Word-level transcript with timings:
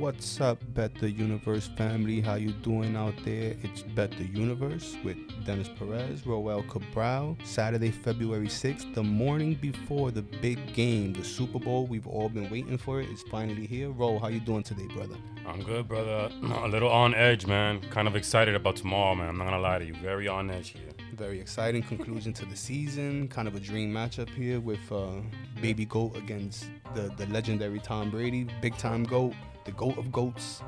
What's 0.00 0.40
up, 0.40 0.58
Bet 0.72 0.94
the 0.94 1.10
Universe 1.10 1.68
family? 1.76 2.22
How 2.22 2.36
you 2.36 2.52
doing 2.52 2.96
out 2.96 3.12
there? 3.22 3.54
It's 3.62 3.82
Bet 3.82 4.10
the 4.12 4.24
Universe 4.24 4.96
with 5.04 5.18
Dennis 5.44 5.68
Perez, 5.78 6.26
Roel 6.26 6.62
Cabral. 6.62 7.36
Saturday, 7.44 7.90
February 7.90 8.46
6th, 8.46 8.94
the 8.94 9.02
morning 9.02 9.56
before 9.56 10.10
the 10.10 10.22
big 10.22 10.72
game, 10.72 11.12
the 11.12 11.22
Super 11.22 11.58
Bowl. 11.58 11.86
We've 11.86 12.06
all 12.06 12.30
been 12.30 12.48
waiting 12.48 12.78
for 12.78 13.02
it. 13.02 13.10
It's 13.10 13.20
finally 13.24 13.66
here. 13.66 13.90
Ro, 13.90 14.18
how 14.18 14.28
you 14.28 14.40
doing 14.40 14.62
today, 14.62 14.86
brother? 14.86 15.16
I'm 15.46 15.62
good, 15.62 15.86
brother. 15.86 16.30
A 16.42 16.68
little 16.68 16.88
on 16.88 17.14
edge, 17.14 17.46
man. 17.46 17.82
Kind 17.90 18.08
of 18.08 18.16
excited 18.16 18.54
about 18.54 18.76
tomorrow, 18.76 19.14
man. 19.14 19.28
I'm 19.28 19.36
not 19.36 19.44
gonna 19.44 19.60
lie 19.60 19.80
to 19.80 19.84
you. 19.84 19.92
Very 19.96 20.26
on 20.26 20.50
edge 20.50 20.70
here. 20.70 20.92
Very 21.12 21.38
exciting 21.38 21.82
conclusion 21.82 22.32
to 22.32 22.46
the 22.46 22.56
season. 22.56 23.28
Kind 23.28 23.46
of 23.46 23.54
a 23.54 23.60
dream 23.60 23.92
matchup 23.92 24.30
here 24.30 24.60
with 24.60 24.80
uh, 24.90 25.20
Baby 25.60 25.84
Goat 25.84 26.16
against 26.16 26.70
the, 26.94 27.12
the 27.18 27.26
legendary 27.26 27.80
Tom 27.80 28.10
Brady, 28.10 28.46
big 28.62 28.78
time 28.78 29.04
goat, 29.04 29.34
the 29.70 29.76
goat 29.76 29.98
of 29.98 30.12
goats. 30.12 30.62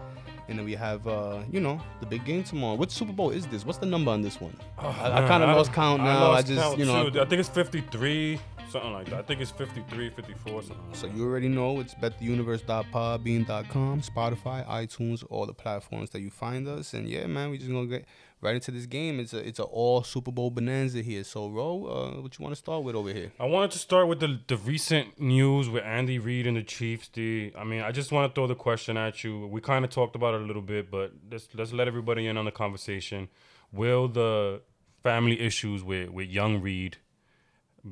And 0.49 0.59
then 0.59 0.67
we 0.67 0.75
have, 0.75 1.07
uh, 1.07 1.39
you 1.51 1.61
know, 1.61 1.81
the 2.01 2.07
big 2.07 2.25
game 2.25 2.43
tomorrow. 2.45 2.75
What 2.75 2.91
Super 2.91 3.13
Bowl 3.13 3.31
is 3.31 3.47
this? 3.47 3.65
What's 3.65 3.79
the 3.79 3.87
number 3.87 4.11
on 4.11 4.23
this 4.23 4.41
one? 4.41 4.55
I, 4.79 5.25
I 5.25 5.29
kind 5.29 5.43
of 5.43 5.57
lost 5.57 5.73
count 5.73 6.03
now. 6.03 6.19
I, 6.19 6.23
lost 6.29 6.47
just, 6.49 6.61
count 6.61 6.79
you 6.79 6.85
know. 6.85 7.11
too. 7.11 7.21
I 7.21 7.25
think 7.25 7.41
it's 7.41 7.49
53, 7.49 8.39
something 8.69 8.93
like 8.93 9.09
that. 9.11 9.21
I 9.21 9.23
think 9.23 9.41
it's 9.41 9.53
53, 9.53 10.11
54, 10.11 10.63
something. 10.63 10.87
Like 10.89 10.97
So 10.97 11.07
you 11.07 11.25
already 11.25 11.49
know 11.49 11.81
it's 11.81 11.95
bettheuniverse.podbean.com, 11.95 14.03
Spotify, 14.03 14.67
iTunes, 14.67 15.25
all 15.31 15.47
the 15.47 15.55
platforms 15.55 16.11
that 16.11 16.21
you 16.21 16.31
find 16.31 16.69
us. 16.69 16.93
And 16.93 17.09
yeah, 17.09 17.27
man, 17.27 17.51
we 17.51 17.57
just 17.59 17.71
gonna 17.71 17.87
get 17.87 18.05
right 18.43 18.55
into 18.55 18.71
this 18.71 18.87
game. 18.87 19.21
It's 19.21 19.33
a 19.33 19.39
it's 19.39 19.59
a 19.59 19.63
all 19.63 20.03
Super 20.03 20.31
Bowl 20.31 20.51
bonanza 20.51 21.01
here. 21.01 21.25
So 21.25 21.49
Ro, 21.49 21.87
uh, 21.87 22.21
what 22.21 22.39
you 22.39 22.43
want 22.43 22.55
to 22.55 22.59
start 22.59 22.83
with 22.83 22.95
over 22.95 23.11
here? 23.11 23.33
I 23.41 23.47
wanted 23.47 23.71
to 23.71 23.79
start 23.79 24.09
with 24.09 24.21
the 24.21 24.41
the 24.47 24.57
recent 24.57 25.19
news 25.19 25.69
with 25.71 25.85
Andy 25.85 26.19
Reid 26.19 26.47
and 26.47 26.57
the 26.57 26.63
Chiefs. 26.63 27.09
The 27.09 27.53
I 27.57 27.65
mean, 27.65 27.81
I 27.81 27.93
just 27.93 28.13
want 28.13 28.31
to 28.31 28.35
throw 28.35 28.47
the 28.47 28.55
question 28.55 28.97
at 28.97 29.25
you. 29.25 29.47
We 29.47 29.61
kind 29.61 29.85
of 29.85 29.91
talked 29.91 30.17
about 30.17 30.35
it 30.35 30.43
a 30.43 30.45
little 30.45 30.63
bit, 30.63 30.91
but 30.91 31.13
let's 31.31 31.49
let's 31.55 31.73
let 31.73 31.89
everybody 31.89 32.27
in 32.27 32.37
on 32.37 32.45
the 32.45 32.53
conversation. 32.53 33.29
Will 33.73 34.09
the 34.09 34.61
family 35.03 35.41
issues 35.41 35.83
with 35.83 36.11
with 36.11 36.29
young 36.29 36.61
Reid 36.61 36.99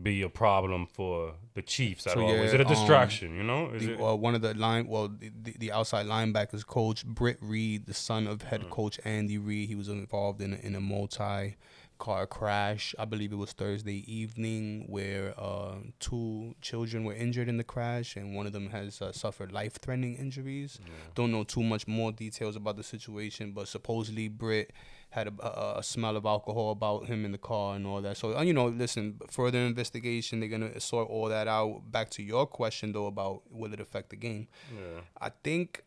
be 0.02 0.22
a 0.22 0.28
problem 0.28 0.86
for 0.86 1.34
the 1.54 1.62
Chiefs 1.62 2.06
at 2.06 2.14
So, 2.14 2.20
all? 2.20 2.30
Is 2.34 2.54
it 2.54 2.60
a 2.60 2.64
um, 2.66 2.68
distraction? 2.72 3.34
you 3.36 3.42
know, 3.42 3.70
is 3.70 3.86
The, 3.86 3.94
it? 3.94 4.00
uh, 4.00 4.14
one 4.14 4.34
of 4.36 4.42
the 4.42 4.54
line, 4.54 4.86
well, 4.86 5.08
the, 5.08 5.30
the, 5.42 5.52
the 5.58 5.72
outside 5.72 6.06
linebackers 6.06 6.64
coach 6.64 7.04
Britt 7.04 7.38
Reid, 7.40 7.86
the 7.86 7.94
son 7.94 8.26
of 8.26 8.42
head 8.42 8.62
Mm. 8.62 8.70
coach 8.70 9.00
Andy 9.04 9.36
Reid, 9.38 9.68
he 9.68 9.74
was 9.74 9.88
involved 9.88 10.40
in 10.40 10.52
a, 10.54 10.56
in 10.58 10.74
a 10.76 10.80
multi 10.80 11.56
car 11.98 12.26
crash. 12.26 12.94
I 12.98 13.04
believe 13.04 13.30
it 13.32 13.36
was 13.36 13.52
Thursday 13.52 14.04
evening 14.10 14.86
where 14.88 15.34
uh, 15.38 15.74
two 15.98 16.54
children 16.62 17.04
were 17.04 17.12
injured 17.12 17.48
in 17.48 17.56
the 17.58 17.64
crash, 17.64 18.16
and 18.16 18.34
one 18.34 18.46
of 18.46 18.52
them 18.52 18.70
has 18.70 19.02
uh, 19.02 19.12
suffered 19.12 19.52
life 19.52 19.74
threatening 19.82 20.14
injuries. 20.14 20.78
Don't 21.14 21.30
know 21.32 21.44
too 21.44 21.62
much 21.62 21.86
more 21.86 22.10
details 22.12 22.56
about 22.56 22.76
the 22.76 22.82
situation, 22.84 23.52
but 23.52 23.68
supposedly 23.68 24.28
Britt 24.28 24.70
had 25.10 25.26
a, 25.26 25.32
a, 25.44 25.78
a 25.78 25.82
smell 25.82 26.16
of 26.16 26.24
alcohol 26.24 26.70
about 26.70 27.06
him 27.06 27.24
in 27.24 27.32
the 27.32 27.38
car 27.38 27.74
and 27.76 27.86
all 27.86 28.00
that. 28.00 28.16
So, 28.16 28.36
uh, 28.36 28.42
you 28.42 28.52
know, 28.52 28.68
listen, 28.68 29.18
further 29.28 29.58
investigation, 29.58 30.40
they're 30.40 30.48
going 30.48 30.72
to 30.72 30.80
sort 30.80 31.08
all 31.08 31.28
that 31.28 31.48
out. 31.48 31.82
Back 31.90 32.10
to 32.10 32.22
your 32.22 32.46
question, 32.46 32.92
though, 32.92 33.06
about 33.06 33.42
will 33.50 33.72
it 33.72 33.80
affect 33.80 34.10
the 34.10 34.16
game? 34.16 34.48
yeah. 34.72 35.00
I 35.20 35.30
think 35.42 35.82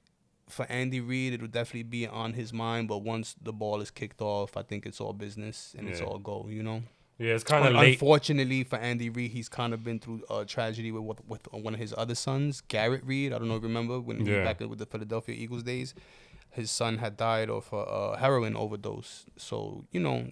for 0.50 0.66
Andy 0.70 1.00
Reid, 1.00 1.34
it'll 1.34 1.48
definitely 1.48 1.84
be 1.84 2.06
on 2.06 2.34
his 2.34 2.52
mind, 2.52 2.90
but 2.90 2.98
once 2.98 3.36
the 3.42 3.54
ball 3.54 3.80
is 3.80 3.90
kicked 3.92 4.22
off, 4.22 4.58
I 4.58 4.62
think 4.62 4.86
it's 4.86 5.00
all 5.00 5.14
business 5.14 5.74
and 5.78 5.88
it's 5.88 6.02
all 6.02 6.20
go, 6.20 6.48
you 6.50 6.62
know? 6.62 6.84
Yeah, 7.18 7.36
it's 7.36 7.44
kind 7.44 7.66
of 7.66 7.76
Un-. 7.76 7.86
Unfortunately 7.86 8.64
for 8.66 8.78
Andy 8.78 9.10
Reid, 9.10 9.32
he's 9.32 9.48
kind 9.48 9.74
of 9.74 9.84
been 9.84 10.00
through 10.00 10.24
a 10.30 10.44
tragedy 10.44 10.92
with, 10.92 11.04
with 11.04 11.22
with 11.28 11.64
one 11.64 11.74
of 11.74 11.80
his 11.80 11.94
other 11.98 12.16
sons, 12.16 12.62
Garrett 12.68 13.06
Reid. 13.06 13.32
I 13.32 13.38
don't 13.38 13.48
know 13.48 13.56
if 13.56 13.62
you 13.62 13.68
remember 13.68 14.02
when 14.02 14.18
he 14.18 14.32
was 14.32 14.44
back 14.44 14.60
with 14.60 14.80
the 14.80 14.86
Philadelphia 14.86 15.36
Eagles 15.38 15.64
days. 15.64 15.94
His 16.54 16.72
son 16.72 17.00
had 17.00 17.18
died 17.18 17.50
of 17.50 17.68
a, 17.74 17.78
a 17.78 18.18
heroin 18.18 18.56
overdose. 18.56 19.26
So 19.38 19.86
you 19.92 20.00
know 20.00 20.30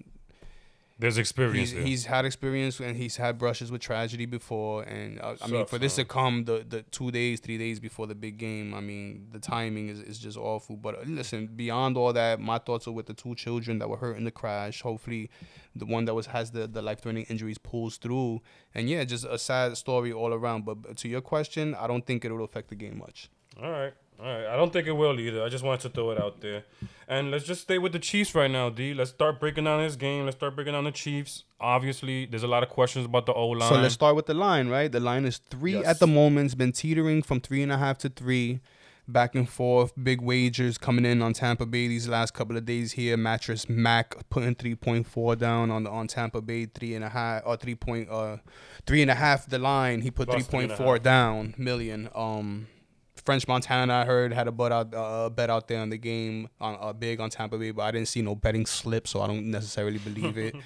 There's 1.00 1.18
experience 1.18 1.72
he's, 1.72 1.74
there. 1.74 1.84
he's 1.84 2.06
had 2.06 2.26
experience 2.26 2.80
and 2.80 2.96
he's 2.96 3.16
had 3.18 3.40
brushes 3.40 3.72
with 3.72 3.82
tragedy 3.82 4.28
before. 4.28 4.84
And 4.84 5.20
uh, 5.20 5.36
I 5.42 5.48
mean, 5.48 5.66
for 5.66 5.80
this 5.80 5.96
to 5.96 6.06
come 6.06 6.46
the, 6.46 6.64
the 6.68 6.84
two 6.84 7.10
days, 7.10 7.40
three 7.40 7.58
days 7.58 7.80
before 7.80 8.06
the 8.06 8.14
big 8.14 8.38
game, 8.38 8.76
I 8.76 8.82
mean, 8.82 9.28
the 9.32 9.40
timing 9.40 9.90
is, 9.90 10.00
is 10.00 10.20
just 10.20 10.38
awful. 10.38 10.76
But 10.78 11.00
uh, 11.00 11.02
listen, 11.08 11.48
beyond 11.48 11.98
all 11.98 12.14
that, 12.14 12.40
my 12.40 12.60
thoughts 12.60 12.88
are 12.88 12.92
with 12.92 13.08
the 13.08 13.16
two 13.16 13.34
children 13.34 13.80
that 13.80 13.90
were 13.90 13.98
hurt 13.98 14.16
in 14.18 14.26
the 14.26 14.32
crash. 14.32 14.84
Hopefully, 14.84 15.32
the 15.76 15.88
one 15.88 16.06
that 16.06 16.14
was 16.14 16.28
has 16.28 16.52
the, 16.52 16.68
the 16.68 16.84
life 16.84 17.02
threatening 17.02 17.26
injuries 17.30 17.58
pulls 17.58 17.98
through. 17.98 18.42
And 18.76 18.88
yeah, 18.88 19.04
just 19.04 19.26
a 19.26 19.40
sad 19.40 19.78
story 19.78 20.14
all 20.14 20.34
around. 20.36 20.66
But 20.66 20.98
to 20.98 21.08
your 21.10 21.22
question, 21.22 21.74
I 21.74 21.88
don't 21.88 22.06
think 22.06 22.26
it 22.26 22.32
will 22.32 22.46
affect 22.46 22.70
the 22.70 22.76
game 22.76 23.00
much. 23.00 23.32
All 23.62 23.72
right. 23.72 23.94
All 24.24 24.28
right. 24.28 24.46
I 24.46 24.56
don't 24.56 24.72
think 24.72 24.88
it 24.88 24.92
will 24.92 25.20
either. 25.20 25.44
I 25.44 25.50
just 25.50 25.64
wanted 25.64 25.82
to 25.82 25.90
throw 25.90 26.12
it 26.12 26.22
out 26.22 26.42
there. 26.42 26.64
And 27.08 27.32
let's 27.32 27.44
just 27.44 27.62
stay 27.62 27.80
with 27.80 27.92
the 27.92 28.00
Chiefs 28.00 28.36
right 28.36 28.52
now, 28.52 28.70
D. 28.70 28.94
Let's 28.94 29.10
start 29.10 29.40
breaking 29.40 29.64
down 29.64 29.82
this 29.82 29.96
game. 29.96 30.26
Let's 30.26 30.38
start 30.38 30.56
breaking 30.56 30.74
down 30.74 30.84
the 30.84 30.92
Chiefs. 30.92 31.44
Obviously, 31.60 32.26
there's 32.28 32.44
a 32.44 32.48
lot 32.48 32.62
of 32.62 32.70
questions 32.70 33.06
about 33.06 33.26
the 33.26 33.34
O 33.34 33.48
line. 33.50 33.68
So 33.70 33.76
let's 33.80 33.96
start 33.96 34.16
with 34.16 34.28
the 34.28 34.34
line, 34.36 34.68
right? 34.70 34.92
The 34.92 35.00
line 35.00 35.26
is 35.26 35.38
three 35.40 35.74
Yes. 35.74 35.86
at 35.86 36.00
the 36.00 36.08
moment. 36.08 36.46
It's 36.46 36.56
been 36.56 36.72
teetering 36.72 37.24
from 37.24 37.42
three 37.42 37.64
and 37.64 37.72
a 37.72 37.78
half 37.78 37.98
to 38.00 38.10
three, 38.10 38.60
back 39.08 39.34
and 39.34 39.50
forth. 39.50 39.92
Big 40.02 40.22
wagers 40.22 40.78
coming 40.78 41.04
in 41.06 41.22
on 41.24 41.34
Tampa 41.34 41.66
Bay 41.66 41.88
these 41.88 42.08
last 42.08 42.34
couple 42.36 42.56
of 42.56 42.64
days 42.66 42.92
here. 42.92 43.18
Mattress 43.18 43.68
Mac 43.68 44.16
putting 44.30 44.54
three 44.56 44.76
point 44.76 45.08
four 45.08 45.36
down 45.36 45.72
on 45.72 45.84
the 45.86 45.90
on 45.90 46.06
Tampa 46.08 46.42
Bay 46.42 46.68
three 46.68 46.94
and 46.94 47.04
a 47.04 47.10
half 47.10 47.42
or 47.46 47.58
three 47.58 47.76
point 47.76 48.08
uh 48.10 48.38
three 48.86 49.02
and 49.02 49.10
a 49.10 49.16
half 49.16 49.48
the 49.50 49.58
line. 49.60 50.02
He 50.02 50.12
put 50.12 50.28
Plus 50.30 50.44
three 50.46 50.50
three 50.52 50.60
and 50.60 50.70
point 50.70 50.80
a 50.80 50.84
four 50.84 50.94
half. 50.96 51.04
down 51.04 51.56
million. 51.58 52.08
Um. 52.14 52.68
French 53.16 53.48
Montana, 53.48 53.94
I 53.94 54.06
heard, 54.06 54.34
had 54.34 54.48
a 54.48 54.52
bet 54.52 54.72
out, 54.72 54.94
uh, 54.94 55.30
bet 55.30 55.50
out 55.50 55.68
there 55.68 55.80
on 55.80 55.90
the 55.90 55.98
game, 55.98 56.50
on 56.60 56.78
uh, 56.80 56.94
big 56.94 57.20
on 57.20 57.30
Tampa 57.30 57.58
Bay, 57.58 57.72
but 57.72 57.84
I 57.84 57.92
didn't 57.92 58.08
see 58.08 58.22
no 58.22 58.36
betting 58.36 58.66
slip, 58.66 59.08
so 59.08 59.22
I 59.22 59.28
don't 59.28 59.52
necessarily 59.52 59.98
believe 60.00 60.38
it. 60.38 60.56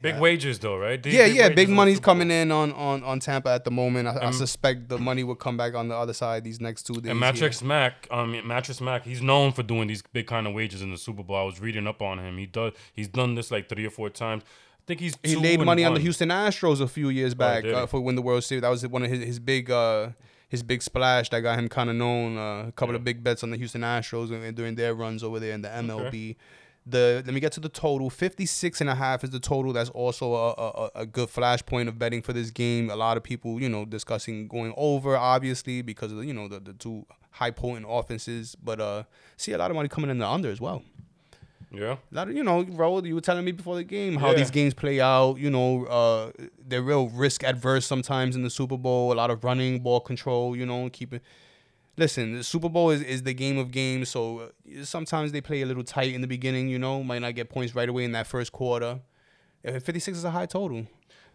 big 0.00 0.18
wages 0.20 0.58
though, 0.58 0.76
right? 0.76 1.04
Yeah, 1.06 1.24
yeah, 1.24 1.48
big 1.48 1.70
money's 1.70 1.98
coming 1.98 2.30
in 2.30 2.52
on, 2.52 2.72
on, 2.72 3.02
on 3.02 3.20
Tampa 3.20 3.48
at 3.50 3.64
the 3.64 3.70
moment. 3.70 4.06
I, 4.06 4.12
I 4.12 4.26
Um, 4.26 4.32
suspect 4.34 4.88
the 4.88 4.98
money 4.98 5.24
will 5.24 5.34
come 5.34 5.56
back 5.56 5.74
on 5.74 5.88
the 5.88 5.96
other 5.96 6.12
side 6.12 6.44
these 6.44 6.60
next 6.60 6.82
two 6.84 6.94
days. 6.94 7.10
And 7.10 7.18
here. 7.18 7.32
Matrix 7.32 7.62
Mac, 7.62 8.06
um, 8.10 8.46
Mattress 8.46 8.80
Mac, 8.82 9.04
he's 9.04 9.22
known 9.22 9.52
for 9.52 9.62
doing 9.62 9.88
these 9.88 10.02
big 10.12 10.26
kind 10.26 10.46
of 10.46 10.52
wages 10.52 10.82
in 10.82 10.90
the 10.90 10.98
Super 10.98 11.22
Bowl. 11.22 11.36
I 11.36 11.42
was 11.44 11.60
reading 11.60 11.86
up 11.86 12.02
on 12.02 12.18
him. 12.18 12.36
He 12.36 12.46
does. 12.46 12.72
He's 12.92 13.08
done 13.08 13.34
this 13.34 13.50
like 13.50 13.68
three 13.70 13.86
or 13.86 13.90
four 13.90 14.10
times. 14.10 14.42
I 14.44 14.82
think 14.86 15.00
he's. 15.00 15.16
he 15.22 15.34
laid 15.36 15.60
money 15.60 15.82
on 15.84 15.94
the. 15.94 16.00
Houston 16.00 16.28
Astros 16.28 16.82
a 16.82 16.86
few 16.86 17.08
years 17.08 17.32
back 17.34 17.62
did 17.62 17.74
he? 17.74 17.80
uh, 17.80 17.86
for 17.86 18.00
win 18.02 18.14
the 18.16 18.22
World 18.22 18.44
Series. 18.44 18.60
That 18.60 18.68
was 18.68 18.86
one 18.86 19.02
of 19.02 19.10
his, 19.10 19.24
his 19.24 19.38
big 19.38 19.70
uh, 19.70 20.08
his 20.48 20.62
big 20.62 20.82
splash 20.82 21.30
that 21.30 21.40
got 21.40 21.58
him 21.58 21.68
kind 21.68 21.90
of 21.90 21.96
known. 21.96 22.36
Uh, 22.38 22.68
a 22.68 22.72
couple 22.72 22.94
Yeah. 22.94 22.98
of 22.98 23.04
big 23.04 23.22
bets 23.24 23.42
on 23.42 23.50
the 23.50 23.56
Houston 23.56 23.80
Astros 23.82 24.30
and 24.30 24.56
during 24.56 24.74
their 24.76 24.94
runs 24.94 25.22
over 25.22 25.40
there 25.40 25.52
in 25.52 25.62
the 25.62 25.68
MLB. 25.68 26.36
The 26.86 27.22
let 27.24 27.32
me 27.34 27.40
get 27.40 27.52
to 27.52 27.60
the 27.60 27.70
total. 27.70 28.10
56 28.10 28.80
and 28.82 28.90
a 28.90 28.94
half 28.94 29.24
is 29.24 29.30
the 29.30 29.40
total. 29.40 29.72
That's 29.72 29.88
also 29.90 30.34
a, 30.34 30.50
a, 30.52 30.90
a 31.02 31.06
good 31.06 31.30
flashpoint 31.30 31.88
of 31.88 31.98
betting 31.98 32.20
for 32.20 32.34
this 32.34 32.50
game. 32.50 32.90
A 32.90 32.96
lot 32.96 33.16
of 33.16 33.22
people, 33.22 33.58
you 33.60 33.70
know, 33.70 33.86
discussing 33.86 34.48
going 34.48 34.74
over, 34.76 35.16
obviously, 35.16 35.80
because 35.80 36.12
of 36.12 36.22
you 36.24 36.34
know 36.34 36.46
the, 36.46 36.60
the 36.60 36.74
two 36.74 37.06
high 37.30 37.50
potent 37.52 37.86
offenses. 37.88 38.54
But 38.62 38.80
uh 38.82 39.04
see 39.38 39.52
a 39.52 39.58
lot 39.58 39.70
of 39.70 39.76
money 39.76 39.88
coming 39.88 40.10
in 40.10 40.18
the 40.18 40.28
under 40.28 40.50
as 40.50 40.60
well. 40.60 40.82
Yeah. 41.76 41.96
A 42.12 42.14
lot 42.14 42.28
of, 42.28 42.34
you 42.36 42.44
know, 42.44 42.64
Raul, 42.64 43.06
you 43.06 43.14
were 43.14 43.20
telling 43.20 43.44
me 43.44 43.52
before 43.52 43.74
the 43.76 43.84
game 43.84 44.16
how 44.16 44.30
Yeah. 44.30 44.36
these 44.38 44.50
games 44.50 44.74
play 44.74 45.00
out. 45.00 45.38
You 45.38 45.50
know, 45.50 45.84
uh, 45.86 46.30
they're 46.66 46.82
real 46.82 47.08
risk 47.08 47.42
adverse 47.44 47.86
sometimes 47.86 48.36
in 48.36 48.42
the 48.42 48.50
Super 48.50 48.76
Bowl. 48.78 49.12
A 49.12 49.14
lot 49.14 49.30
of 49.30 49.42
running, 49.44 49.80
ball 49.80 50.00
control. 50.00 50.56
You 50.56 50.66
know, 50.66 50.88
keeping. 50.90 51.20
Listen, 51.96 52.36
the 52.38 52.44
Super 52.44 52.68
Bowl 52.68 52.90
is, 52.90 53.02
is 53.02 53.22
the 53.22 53.34
game 53.34 53.56
of 53.56 53.70
games, 53.70 54.08
so 54.08 54.38
uh, 54.40 54.84
sometimes 54.84 55.30
they 55.30 55.40
play 55.40 55.62
a 55.62 55.66
little 55.66 55.84
tight 55.84 56.12
in 56.12 56.22
the 56.22 56.26
beginning. 56.26 56.68
You 56.68 56.78
know, 56.78 57.02
might 57.04 57.20
not 57.20 57.34
get 57.36 57.48
points 57.50 57.74
right 57.74 57.88
away 57.88 58.04
in 58.04 58.12
that 58.12 58.26
first 58.26 58.50
quarter. 58.52 59.00
Uh, 59.66 59.72
Fifty 59.78 60.00
six 60.00 60.18
is 60.18 60.24
a 60.24 60.30
high 60.32 60.46
total. 60.46 60.86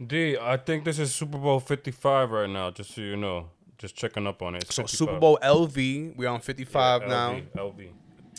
D, 0.06 0.38
I 0.38 0.58
think 0.58 0.84
this 0.86 1.00
is 1.00 1.14
Super 1.14 1.38
Bowl 1.38 1.60
55 1.60 2.32
right 2.32 2.50
now, 2.50 2.72
just 2.72 2.94
so 2.96 3.02
you 3.02 3.16
know. 3.18 3.50
Just 3.78 3.96
checking 3.96 4.28
up 4.28 4.42
on 4.42 4.56
it. 4.56 4.64
It's 4.64 4.76
So 4.76 4.84
55. 4.84 4.98
Super 4.98 5.20
Bowl 5.20 5.40
LV, 5.42 6.16
we're 6.18 6.28
on 6.28 6.42
fifty 6.42 6.66
five 6.66 7.04
Yeah, 7.04 7.08
now. 7.08 7.32
LV, 7.34 7.76
LV. 7.78 7.88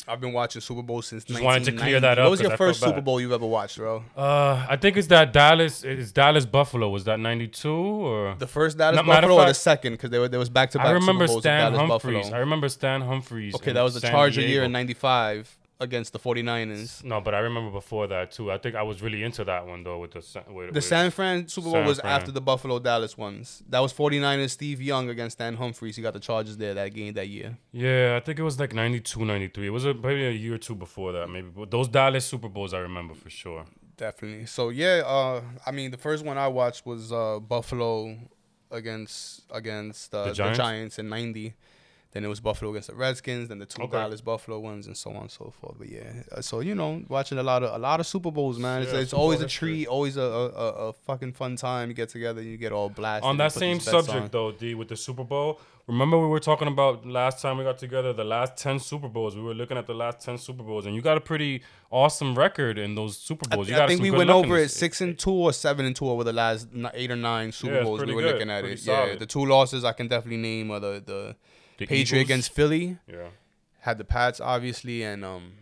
I've 0.09 0.21
been 0.21 0.33
watching 0.33 0.61
Super 0.61 0.83
Bowl 0.83 1.03
since. 1.03 1.25
Just 1.25 1.43
wanted 1.43 1.65
to 1.65 1.73
clear 1.73 2.01
that 2.01 2.19
up 2.19 2.25
What 2.25 2.31
was 2.33 2.41
your 2.41 2.53
I 2.53 2.57
first 2.57 2.81
Super. 2.81 3.01
Bowl 3.01 3.21
you've 3.21 3.33
ever 3.33 3.47
watched, 3.47 3.77
bro? 3.77 4.03
Uh, 4.17 4.67
I 4.69 4.77
think 4.77 4.97
it's 4.97 5.09
that 5.09 5.33
Dallas. 5.33 5.85
It's 5.85 6.13
Dallas 6.13 6.47
Buffalo. 6.47 6.89
Was 6.89 7.05
that 7.05 7.21
'92 7.21 7.69
or? 7.71 8.35
The 8.39 8.47
first 8.47 8.79
Dallas 8.79 8.97
No, 8.97 9.03
Buffalo 9.03 9.35
or 9.37 9.47
the 9.47 9.55
second? 9.55 9.95
Because 9.95 10.11
there, 10.11 10.21
was 10.39 10.49
back 10.49 10.71
to 10.73 10.79
back. 10.79 10.87
I 10.89 10.91
remember 10.93 11.27
Super 11.27 11.35
Bowls 11.35 11.43
Stan 11.43 11.73
Dallas 11.73 11.89
Humphries. 11.89 12.17
Buffalo. 12.25 12.37
I 12.37 12.41
remember 12.41 12.69
Stan 12.69 13.01
Humphries. 13.03 13.55
Okay, 13.55 13.73
that 13.73 13.83
was 13.83 13.95
the 13.95 14.01
San 14.01 14.13
Charger 14.13 14.41
year 14.41 14.65
in 14.65 14.73
'95 14.73 15.57
against 15.81 16.13
the 16.13 16.19
49ers. 16.19 17.03
No, 17.03 17.21
but 17.21 17.35
I 17.35 17.39
remember 17.39 17.71
before 17.71 18.07
that 18.09 18.31
too. 18.33 18.53
I 18.53 18.59
think 18.59 18.75
I 18.77 18.83
was 18.83 19.01
really 19.03 19.23
into 19.23 19.45
that 19.45 19.67
one 19.67 19.83
though 19.83 19.99
with 19.99 20.13
the 20.13 20.19
with, 20.53 20.69
The 20.69 20.73
with, 20.75 20.85
San 20.85 21.11
Fran 21.11 21.49
Super 21.49 21.65
Bowl 21.65 21.73
San 21.73 21.87
was 21.87 22.01
Fran. 22.01 22.13
after 22.13 22.31
the 22.31 22.41
Buffalo 22.41 22.79
Dallas 22.79 23.17
ones. 23.17 23.63
That 23.69 23.81
was 23.81 23.93
49ers 23.93 24.51
Steve 24.51 24.83
Young 24.83 25.09
against 25.09 25.39
Stan 25.39 25.57
Humphries. 25.57 25.97
He 25.97 26.03
got 26.03 26.13
the 26.13 26.21
Chargers 26.21 26.57
there 26.59 26.75
that 26.75 26.93
game 26.95 27.15
that 27.15 27.29
year. 27.29 27.57
Yeah, 27.73 28.19
I 28.21 28.25
think 28.25 28.39
it 28.39 28.43
was 28.43 28.61
like 28.61 28.75
92, 28.75 29.25
93. 29.25 29.67
It 29.67 29.71
was 29.71 29.85
a, 29.87 29.95
maybe 29.95 30.27
a 30.27 30.31
year 30.31 30.55
or 30.55 30.59
two 30.59 30.75
before 30.75 31.13
that, 31.13 31.29
maybe. 31.29 31.49
But 31.49 31.71
those 31.71 31.89
Dallas 31.89 32.27
Super 32.27 32.49
Bowls, 32.49 32.75
I 32.75 32.79
remember 32.79 33.15
for 33.15 33.31
sure. 33.31 33.65
Definitely. 33.97 34.47
So 34.47 34.69
yeah, 34.69 35.03
uh, 35.07 35.41
I 35.67 35.71
mean 35.73 35.91
the 35.91 35.99
first 35.99 36.25
one 36.25 36.37
I 36.39 36.49
watched 36.49 36.85
was 36.87 37.13
uh, 37.13 37.39
Buffalo 37.39 38.17
against 38.71 39.43
against 39.51 40.15
uh, 40.15 40.25
The 40.25 40.29
the, 40.31 40.35
Giants? 40.35 40.59
Giants? 40.59 40.99
in 40.99 41.09
'90. 41.09 41.55
Then 42.13 42.25
it 42.25 42.29
was 42.29 42.41
Buffalo 42.41 42.73
against 42.73 42.89
the 42.89 42.95
Redskins. 42.95 43.49
Then 43.49 43.59
the 43.61 43.67
two 43.67 43.83
Okay. 43.83 43.93
Dallas 43.93 44.21
Buffalo 44.21 44.59
ones, 44.59 44.87
and 44.87 44.97
so 44.97 45.11
on 45.11 45.23
and 45.23 45.31
so 45.31 45.53
forth. 45.61 45.77
But 45.79 45.89
yeah, 45.89 46.23
uh, 46.33 46.41
so 46.41 46.61
you 46.61 46.75
know, 46.75 47.03
watching 47.09 47.39
a 47.39 47.43
lot 47.43 47.63
of 47.63 47.75
a 47.75 47.79
lot 47.79 48.01
of 48.01 48.07
Super 48.07 48.31
Bowls, 48.33 48.59
man. 48.59 48.83
It's, 48.83 48.93
Yeah, 48.93 48.99
it's 48.99 49.13
always 49.13 49.41
a 49.41 49.47
treat, 49.47 49.87
always 49.87 50.17
a, 50.17 50.23
a, 50.23 50.89
a, 50.89 50.93
fucking 50.93 51.33
fun 51.35 51.57
time. 51.57 51.89
You 51.89 51.95
get 51.95 52.09
together, 52.09 52.43
you 52.43 52.57
get 52.57 52.73
all 52.73 52.89
blasted. 52.89 53.29
On 53.29 53.37
that 53.37 53.53
same 53.53 53.79
subject, 53.79 54.17
on. 54.17 54.29
though, 54.33 54.51
D, 54.51 54.75
with 54.75 54.89
the 54.89 54.97
Super 54.97 55.23
Bowl, 55.23 55.61
remember 55.87 56.19
we 56.19 56.27
were 56.27 56.41
talking 56.41 56.69
about 56.69 57.07
last 57.07 57.41
time 57.41 57.59
we 57.59 57.65
got 57.65 57.79
together, 57.79 58.13
the 58.13 58.25
last 58.25 58.57
10 58.57 58.79
Super 58.79 59.09
Bowls. 59.09 59.37
We 59.37 59.43
were 59.43 59.55
looking 59.55 59.77
at 59.77 59.87
the 59.87 59.95
last 59.95 60.21
10 60.25 60.39
Super 60.39 60.63
Bowls, 60.63 60.87
and 60.87 60.95
you 60.95 61.03
got 61.03 61.17
a 61.17 61.21
pretty 61.21 61.63
awesome 61.91 62.37
record 62.37 62.79
in 62.79 62.95
those 62.95 63.17
Super 63.17 63.47
I, 63.51 63.57
Bowls. 63.57 63.69
You 63.69 63.77
I 63.77 63.87
think 63.87 64.01
we 64.01 64.11
went 64.11 64.31
over 64.31 64.57
it 64.57 64.71
six 64.71 65.01
and 65.01 65.19
two 65.19 65.31
or 65.31 65.53
seven 65.53 65.87
and 65.87 65.95
two 65.95 66.09
over 66.09 66.25
the 66.25 66.33
last 66.33 66.69
eight 66.95 67.11
or 67.11 67.17
nine 67.17 67.53
Super 67.53 67.77
Yeah, 67.77 67.83
Bowls. 67.83 68.05
We 68.05 68.15
were 68.15 68.23
good, 68.23 68.33
looking 68.33 68.51
at 68.51 68.63
pretty 68.63 68.81
it. 68.81 68.87
Yeah, 68.87 69.15
the 69.17 69.27
two 69.27 69.45
losses 69.45 69.85
I 69.85 69.93
can 69.93 70.09
definitely 70.09 70.39
name 70.39 70.71
are 70.71 70.81
the 70.81 71.03
the, 71.05 71.37
The 71.81 71.87
Patriot 71.87 72.21
Eagles. 72.23 72.31
against 72.31 72.53
Philly. 72.53 72.99
Yeah. 73.07 73.29
had 73.81 73.99
the 73.99 74.05
Pats 74.05 74.41
obviously, 74.41 75.03
and 75.03 75.25
um, 75.25 75.53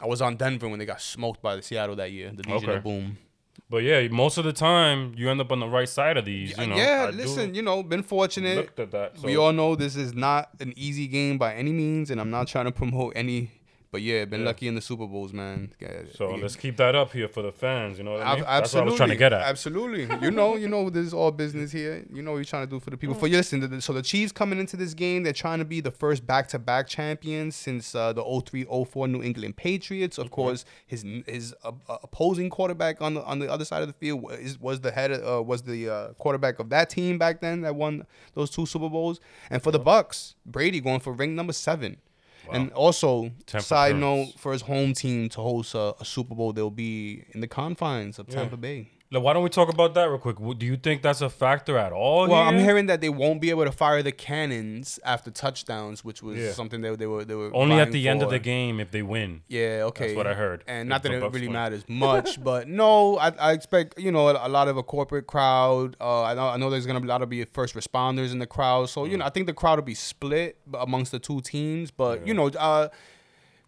I 0.00 0.06
was 0.06 0.22
on 0.22 0.36
Denver 0.36 0.68
when 0.68 0.78
they 0.78 0.86
got 0.86 1.00
smoked 1.00 1.42
by 1.42 1.56
the 1.56 1.62
Seattle 1.62 1.96
that 1.96 2.12
year. 2.12 2.30
The 2.30 2.42
Legion 2.48 2.68
Okay. 2.70 2.76
of 2.78 2.84
Boom. 2.84 3.18
But 3.70 3.78
yeah, 3.82 4.06
most 4.08 4.38
of 4.38 4.44
the 4.44 4.52
time, 4.52 5.12
you 5.16 5.28
end 5.28 5.40
up 5.42 5.52
on 5.52 5.60
the 5.60 5.68
right 5.68 5.88
side 5.88 6.16
of 6.16 6.24
these. 6.24 6.56
You 6.56 6.68
know, 6.68 6.76
yeah, 6.76 7.06
I 7.08 7.10
listen, 7.10 7.54
you 7.54 7.60
know, 7.60 7.82
been 7.82 8.02
fortunate. 8.02 8.56
looked 8.56 8.78
at 8.80 8.90
that. 8.92 9.18
we 9.18 9.36
all 9.36 9.52
know 9.52 9.74
this 9.74 9.94
is 9.96 10.14
not 10.14 10.48
an 10.60 10.72
easy 10.76 11.06
game 11.06 11.36
by 11.36 11.54
any 11.54 11.72
means, 11.72 12.10
and 12.10 12.18
I'm 12.20 12.30
not 12.30 12.46
trying 12.48 12.64
to 12.66 12.72
promote 12.72 13.12
any. 13.16 13.50
But 13.90 14.02
yeah, 14.02 14.26
been 14.26 14.40
Yeah. 14.40 14.46
lucky 14.46 14.68
in 14.68 14.74
the 14.74 14.82
Super 14.82 15.06
Bowls, 15.06 15.32
man. 15.32 15.72
Yeah, 15.80 16.02
So 16.14 16.36
yeah. 16.36 16.42
let's 16.42 16.56
keep 16.56 16.76
that 16.76 16.94
up 16.94 17.12
here 17.12 17.26
for 17.26 17.40
the 17.42 17.50
fans. 17.52 17.96
You 17.96 18.04
know 18.04 18.12
what 18.12 18.20
I 18.20 18.34
mean? 18.34 18.44
Ab- 18.44 18.46
That's 18.46 18.46
what 18.46 18.52
I 18.52 18.58
absolutely, 18.58 18.90
was 18.90 18.96
trying 18.98 19.08
to 19.08 19.16
get 19.16 19.32
at. 19.32 19.40
Absolutely, 19.42 20.02
you 20.22 20.30
know, 20.30 20.56
you 20.56 20.68
know, 20.68 20.90
this 20.90 21.06
is 21.06 21.14
all 21.14 21.30
business 21.30 21.72
here. 21.72 22.04
You 22.12 22.20
know 22.20 22.32
what 22.32 22.36
you're 22.38 22.44
trying 22.44 22.66
to 22.66 22.70
do 22.70 22.80
for 22.80 22.90
the 22.90 22.98
people. 22.98 23.14
For 23.14 23.26
you, 23.28 23.38
listen. 23.38 23.60
the- 23.60 23.80
So 23.80 23.94
the 23.94 24.02
Chiefs 24.02 24.30
coming 24.30 24.58
into 24.58 24.76
this 24.76 24.92
game, 24.92 25.22
they're 25.22 25.32
trying 25.32 25.58
to 25.60 25.64
be 25.64 25.80
the 25.80 25.90
first 25.90 26.26
back-to-back 26.26 26.86
champions 26.86 27.56
since 27.56 27.94
uh, 27.94 28.12
the 28.12 28.22
03-04 28.22 29.08
New 29.10 29.22
England 29.22 29.56
Patriots. 29.56 30.18
Of 30.18 30.30
course, 30.30 30.66
his 30.86 31.04
his 31.26 31.54
uh, 31.64 31.72
uh, 31.88 31.96
opposing 32.02 32.50
quarterback 32.50 33.00
on 33.00 33.14
the 33.14 33.24
on 33.24 33.38
the 33.38 33.50
other 33.50 33.64
side 33.64 33.80
of 33.80 33.88
the 33.88 33.94
field 33.94 34.20
was, 34.22 34.60
was 34.60 34.80
the 34.82 34.90
head 34.90 35.12
uh, 35.12 35.42
was 35.42 35.62
the 35.62 35.88
uh, 35.88 36.08
quarterback 36.18 36.58
of 36.58 36.68
that 36.70 36.90
team 36.90 37.16
back 37.16 37.40
then 37.40 37.62
that 37.62 37.74
won 37.74 38.04
those 38.34 38.50
two 38.50 38.66
Super 38.66 38.90
Bowls. 38.90 39.18
And 39.50 39.62
for 39.62 39.70
the 39.72 39.78
Bucks, 39.78 40.34
Brady 40.44 40.80
going 40.80 41.00
for 41.00 41.12
ring 41.14 41.34
number 41.34 41.54
seven. 41.54 41.96
And 42.54 42.72
also, 42.72 43.30
Tenth 43.46 43.64
side 43.64 43.96
note, 43.96 44.34
for 44.38 44.52
his 44.52 44.62
home 44.62 44.92
team 44.94 45.28
to 45.30 45.40
host 45.40 45.74
a, 45.74 45.94
a 46.00 46.04
Super 46.04 46.34
Bowl, 46.34 46.52
they'll 46.52 46.70
be 46.70 47.24
in 47.32 47.40
the 47.40 47.48
confines 47.48 48.18
of 48.18 48.28
Yeah. 48.28 48.36
Tampa 48.36 48.56
Bay. 48.56 48.90
Why 49.10 49.32
don't 49.32 49.42
we 49.42 49.48
talk 49.48 49.70
about 49.72 49.94
that 49.94 50.04
real 50.10 50.18
quick? 50.18 50.36
Do 50.58 50.66
you 50.66 50.76
think 50.76 51.00
that's 51.00 51.22
a 51.22 51.30
factor 51.30 51.78
at 51.78 51.92
all? 51.92 52.28
Well, 52.28 52.42
I'm 52.42 52.58
hearing 52.58 52.86
that 52.86 53.00
they 53.00 53.08
won't 53.08 53.40
be 53.40 53.48
able 53.48 53.64
to 53.64 53.72
fire 53.72 54.02
the 54.02 54.12
cannons 54.12 55.00
after 55.02 55.30
touchdowns, 55.30 56.04
which 56.04 56.22
was 56.22 56.38
Yeah. 56.38 56.52
something 56.52 56.82
that 56.82 56.98
they 56.98 57.06
were 57.06 57.24
they 57.24 57.34
were 57.34 57.50
only 57.54 57.80
at 57.80 57.90
the 57.90 58.06
end 58.06 58.22
of 58.22 58.28
the 58.28 58.38
game 58.38 58.80
if 58.80 58.90
they 58.90 59.00
win. 59.02 59.42
Yeah, 59.48 59.84
okay. 59.84 60.08
That's 60.08 60.16
what 60.16 60.26
I 60.26 60.34
heard. 60.34 60.62
And 60.66 60.90
not 60.90 61.02
that 61.04 61.12
it 61.12 61.22
really 61.22 61.46
win. 61.48 61.52
matters 61.54 61.84
much, 61.88 62.42
but 62.44 62.68
no, 62.68 63.16
I, 63.16 63.28
I 63.38 63.52
expect 63.52 63.98
you 63.98 64.12
know 64.12 64.28
a, 64.28 64.46
a 64.46 64.50
lot 64.50 64.68
of 64.68 64.76
a 64.76 64.82
corporate 64.82 65.26
crowd. 65.26 65.96
Uh, 65.98 66.24
I 66.24 66.34
know 66.34 66.48
I 66.48 66.56
know 66.58 66.68
there's 66.68 66.84
gonna 66.86 67.00
be 67.00 67.06
a 67.06 67.10
lot 67.10 67.22
of 67.22 67.30
be 67.30 67.42
first 67.46 67.74
responders 67.74 68.32
in 68.32 68.40
the 68.40 68.46
crowd, 68.46 68.90
so 68.90 69.06
you 69.06 69.16
Mm. 69.16 69.20
know 69.20 69.24
I 69.24 69.30
think 69.30 69.46
the 69.46 69.54
crowd 69.54 69.78
will 69.78 69.84
be 69.86 69.94
split 69.94 70.58
amongst 70.78 71.12
the 71.12 71.18
two 71.18 71.40
teams. 71.40 71.90
But 71.90 72.26
you 72.26 72.34
know, 72.34 72.48
uh, 72.48 72.88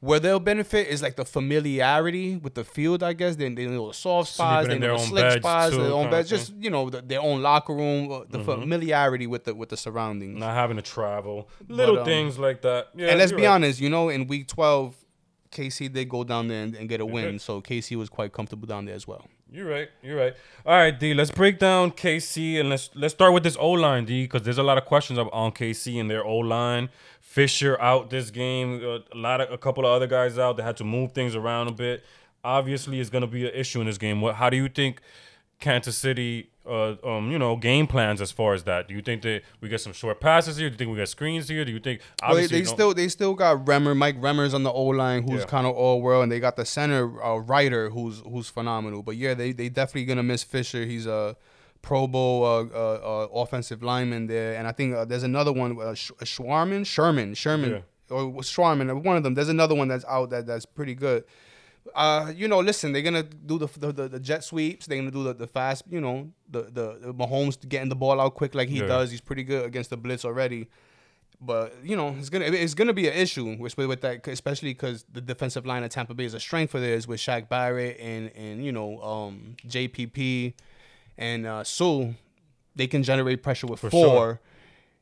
where 0.01 0.19
they'll 0.19 0.41
benefit 0.41 0.89
is 0.89 1.03
like 1.03 1.17
the 1.17 1.25
familiarity 1.25 2.37
with 2.37 2.55
the 2.55 2.65
field. 2.65 3.03
I 3.03 3.13
guess 3.13 3.37
they, 3.37 3.49
they 3.51 3.67
know 3.67 3.89
the 3.89 3.95
soft 3.95 4.33
spots, 4.33 4.69
they 4.69 4.79
know 4.79 4.97
the 4.97 5.05
slick 5.05 5.43
spots, 5.43 5.71
too, 5.71 5.83
their 5.83 5.93
own 5.93 6.11
beds, 6.11 6.29
just 6.29 6.55
you 6.59 6.71
know 6.71 6.89
the, 6.91 7.03
their 7.03 7.21
own 7.21 7.43
locker 7.43 7.75
room, 7.75 8.11
uh, 8.11 8.21
the 8.29 8.39
Mm-hmm. 8.39 8.63
familiarity 8.63 9.27
with 9.27 9.45
the 9.45 9.55
with 9.55 9.69
the 9.69 9.77
surroundings. 9.77 10.39
Not 10.41 10.55
having 10.55 10.77
to 10.77 10.83
travel, 10.83 11.49
little 11.69 11.99
um, 11.99 12.05
things 12.05 12.39
like 12.39 12.63
that. 12.63 12.89
Yeah, 12.97 13.09
and 13.11 13.19
let's 13.19 13.33
be 13.33 13.43
right. 13.43 13.49
honest, 13.49 13.81
you 13.81 13.91
know, 13.91 14.09
in 14.09 14.27
week 14.27 14.47
12, 14.49 14.97
KC 15.53 15.93
did 15.93 16.09
go 16.09 16.25
down 16.25 16.49
there 16.49 16.63
and, 16.63 16.75
and 16.75 16.89
get 16.89 17.01
a 17.01 17.07
win. 17.07 17.39
So 17.39 17.61
KC 17.61 17.97
was 17.97 18.09
quite 18.09 18.33
comfortable 18.33 18.67
down 18.67 18.87
there 18.87 18.95
as 18.95 19.07
well. 19.07 19.27
You're 19.53 19.69
right. 19.69 19.89
You're 20.03 20.17
right. 20.17 20.35
All 20.65 20.77
right, 20.77 20.97
D. 20.97 21.13
Let's 21.13 21.31
break 21.33 21.59
down 21.59 21.91
KC 21.91 22.61
and 22.61 22.69
let's 22.69 22.91
let's 22.95 23.15
start 23.15 23.33
with 23.33 23.43
this 23.43 23.57
O 23.59 23.71
line, 23.73 24.05
D, 24.05 24.23
because 24.25 24.43
there's 24.43 24.59
a 24.59 24.63
lot 24.63 24.79
of 24.79 24.85
questions 24.85 25.19
on 25.19 25.53
KC 25.53 26.01
and 26.01 26.09
their 26.09 26.25
O 26.25 26.37
line. 26.39 26.89
Fisher 27.21 27.81
out 27.81 28.11
this 28.11 28.31
game. 28.31 28.81
uh, 28.85 28.99
A 29.13 29.17
lot 29.17 29.41
of 29.41 29.51
a 29.53 29.59
couple 29.59 29.85
of 29.85 29.91
other 29.93 30.07
guys 30.07 30.39
out. 30.39 30.57
They 30.57 30.63
had 30.63 30.77
to 30.77 30.85
move 30.85 31.13
things 31.13 31.35
around 31.35 31.69
a 31.69 31.73
bit. 31.73 32.05
Obviously, 32.45 33.01
it's 33.01 33.11
going 33.11 33.23
to 33.23 33.29
be 33.29 33.47
an 33.47 33.53
issue 33.55 33.81
in 33.81 33.87
this 33.87 33.99
game. 33.99 34.21
What? 34.21 34.37
How 34.37 34.51
do 34.51 34.57
you 34.57 34.69
think 34.69 35.01
Kansas 35.59 35.97
City, 35.97 36.50
uh, 36.67 36.95
um, 37.05 37.31
you 37.31 37.39
know, 37.39 37.57
game 37.57 37.87
plans 37.87 38.21
as 38.21 38.31
far 38.31 38.53
as 38.55 38.65
that? 38.65 38.87
Do 38.89 38.95
you 38.95 39.03
think 39.03 39.23
that 39.23 39.43
we 39.61 39.69
get 39.69 39.81
some 39.81 39.93
short 39.93 40.21
passes 40.21 40.57
here? 40.57 40.69
Do 40.69 40.75
you 40.75 40.79
think 40.79 40.91
we 40.91 40.97
get 40.97 41.09
screens 41.09 41.49
here? 41.49 41.65
Do 41.65 41.73
you 41.73 41.81
think? 41.81 42.01
Well, 42.23 42.35
they, 42.47 42.65
still 42.65 42.93
they 42.95 43.09
still 43.09 43.35
got 43.35 43.65
Remmer, 43.65 43.97
Mike 43.97 44.21
Remmers 44.21 44.53
on 44.55 44.63
the 44.63 44.71
O 44.73 44.85
line, 44.85 45.23
who's 45.23 45.41
Yeah. 45.41 45.47
kind 45.47 45.67
of 45.67 45.75
all 45.75 46.01
world, 46.03 46.23
and 46.25 46.31
they 46.33 46.39
got 46.41 46.57
the 46.57 46.65
center 46.67 47.23
uh, 47.23 47.37
Reiter, 47.37 47.91
who's 47.91 48.21
who's 48.21 48.49
phenomenal. 48.49 49.03
But 49.03 49.17
yeah, 49.17 49.35
they 49.35 49.53
they 49.53 49.69
definitely 49.69 50.05
gonna 50.05 50.23
miss 50.23 50.43
Fisher. 50.43 50.85
He's 50.85 51.07
a 51.07 51.37
Pro 51.83 52.07
Bowl 52.07 52.45
uh, 52.45 52.65
uh, 52.65 52.67
uh, 52.77 53.29
offensive 53.33 53.83
lineman 53.83 54.27
there, 54.27 54.55
and 54.57 54.69
I 54.69 54.73
think 54.73 54.95
uh, 54.95 55.07
there's 55.07 55.23
another 55.23 55.53
one, 55.53 55.81
uh, 55.81 55.95
Sh- 55.95 56.11
Schwarman, 56.25 56.85
Sherman, 56.85 57.33
Sherman, 57.33 57.71
Yeah. 57.71 57.81
or 58.17 58.33
Schwarman. 58.43 59.03
One 59.03 59.17
of 59.17 59.23
them. 59.23 59.33
There's 59.33 59.49
another 59.49 59.75
one 59.75 59.89
that's 59.89 60.05
out 60.05 60.29
that 60.31 60.47
that's 60.47 60.67
pretty 60.67 60.95
good. 60.95 61.25
Uh, 61.95 62.33
you 62.37 62.47
know, 62.47 62.61
listen, 62.61 62.93
they're 62.93 63.03
gonna 63.03 63.23
do 63.23 63.59
the 63.59 63.67
the, 63.79 63.93
the, 63.93 64.09
the 64.09 64.21
jet 64.21 64.45
sweeps. 64.45 64.87
They're 64.87 64.99
gonna 64.99 65.11
do 65.11 65.25
the, 65.25 65.35
the 65.35 65.47
fast, 65.47 65.85
you 65.91 66.01
know, 66.01 66.31
the, 66.49 66.63
the 66.63 66.99
the 67.01 67.15
Mahomes 67.15 67.57
getting 67.69 67.89
the 67.89 67.97
ball 67.97 68.21
out 68.21 68.35
quick 68.35 68.55
like 68.55 68.69
he 68.69 68.79
Yeah. 68.81 68.87
does. 68.87 69.11
He's 69.11 69.21
pretty 69.21 69.43
good 69.45 69.65
against 69.65 69.91
the 69.91 69.97
blitz 69.97 70.25
already. 70.25 70.69
But 71.41 71.75
you 71.83 71.97
know, 71.97 72.15
it's 72.19 72.29
gonna 72.29 72.45
it's 72.45 72.75
gonna 72.75 72.93
be 72.93 73.09
an 73.09 73.15
issue 73.15 73.57
with 73.59 73.77
with 73.79 74.03
that, 74.03 74.27
especially 74.29 74.71
because 74.75 75.05
the 75.11 75.23
defensive 75.23 75.65
line 75.65 75.83
of 75.83 75.91
Tampa 75.91 76.13
Bay 76.13 76.25
is 76.27 76.35
a 76.35 76.41
strength 76.41 76.71
for 76.71 76.81
theirs 76.81 77.09
with 77.09 77.19
Shaq 77.19 77.49
Barrett 77.49 77.99
and 77.99 78.31
and 78.37 78.63
you 78.65 78.73
know 78.73 79.01
um, 79.03 79.57
JPP 79.67 80.53
and 81.17 81.47
uh, 81.47 81.65
Suh. 81.65 82.09
They 82.77 82.87
can 82.87 83.03
generate 83.03 83.43
pressure 83.43 83.67
with 83.67 83.81
For 83.81 83.91
four, 83.91 84.01
sure. 84.07 84.41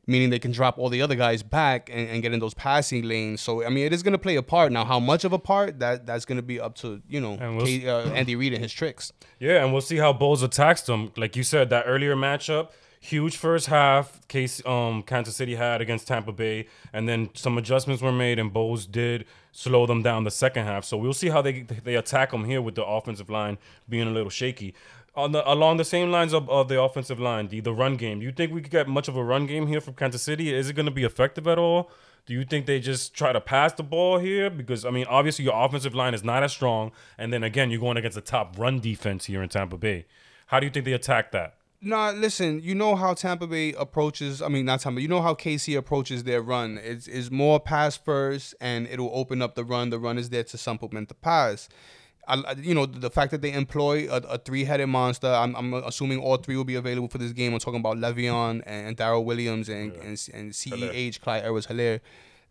Meaning 0.09 0.29
they 0.29 0.39
can 0.39 0.51
drop 0.51 0.77
all 0.77 0.89
the 0.89 1.01
other 1.01 1.15
guys 1.15 1.43
back 1.43 1.89
and, 1.91 2.09
and 2.09 2.21
get 2.21 2.33
in 2.33 2.39
those 2.39 2.53
passing 2.53 3.03
lanes. 3.03 3.41
So 3.41 3.63
I 3.65 3.69
mean, 3.69 3.85
it 3.85 3.93
is 3.93 4.03
gonna 4.03 4.17
play 4.17 4.35
a 4.35 4.43
part. 4.43 4.71
Now, 4.71 4.83
how 4.83 4.99
much 4.99 5.23
of 5.23 5.31
a 5.31 5.39
part 5.39 5.79
that 5.79 6.05
that's 6.05 6.25
gonna 6.25 6.41
be 6.41 6.59
up 6.59 6.75
to 6.77 7.01
you 7.07 7.21
know 7.21 7.37
we'll 7.39 7.65
K, 7.65 7.87
uh, 7.87 8.09
Andy 8.09 8.35
Reid 8.35 8.53
and 8.53 8.61
his 8.61 8.73
tricks. 8.73 9.13
Yeah, 9.39 9.63
and 9.63 9.71
we'll 9.71 9.81
see 9.81 9.97
how 9.97 10.11
Bowles 10.11 10.43
attacks 10.43 10.81
them. 10.81 11.11
Like 11.15 11.35
you 11.35 11.43
said, 11.43 11.69
that 11.69 11.83
earlier 11.87 12.15
matchup, 12.15 12.69
huge 12.99 13.37
first 13.37 13.67
half 13.67 14.27
case 14.27 14.65
um 14.65 15.03
Kansas 15.03 15.35
City 15.35 15.55
had 15.55 15.81
against 15.81 16.07
Tampa 16.07 16.31
Bay, 16.31 16.67
and 16.91 17.07
then 17.07 17.29
some 17.35 17.57
adjustments 17.57 18.01
were 18.01 18.11
made, 18.11 18.39
and 18.39 18.51
Bowles 18.51 18.85
did 18.85 19.25
slow 19.51 19.85
them 19.85 20.01
down 20.01 20.23
the 20.23 20.31
second 20.31 20.65
half. 20.65 20.85
So 20.85 20.97
we'll 20.97 21.13
see 21.13 21.29
how 21.29 21.41
they 21.41 21.61
they 21.61 21.95
attack 21.95 22.31
them 22.31 22.45
here 22.45 22.61
with 22.61 22.75
the 22.75 22.85
offensive 22.85 23.29
line 23.29 23.57
being 23.87 24.07
a 24.07 24.11
little 24.11 24.29
shaky. 24.29 24.73
On 25.15 25.31
the 25.31 25.47
along 25.51 25.77
the 25.77 25.85
same 25.85 26.11
lines 26.11 26.33
of, 26.33 26.49
of 26.49 26.67
the 26.67 26.81
offensive 26.81 27.19
line, 27.19 27.47
the 27.47 27.59
the 27.59 27.73
run 27.73 27.95
game. 27.95 28.19
Do 28.19 28.25
you 28.25 28.31
think 28.31 28.53
we 28.53 28.61
could 28.61 28.71
get 28.71 28.87
much 28.87 29.07
of 29.07 29.15
a 29.15 29.23
run 29.23 29.47
game 29.47 29.67
here 29.67 29.81
from 29.81 29.95
Kansas 29.95 30.21
City? 30.21 30.53
Is 30.53 30.69
it 30.69 30.73
going 30.73 30.85
to 30.85 30.91
be 30.91 31.03
effective 31.03 31.47
at 31.47 31.57
all? 31.57 31.91
Do 32.25 32.33
you 32.33 32.45
think 32.45 32.67
they 32.67 32.79
just 32.79 33.15
try 33.15 33.33
to 33.33 33.41
pass 33.41 33.73
the 33.73 33.83
ball 33.83 34.19
here? 34.19 34.49
Because 34.49 34.85
I 34.85 34.91
mean, 34.91 35.05
obviously 35.09 35.45
your 35.45 35.65
offensive 35.65 35.95
line 35.95 36.13
is 36.13 36.23
not 36.23 36.43
as 36.43 36.51
strong, 36.51 36.91
and 37.17 37.33
then 37.33 37.43
again, 37.43 37.71
you're 37.71 37.81
going 37.81 37.97
against 37.97 38.15
the 38.15 38.21
top 38.21 38.57
run 38.57 38.79
defense 38.79 39.25
here 39.25 39.41
in 39.41 39.49
Tampa 39.49 39.77
Bay. 39.77 40.05
How 40.47 40.59
do 40.59 40.67
you 40.67 40.71
think 40.71 40.85
they 40.85 40.93
attack 40.93 41.31
that? 41.31 41.55
Nah, 41.81 42.11
listen. 42.11 42.61
You 42.61 42.75
know 42.75 42.95
how 42.95 43.13
Tampa 43.13 43.47
Bay 43.47 43.73
approaches. 43.73 44.41
I 44.41 44.49
mean, 44.49 44.65
not 44.65 44.81
Tampa. 44.81 45.01
You 45.01 45.07
know 45.07 45.21
how 45.21 45.33
KC 45.33 45.77
approaches 45.77 46.23
their 46.25 46.41
run. 46.41 46.77
It's 46.83 47.07
is 47.07 47.31
more 47.31 47.59
pass 47.59 47.95
first, 47.95 48.53
and 48.59 48.85
it'll 48.87 49.11
open 49.13 49.41
up 49.41 49.55
the 49.55 49.63
run. 49.63 49.89
The 49.89 49.99
run 49.99 50.17
is 50.17 50.29
there 50.29 50.43
to 50.43 50.57
supplement 50.57 51.07
the 51.07 51.15
pass. 51.15 51.69
I, 52.27 52.53
you 52.61 52.75
know 52.75 52.85
the 52.85 53.09
fact 53.09 53.31
that 53.31 53.41
they 53.41 53.51
employ 53.53 54.07
a, 54.07 54.17
a 54.17 54.37
three-headed 54.37 54.87
monster. 54.87 55.27
I'm, 55.27 55.55
I'm 55.55 55.73
assuming 55.73 56.19
all 56.19 56.37
three 56.37 56.55
will 56.55 56.63
be 56.63 56.75
available 56.75 57.07
for 57.07 57.17
this 57.17 57.31
game. 57.31 57.53
I'm 57.53 57.59
talking 57.59 57.79
about 57.79 57.97
Le'Veon 57.97 58.61
and, 58.67 58.95
Darrel 58.95 59.25
Williams 59.25 59.67
and 59.67 59.93
and, 59.93 60.29
and 60.33 60.51
Ceh 60.51 61.19
Clyde 61.21 61.43
Edwards 61.43 61.67
Helaire. 61.67 62.01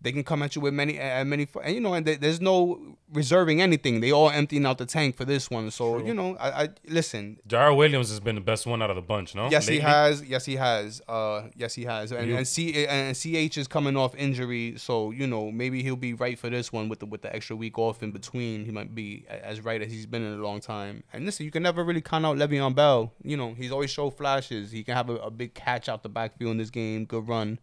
They 0.01 0.13
can 0.13 0.23
come 0.23 0.43
at 0.45 0.55
you 0.55 0.63
with 0.63 0.75
many 0.75 1.01
uh, 1.01 1.25
many, 1.25 1.49
and 1.65 1.75
you 1.75 1.81
know, 1.81 1.93
and 1.95 2.07
there- 2.07 2.17
there's 2.17 2.41
no 2.41 2.97
reserving 3.13 3.61
anything. 3.61 4.01
They 4.01 4.13
all 4.13 4.31
emptying 4.31 4.65
out 4.65 4.79
the 4.79 4.87
tank 4.87 5.17
for 5.17 5.25
this 5.25 5.51
one. 5.51 5.73
So 5.73 5.99
you 5.99 6.15
know, 6.15 6.37
I, 6.39 6.63
I 6.65 6.69
listen. 6.87 7.39
Jared 7.49 7.77
Williams 7.77 8.09
has 8.11 8.21
been 8.21 8.37
the 8.37 8.41
best 8.41 8.65
one 8.65 8.81
out 8.81 8.91
of 8.91 8.97
the 8.97 9.03
bunch, 9.03 9.35
no? 9.35 9.51
Yes, 9.51 9.67
he 9.67 9.81
has. 9.81 10.23
Yes, 10.25 10.45
he 10.45 10.55
has. 10.55 11.03
Uh, 11.09 11.49
yes, 11.57 11.75
he 11.75 11.83
has. 11.85 12.13
And 12.13 12.31
and 12.39 12.47
C 12.47 12.87
and 12.87 13.17
CH 13.17 13.59
is 13.59 13.67
coming 13.67 13.97
off 13.97 14.15
injury, 14.15 14.75
so 14.77 15.11
you 15.11 15.27
know 15.27 15.51
maybe 15.51 15.83
he'll 15.83 15.97
be 15.97 16.15
right 16.15 16.39
for 16.39 16.49
this 16.49 16.73
one 16.73 16.89
with 16.89 17.01
the 17.01 17.07
with 17.07 17.23
the 17.23 17.35
extra 17.35 17.57
week 17.57 17.77
off 17.77 18.01
in 18.01 18.13
between. 18.13 18.65
He 18.67 18.71
might 18.71 18.95
be 18.95 19.25
as 19.29 19.61
right 19.65 19.83
as 19.83 19.91
he's 19.91 20.07
been 20.07 20.23
in 20.23 20.35
a 20.39 20.43
long 20.43 20.61
time. 20.61 21.03
And 21.13 21.27
listen, 21.27 21.45
you 21.45 21.51
can 21.51 21.65
never 21.65 21.83
really 21.83 22.03
count 22.03 22.25
out 22.25 22.37
Le'Veon 22.37 22.73
Bell. 22.75 23.13
You 23.25 23.37
know 23.37 23.53
he's 23.55 23.73
always 23.73 23.91
show 23.91 24.11
flashes. 24.11 24.71
He 24.71 24.85
can 24.85 24.95
have 24.95 25.11
a, 25.11 25.17
a 25.17 25.31
big 25.31 25.55
catch 25.55 25.89
out 25.89 26.05
the 26.05 26.09
backfield 26.09 26.53
in 26.53 26.59
this 26.59 26.71
game. 26.71 27.05
Good 27.05 27.27
run. 27.27 27.59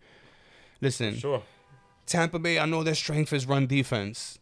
Listen, 0.82 1.15
Sure. 1.15 1.42
Tampa 2.05 2.39
Bay. 2.39 2.59
I 2.59 2.65
know 2.65 2.83
their 2.83 2.95
strength 2.95 3.33
is 3.33 3.45
run 3.45 3.67
defense. 3.67 4.39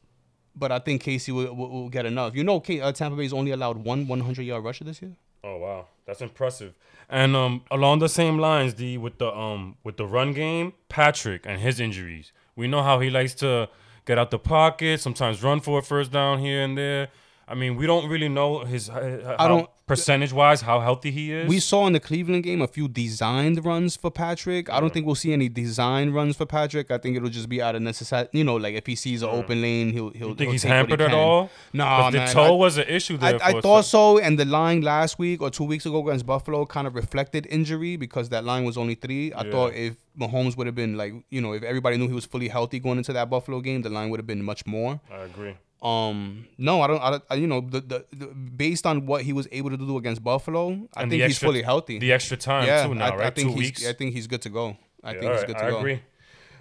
But 0.56 0.72
I 0.72 0.78
think 0.78 1.02
Casey 1.02 1.32
will, 1.32 1.54
will, 1.56 1.70
will 1.70 1.90
get 1.90 2.06
enough. 2.06 2.36
You 2.36 2.44
know, 2.44 2.60
K, 2.60 2.80
uh, 2.80 2.92
Tampa 2.92 3.18
Bay's 3.18 3.34
only 3.34 3.52
allowed 3.52 3.78
one 3.78 4.08
100 4.08 4.44
yard 4.44 4.64
rusher 4.64 4.84
this 4.84 5.02
year. 5.02 5.14
Oh 5.44 5.58
wow, 5.58 5.88
that's 6.06 6.22
impressive. 6.22 6.74
And 7.10 7.36
um, 7.36 7.64
along 7.70 8.00
the 8.00 8.08
same 8.08 8.38
lines, 8.38 8.74
D 8.76 8.98
with 8.98 9.18
the 9.18 9.34
um 9.36 9.78
with 9.84 9.98
the 9.98 10.06
run 10.06 10.34
game, 10.34 10.74
Patrick 10.90 11.46
and 11.46 11.60
his 11.60 11.80
injuries. 11.80 12.32
We 12.56 12.68
know 12.68 12.84
how 12.84 13.00
he 13.00 13.10
likes 13.10 13.34
to 13.36 13.68
get 14.06 14.18
out 14.20 14.32
the 14.32 14.40
pocket, 14.40 15.02
sometimes 15.02 15.44
run 15.44 15.60
for 15.60 15.80
a 15.80 15.82
first 15.82 16.12
down 16.12 16.40
here 16.40 16.62
and 16.62 16.78
there. 16.78 17.10
I 17.48 17.56
mean, 17.56 17.76
we 17.76 17.86
don't 17.86 18.08
really 18.10 18.30
know 18.30 18.60
his 18.64 18.90
uh, 18.90 19.36
how, 19.38 19.48
don't- 19.50 19.70
percentage 19.86 20.32
wise 20.32 20.62
how 20.62 20.80
healthy 20.80 21.12
he 21.12 21.34
is. 21.34 21.48
We 21.48 21.60
saw 21.60 21.86
in 21.88 21.94
the 21.94 22.00
Cleveland 22.00 22.46
game 22.46 22.62
a 22.62 22.68
few 22.68 22.88
designed 22.88 23.66
runs 23.66 23.98
for 23.98 24.10
Patrick. 24.10 24.70
I 24.72 24.80
don't 24.80 24.94
think 24.94 25.06
we'll 25.06 25.16
see 25.16 25.34
any 25.34 25.50
design 25.50 26.12
runs 26.12 26.38
for 26.38 26.46
Patrick. 26.46 26.90
I 26.90 26.98
think 26.98 27.18
it'll 27.18 27.28
just 27.30 27.50
be 27.50 27.62
out 27.62 27.76
of 27.76 27.82
necessity. 27.82 28.30
You 28.38 28.46
know, 28.46 28.56
like 28.56 28.76
if 28.76 28.86
he 28.88 28.96
sees 28.96 29.22
an 29.24 29.30
open 29.30 29.62
lane, 29.62 29.92
he'll 29.92 30.12
he'll. 30.12 30.30
you 30.30 30.36
think 30.36 30.40
he'll 30.40 30.52
he's 30.54 30.64
what 30.64 30.70
he 30.72 30.76
hampered 30.78 31.02
at 31.02 31.14
all? 31.14 31.50
Nah, 31.74 32.04
'Cause 32.04 32.14
the 32.14 32.26
toe 32.28 32.54
I- 32.54 32.58
was 32.58 32.78
an 32.78 32.86
issue 32.88 33.18
there. 33.18 33.38
I, 33.44 33.58
I 33.58 33.62
thought 33.62 33.84
so, 33.84 34.20
and 34.20 34.40
the 34.40 34.46
line 34.46 34.80
last 34.82 35.20
week 35.20 35.42
or 35.42 35.50
two 35.50 35.66
weeks 35.66 35.86
ago 35.86 36.08
against 36.08 36.26
Buffalo 36.26 36.66
kind 36.66 36.88
of 36.88 36.96
reflected 36.96 37.46
injury 37.50 37.98
because 37.98 38.30
that 38.30 38.46
line 38.46 38.64
was 38.64 38.78
only 38.78 38.96
three. 38.96 39.34
I 39.34 39.44
Yeah. 39.44 39.52
thought 39.52 39.74
if 39.74 39.96
Mahomes 40.18 40.56
would 40.56 40.68
have 40.68 40.76
been 40.76 40.96
like, 40.96 41.14
you 41.30 41.42
know, 41.42 41.52
if 41.54 41.62
everybody 41.64 41.98
knew 41.98 42.08
he 42.08 42.14
was 42.14 42.26
fully 42.26 42.48
healthy 42.48 42.80
going 42.80 43.00
into 43.00 43.12
that 43.14 43.30
Buffalo 43.30 43.60
game, 43.60 43.82
the 43.82 43.90
line 43.90 44.10
would 44.12 44.20
have 44.20 44.28
been 44.28 44.44
much 44.44 44.66
more. 44.66 45.02
I 45.12 45.24
agree. 45.24 45.56
Um, 45.84 46.48
no, 46.58 46.82
I 46.82 46.88
don't. 46.88 47.02
I, 47.02 47.20
I 47.30 47.36
you 47.36 47.46
know, 47.48 47.60
the, 47.60 47.82
the, 47.82 48.06
the 48.16 48.28
based 48.28 48.86
on 48.86 49.06
what 49.06 49.24
he 49.24 49.34
was 49.34 49.48
able 49.52 49.70
to 49.70 49.78
do 49.78 49.98
against 49.98 50.24
Buffalo, 50.24 50.70
I 50.96 51.02
And 51.02 51.12
think 51.12 51.22
the 51.22 51.28
he's 51.28 51.38
fully 51.38 51.62
healthy. 51.62 52.00
The 52.00 52.14
extra 52.14 52.38
time 52.38 52.66
yeah, 52.66 52.88
too 52.88 52.96
now, 52.96 53.12
I, 53.14 53.16
right? 53.18 53.28
I 53.28 53.30
think 53.32 53.50
Two 53.50 53.56
he's. 53.56 53.66
weeks. 53.66 53.88
I 53.88 53.94
think 53.94 54.14
he's 54.14 54.28
good 54.28 54.42
to 54.44 54.50
go. 54.50 54.78
I 55.04 55.14
Yeah, 55.14 55.20
think 55.20 55.34
he's 55.34 55.44
good 55.44 55.58
to 55.58 55.66
I 55.66 55.70
go. 55.72 55.80
agree. 55.80 56.02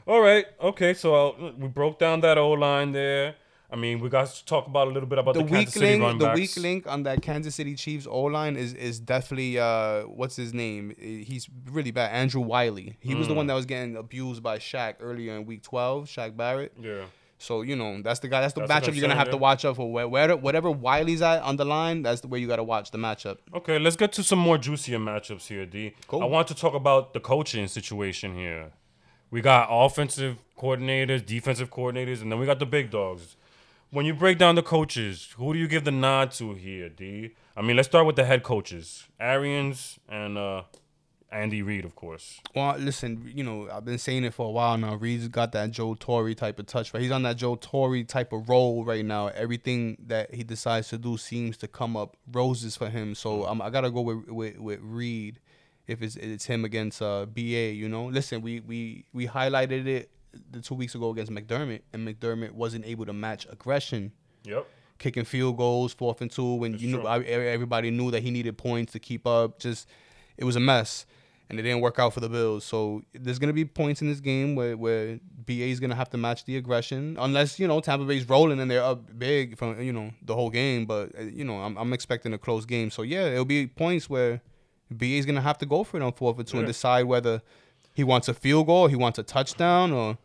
All 0.08 0.20
right. 0.20 0.44
Okay. 0.60 0.94
So 0.94 1.14
uh, 1.14 1.52
we 1.56 1.68
broke 1.68 2.00
down 2.00 2.20
that 2.22 2.36
O 2.36 2.50
line 2.50 2.90
there. 2.90 3.36
I 3.70 3.76
mean, 3.76 4.00
we 4.00 4.08
got 4.10 4.26
to 4.26 4.44
talk 4.44 4.66
about 4.66 4.88
a 4.88 4.90
little 4.90 5.08
bit 5.08 5.18
about 5.18 5.32
the, 5.34 5.44
the 5.44 5.50
weak 5.50 5.74
link, 5.76 6.18
the 6.18 6.32
weak 6.34 6.56
link 6.58 6.86
on 6.86 7.04
that 7.04 7.22
Kansas 7.22 7.54
City 7.54 7.74
Chiefs 7.76 8.06
O 8.06 8.22
line 8.24 8.56
is 8.56 8.74
is 8.74 8.98
definitely 9.00 9.58
uh 9.58 10.02
what's 10.02 10.34
his 10.36 10.52
name? 10.52 10.94
He's 10.98 11.48
really 11.70 11.92
bad. 11.92 12.10
Andrew 12.12 12.42
Wylie. 12.42 12.96
He 13.00 13.14
was 13.14 13.28
the 13.28 13.34
Mm. 13.34 13.36
one 13.36 13.46
that 13.46 13.54
was 13.54 13.66
getting 13.66 13.96
abused 13.96 14.42
by 14.42 14.58
Shaq 14.58 14.96
earlier 15.00 15.36
in 15.36 15.46
Week 15.46 15.62
12. 15.62 16.06
Shaq 16.06 16.36
Barrett. 16.36 16.72
Yeah. 16.78 17.04
So 17.42 17.62
you 17.62 17.74
know 17.74 18.00
that's 18.02 18.20
the 18.20 18.28
guy. 18.28 18.40
That's 18.40 18.54
the 18.54 18.64
That's 18.64 18.86
matchup 18.86 18.94
you're 18.94 19.02
gonna 19.02 19.18
have 19.18 19.30
to 19.30 19.36
watch 19.36 19.64
out 19.64 19.74
for. 19.74 19.90
Where, 19.90 20.06
where 20.06 20.36
whatever 20.36 20.70
Wylie's 20.70 21.22
at 21.22 21.42
on 21.42 21.56
the 21.56 21.64
line, 21.64 22.02
that's 22.02 22.20
the 22.20 22.28
way 22.28 22.38
you 22.38 22.46
gotta 22.46 22.62
watch 22.62 22.92
the 22.92 22.98
matchup. 22.98 23.38
Okay, 23.52 23.80
let's 23.80 23.96
get 23.96 24.12
to 24.12 24.22
some 24.22 24.38
more 24.38 24.58
juicier 24.58 24.98
matchups 24.98 25.48
here, 25.48 25.66
D. 25.66 25.94
Cool. 26.06 26.22
I 26.22 26.26
want 26.26 26.46
to 26.48 26.54
talk 26.54 26.74
about 26.74 27.14
the 27.14 27.20
coaching 27.20 27.66
situation 27.66 28.36
here. 28.36 28.70
We 29.30 29.40
got 29.40 29.66
offensive 29.70 30.38
coordinators, 30.56 31.26
defensive 31.26 31.68
coordinators, 31.70 32.22
and 32.22 32.30
then 32.30 32.38
we 32.38 32.46
got 32.46 32.60
the 32.60 32.66
big 32.66 32.90
dogs. 32.90 33.36
When 33.90 34.06
you 34.06 34.14
break 34.14 34.38
down 34.38 34.54
the 34.54 34.62
coaches, 34.62 35.34
who 35.36 35.52
do 35.52 35.58
you 35.58 35.66
give 35.66 35.84
the 35.84 35.90
nod 35.90 36.30
to 36.32 36.54
here, 36.54 36.88
D? 36.88 37.34
I 37.56 37.62
mean, 37.62 37.76
let's 37.76 37.88
start 37.88 38.06
with 38.06 38.16
the 38.16 38.24
head 38.24 38.44
coaches, 38.44 39.08
Arians 39.18 39.98
and 40.08 40.38
uh, 40.38 40.62
Andy 41.32 41.62
Reid, 41.62 41.84
of 41.84 41.94
course. 41.96 42.40
Well, 42.54 42.76
listen, 42.78 43.30
you 43.34 43.42
know, 43.42 43.68
I've 43.72 43.84
been 43.84 43.98
saying 43.98 44.24
it 44.24 44.34
for 44.34 44.46
a 44.46 44.50
while 44.50 44.76
now. 44.76 44.94
Reid's 44.94 45.28
got 45.28 45.52
that 45.52 45.70
Joe 45.70 45.94
Torre 45.94 46.34
type 46.34 46.58
of 46.58 46.66
touch, 46.66 46.92
right? 46.92 47.02
He's 47.02 47.10
on 47.10 47.22
that 47.22 47.36
Joe 47.36 47.56
Torre 47.56 48.02
type 48.04 48.32
of 48.32 48.48
role 48.48 48.84
right 48.84 49.04
now. 49.04 49.28
Everything 49.28 49.96
that 50.06 50.34
he 50.34 50.42
decides 50.44 50.88
to 50.88 50.98
do 50.98 51.16
seems 51.16 51.56
to 51.58 51.68
come 51.68 51.96
up 51.96 52.16
roses 52.30 52.76
for 52.76 52.88
him. 52.90 53.14
So 53.14 53.46
um, 53.46 53.62
I 53.62 53.70
gotta 53.70 53.90
go 53.90 54.02
with 54.02 54.28
with, 54.28 54.58
with 54.58 54.80
Reid 54.82 55.40
if 55.86 56.02
it's 56.02 56.16
it's 56.16 56.44
him 56.44 56.64
against 56.64 57.00
uh, 57.02 57.26
BA. 57.26 57.72
You 57.72 57.88
know, 57.88 58.06
listen, 58.06 58.42
we 58.42 58.60
we 58.60 59.06
we 59.12 59.26
highlighted 59.26 59.86
it 59.86 60.10
the 60.50 60.60
two 60.60 60.74
weeks 60.74 60.94
ago 60.94 61.10
against 61.10 61.32
McDermott, 61.32 61.80
and 61.92 62.06
McDermott 62.06 62.52
wasn't 62.52 62.86
able 62.86 63.06
to 63.06 63.12
match 63.12 63.46
aggression 63.50 64.12
Yep. 64.44 64.66
kicking 64.98 65.24
field 65.24 65.56
goals, 65.56 65.92
fourth 65.92 66.20
and 66.20 66.30
two, 66.30 66.54
when 66.54 66.72
That's 66.72 66.82
you 66.82 66.90
knew 66.96 67.02
true. 67.02 67.24
Everybody 67.24 67.90
knew 67.90 68.10
that 68.10 68.22
he 68.22 68.30
needed 68.30 68.56
points 68.58 68.92
to 68.92 68.98
keep 68.98 69.26
up. 69.26 69.58
Just 69.58 69.88
it 70.36 70.44
was 70.44 70.56
a 70.56 70.60
mess, 70.60 71.06
and 71.52 71.60
it 71.60 71.64
didn't 71.64 71.82
work 71.82 71.98
out 71.98 72.14
for 72.14 72.20
the 72.20 72.28
Bills. 72.30 72.64
So 72.64 73.02
there's 73.12 73.38
gonna 73.38 73.52
be 73.52 73.66
points 73.66 74.00
in 74.00 74.08
this 74.08 74.20
game 74.20 74.54
where 74.56 74.76
where 74.76 75.20
BA 75.46 75.66
is 75.66 75.78
gonna 75.80 75.94
have 75.94 76.08
to 76.10 76.16
match 76.16 76.44
the 76.46 76.56
aggression, 76.56 77.16
unless 77.20 77.60
you 77.60 77.68
know 77.68 77.78
Tampa 77.80 78.06
Bay's 78.06 78.28
rolling 78.28 78.58
and 78.58 78.70
they're 78.70 78.82
up 78.82 79.16
big 79.18 79.56
from 79.58 79.80
you 79.80 79.92
know 79.92 80.10
the 80.22 80.34
whole 80.34 80.50
game. 80.50 80.86
But 80.86 81.14
uh, 81.16 81.22
you 81.22 81.44
know 81.44 81.56
I'm 81.58 81.76
I'm 81.76 81.92
expecting 81.92 82.32
a 82.32 82.38
close 82.38 82.64
game. 82.64 82.90
So 82.90 83.02
yeah, 83.02 83.26
it'll 83.26 83.44
be 83.44 83.66
points 83.66 84.08
where 84.08 84.40
BA 84.90 85.04
is 85.20 85.26
gonna 85.26 85.42
have 85.42 85.58
to 85.58 85.66
go 85.66 85.84
for 85.84 85.98
it 85.98 86.02
on 86.02 86.12
fourth 86.12 86.38
and 86.38 86.46
two 86.48 86.56
and 86.58 86.66
decide 86.66 87.04
whether 87.04 87.42
he 87.94 88.02
wants 88.02 88.28
a 88.28 88.34
field 88.34 88.66
goal, 88.66 88.88
he 88.88 88.96
wants 88.96 89.18
a 89.18 89.22
touchdown, 89.22 89.92
or 89.92 90.16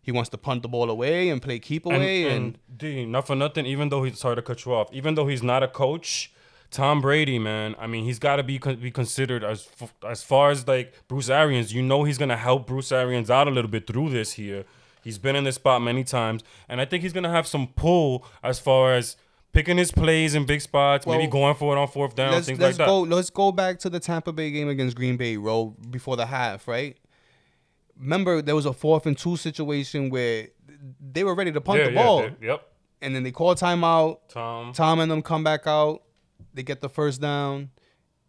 he 0.00 0.12
wants 0.12 0.30
to 0.30 0.38
punt 0.38 0.62
the 0.62 0.68
ball 0.68 0.88
away 0.90 1.28
and 1.28 1.42
play 1.42 1.58
keep 1.58 1.84
And, 1.86 1.96
away 1.96 2.24
and 2.24 2.32
and 2.32 2.78
D, 2.78 3.04
not 3.04 3.26
for 3.26 3.34
nothing, 3.34 3.66
even 3.66 3.88
though 3.88 4.04
he's 4.04 4.18
sorry 4.20 4.36
to 4.36 4.42
cut 4.42 4.64
you 4.64 4.72
off, 4.72 4.88
even 4.92 5.16
though 5.16 5.26
he's 5.26 5.42
not 5.42 5.62
a 5.64 5.68
coach, 5.68 6.32
Tom 6.70 7.00
Brady, 7.00 7.38
man, 7.38 7.74
I 7.78 7.86
mean, 7.86 8.04
he's 8.04 8.18
got 8.18 8.36
to 8.36 8.42
be 8.42 8.58
con- 8.58 8.76
be 8.76 8.90
considered 8.90 9.42
as 9.42 9.68
f- 9.80 9.94
as 10.06 10.22
far 10.22 10.50
as 10.50 10.68
like 10.68 10.92
Bruce 11.08 11.30
Arians. 11.30 11.72
You 11.72 11.82
know, 11.82 12.04
he's 12.04 12.18
gonna 12.18 12.36
help 12.36 12.66
Bruce 12.66 12.92
Arians 12.92 13.30
out 13.30 13.48
a 13.48 13.50
little 13.50 13.70
bit 13.70 13.86
through 13.86 14.10
this 14.10 14.32
here. 14.34 14.64
He's 15.02 15.16
been 15.18 15.34
in 15.36 15.44
this 15.44 15.54
spot 15.54 15.80
many 15.80 16.04
times, 16.04 16.42
and 16.68 16.80
I 16.80 16.84
think 16.84 17.02
he's 17.02 17.14
gonna 17.14 17.30
have 17.30 17.46
some 17.46 17.68
pull 17.68 18.26
as 18.42 18.58
far 18.58 18.92
as 18.92 19.16
picking 19.54 19.78
his 19.78 19.90
plays 19.90 20.34
in 20.34 20.44
big 20.44 20.60
spots, 20.60 21.06
maybe 21.06 21.26
going 21.26 21.54
for 21.54 21.74
it 21.74 21.80
on 21.80 21.88
fourth 21.88 22.14
down, 22.14 22.32
things 22.42 22.58
let's 22.60 22.60
like 22.60 22.76
that. 22.76 22.86
go 22.86 23.00
let's 23.00 23.30
go 23.30 23.50
back 23.50 23.78
to 23.78 23.88
the 23.88 23.98
Tampa 23.98 24.32
Bay 24.32 24.50
game 24.50 24.68
against 24.68 24.94
Green 24.94 25.16
Bay, 25.16 25.38
roll 25.38 25.74
before 25.90 26.16
the 26.16 26.26
half, 26.26 26.68
right? 26.68 26.98
Remember 27.98 28.42
there 28.42 28.54
was 28.54 28.66
a 28.66 28.72
fourth 28.72 29.06
and 29.06 29.16
two 29.16 29.36
situation 29.36 30.10
where 30.10 30.48
they 31.00 31.24
were 31.24 31.34
ready 31.34 31.50
to 31.52 31.60
punt 31.60 31.80
yeah, 31.80 31.88
the 31.88 31.94
ball, 31.94 32.20
they- 32.22 32.46
yep. 32.46 32.68
and 33.00 33.14
then 33.14 33.22
they 33.22 33.32
call 33.32 33.54
timeout. 33.54 34.18
Tom, 34.28 34.72
Tom 34.72 35.00
and 35.00 35.10
them 35.10 35.22
come 35.22 35.42
back 35.42 35.66
out. 35.66 36.02
They 36.58 36.64
get 36.64 36.80
the 36.80 36.88
first 36.88 37.20
down. 37.20 37.70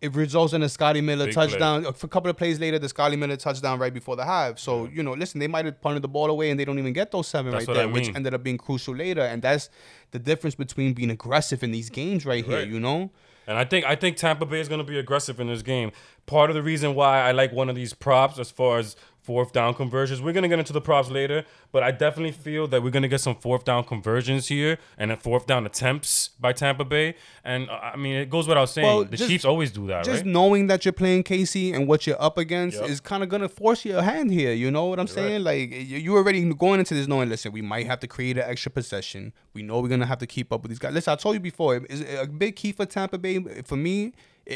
It 0.01 0.13
results 0.13 0.53
in 0.53 0.61
a 0.61 0.69
Scotty 0.69 1.01
Miller 1.01 1.25
Big 1.25 1.33
play. 1.33 1.47
touchdown. 1.47 1.83
A 1.83 1.91
couple 1.91 2.29
of 2.29 2.37
plays 2.37 2.59
later, 2.59 2.77
the 2.77 2.87
Scotty 2.87 3.15
Miller 3.15 3.35
touchdown 3.37 3.79
right 3.79 3.91
before 3.91 4.15
the 4.15 4.23
half. 4.23 4.59
So 4.59 4.85
you 4.85 5.01
know, 5.01 5.13
listen, 5.13 5.39
they 5.39 5.47
might 5.47 5.65
have 5.65 5.81
punted 5.81 6.03
the 6.03 6.07
ball 6.07 6.29
away 6.29 6.51
and 6.51 6.59
they 6.59 6.63
don't 6.63 6.77
even 6.77 6.93
get 6.93 7.09
those 7.09 7.27
seven 7.27 7.51
That's 7.51 7.67
right 7.67 7.73
there, 7.73 7.83
I 7.87 7.91
which 7.91 8.07
ended 8.15 8.35
up 8.35 8.43
being 8.43 8.59
crucial 8.59 8.95
later. 8.95 9.21
And 9.21 9.41
that's 9.41 9.71
the 10.11 10.19
difference 10.19 10.53
between 10.53 10.93
being 10.93 11.09
aggressive 11.09 11.63
in 11.63 11.71
these 11.71 11.89
games 11.89 12.23
right 12.23 12.45
here. 12.45 12.59
Right. 12.59 12.67
You 12.67 12.79
know, 12.79 13.09
And 13.47 13.57
I 13.57 13.65
think 13.65 13.83
I 13.87 13.95
think 13.95 14.17
Tampa 14.17 14.45
Bay 14.45 14.59
is 14.59 14.67
going 14.69 14.77
to 14.77 14.85
be 14.85 14.99
aggressive 14.99 15.39
in 15.39 15.47
this 15.47 15.63
game. 15.63 15.91
Part 16.27 16.51
of 16.51 16.55
the 16.55 16.61
reason 16.61 16.93
why 16.93 17.21
I 17.21 17.31
like 17.31 17.51
one 17.51 17.67
of 17.67 17.75
these 17.75 17.95
props 17.95 18.37
as 18.37 18.51
far 18.51 18.77
as 18.77 18.95
fourth 19.29 19.51
down 19.53 19.75
conversions. 19.75 20.19
We're 20.23 20.33
going 20.33 20.47
to 20.49 20.49
get 20.49 20.57
into 20.57 20.73
the 20.73 20.81
props 20.89 21.09
later, 21.11 21.39
but 21.71 21.83
I 21.83 21.91
definitely 21.91 22.31
feel 22.31 22.65
that 22.71 22.81
we're 22.81 22.89
going 22.97 23.03
to 23.09 23.13
get 23.15 23.21
some 23.21 23.35
fourth 23.35 23.63
down 23.63 23.83
conversions 23.83 24.47
here 24.47 24.79
and 24.97 25.11
a 25.11 25.17
fourth 25.25 25.45
down 25.45 25.67
attempts 25.67 26.29
by 26.39 26.51
Tampa 26.51 26.83
Bay. 26.83 27.13
And 27.43 27.69
uh, 27.69 27.91
I 27.93 27.95
mean, 27.95 28.15
it 28.15 28.29
goes 28.31 28.47
without 28.47 28.69
saying, 28.69 28.87
Well, 28.87 29.03
the 29.05 29.17
just- 29.17 29.29
Chiefs 29.29 29.45
always 29.45 29.71
do 29.71 29.85
that, 29.87 30.03
just 30.03 30.23
right? 30.23 30.25
knowing 30.25 30.65
that 30.67 30.83
you're 30.83 30.91
playing 31.03 31.21
Casey 31.23 31.71
and 31.73 31.87
what 31.87 32.07
you're 32.07 32.19
up 32.21 32.37
against 32.39 32.79
Yep. 32.81 32.89
is 32.89 32.99
kind 32.99 33.21
of 33.23 33.29
gonna 33.29 33.47
force 33.49 33.85
your 33.85 34.01
hand 34.01 34.31
here. 34.31 34.51
You 34.53 34.71
know 34.71 34.85
what 34.85 34.99
I'm 34.99 35.07
saying? 35.07 35.43
Like 35.43 35.69
you 35.71 35.97
you 36.05 36.15
already 36.17 36.41
going 36.65 36.79
into 36.79 36.93
this 36.95 37.07
knowing, 37.07 37.29
listen, 37.29 37.51
we 37.51 37.61
might 37.73 37.85
have 37.91 37.99
to 37.99 38.07
create 38.07 38.37
an 38.37 38.45
extra 38.53 38.71
possession. 38.71 39.21
We 39.53 39.61
know 39.61 39.79
we're 39.79 39.89
gonna 39.95 40.05
have 40.13 40.21
to 40.25 40.27
keep 40.35 40.51
up 40.53 40.61
with 40.63 40.71
these 40.71 40.79
guys. 40.79 40.93
Listen, 40.93 41.13
I 41.13 41.17
told 41.17 41.35
you 41.35 41.39
before, 41.51 41.71
is 41.95 42.01
a 42.01 42.25
big 42.25 42.55
key 42.55 42.71
for 42.71 42.85
Tampa 42.87 43.17
Bay 43.19 43.35
for 43.69 43.75
me, 43.75 44.13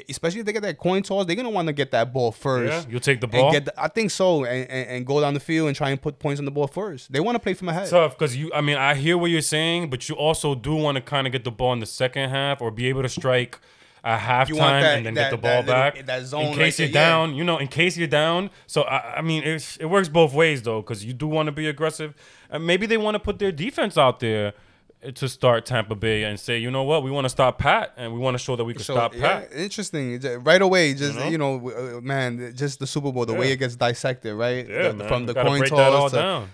especially 0.10 0.40
if 0.42 0.46
they 0.46 0.54
get 0.54 0.64
that 0.64 0.78
coin 0.78 1.04
toss, 1.04 1.26
they're 1.26 1.36
gonna 1.36 1.50
want 1.50 1.68
to 1.68 1.74
get 1.74 1.92
that 1.92 2.12
ball 2.14 2.32
first. 2.32 2.88
Yeah, 2.88 2.92
you'll 2.92 3.00
take 3.00 3.22
the 3.22 3.28
And 3.28 3.32
ball. 3.32 3.52
get 3.52 3.66
the, 3.66 3.82
I 3.82 3.88
think 3.88 4.12
so, 4.12 4.44
and, 4.46 4.70
and, 4.70 4.90
and 4.90 5.06
go 5.06 5.22
down 5.22 5.34
the 5.34 5.40
field 5.40 5.68
and 5.68 5.76
try 5.78 5.90
and 5.90 6.02
put 6.02 6.20
points 6.20 6.40
on 6.40 6.46
the 6.46 6.52
ball 6.52 6.68
first. 6.68 7.12
They 7.12 7.20
want 7.20 7.36
to 7.36 7.40
play 7.40 7.54
from 7.54 7.70
ahead. 7.70 7.90
tough 7.90 8.18
because 8.18 8.36
you. 8.36 8.52
I 8.54 8.62
mean, 8.62 8.78
I 8.78 8.96
hear 8.96 9.18
what 9.18 9.30
you're 9.32 9.42
saying, 9.42 9.90
but 9.90 10.10
you 10.10 10.16
also 10.16 10.56
do 10.56 10.76
want 10.76 10.96
to 10.96 11.02
kind 11.02 11.28
of 11.28 11.34
get 11.34 11.44
the 11.44 11.52
ball 11.52 11.74
in 11.74 11.80
the 11.80 11.86
second 11.86 12.30
half 12.30 12.62
or 12.62 12.72
be 12.72 12.88
able 12.88 13.02
to 13.04 13.10
strike 13.10 13.60
at 14.06 14.20
halftime 14.20 14.58
that- 14.82 14.98
and 14.98 15.06
then 15.06 15.14
that- 15.14 15.32
get 15.32 15.32
the 15.32 15.38
ball 15.38 15.52
little- 15.62 15.74
back. 15.74 16.06
that 16.06 16.24
zone 16.26 16.48
in 16.48 16.54
case 16.56 16.76
there, 16.78 16.88
you're 16.88 16.94
yeah. 16.94 17.10
down, 17.10 17.36
you 17.36 17.44
know, 17.46 17.58
in 17.58 17.68
case 17.70 17.96
you're 17.96 18.06
down. 18.08 18.50
So 18.68 18.82
I, 18.84 19.20
I 19.20 19.22
mean, 19.22 19.44
it 19.44 19.78
it 19.80 19.86
works 19.86 20.10
both 20.10 20.34
ways 20.34 20.62
though, 20.62 20.82
because 20.82 21.06
you 21.06 21.14
do 21.14 21.28
want 21.28 21.48
to 21.48 21.52
be 21.54 21.68
aggressive, 21.68 22.14
and 22.50 22.68
maybe 22.68 22.86
they 22.86 22.98
want 22.98 23.16
to 23.16 23.20
put 23.20 23.40
their 23.40 23.52
defense 23.54 23.98
out 23.98 24.20
there 24.20 24.54
to 25.12 25.28
start 25.30 25.66
Tampa 25.66 25.96
Bay 25.96 26.24
and 26.24 26.40
say, 26.40 26.58
you 26.58 26.72
know 26.72 26.84
what, 26.84 27.04
we 27.04 27.12
want 27.12 27.26
to 27.26 27.30
stop 27.30 27.60
Pat 27.60 27.94
and 27.98 28.14
we 28.14 28.20
want 28.20 28.36
to 28.36 28.38
show 28.38 28.56
that 28.56 28.64
we 28.64 28.74
can 28.74 28.84
So, 28.84 28.94
stop 28.94 29.14
yeah, 29.16 29.40
Pat. 29.42 29.54
interesting. 29.54 30.20
Right 30.44 30.62
away, 30.62 30.94
just 30.94 31.18
know? 31.18 31.28
you 31.28 31.38
know, 31.38 31.70
uh, 31.98 32.02
man, 32.02 32.54
just 32.56 32.80
the 32.80 32.88
Super 32.88 33.12
Bowl, 33.12 33.26
the 33.26 33.34
way 33.34 33.52
it 33.52 33.58
gets 33.58 33.76
dissected, 33.76 34.34
right? 34.36 34.68
Yeah, 34.68 34.92
The-. 34.94 35.08
From 35.08 35.26
the 35.26 35.34
coin 35.34 35.64
toss, 35.66 36.12
to, 36.12 36.18
down. 36.18 36.50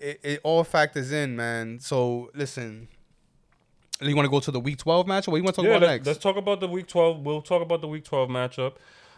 it, 0.00 0.20
it 0.22 0.40
all 0.42 0.64
factors 0.64 1.12
in, 1.12 1.36
man. 1.36 1.78
So 1.80 2.30
listen, 2.34 2.88
you 4.00 4.16
want 4.16 4.26
to 4.26 4.30
go 4.30 4.40
to 4.40 4.50
the 4.50 4.60
Week 4.60 4.78
12 4.78 5.06
matchup? 5.06 5.28
what 5.28 5.36
you 5.36 5.44
want 5.44 5.54
to 5.56 5.62
talk 5.62 5.64
yeah, 5.68 5.76
about 5.76 5.82
let's, 5.82 5.90
next? 5.92 6.06
let's 6.06 6.18
talk 6.18 6.36
about 6.36 6.60
the 6.60 6.68
week 6.68 6.86
12. 6.88 7.20
We'll 7.20 7.42
talk 7.42 7.62
about 7.62 7.80
the 7.80 7.88
week 7.88 8.04
12 8.04 8.28
matchup. 8.28 8.74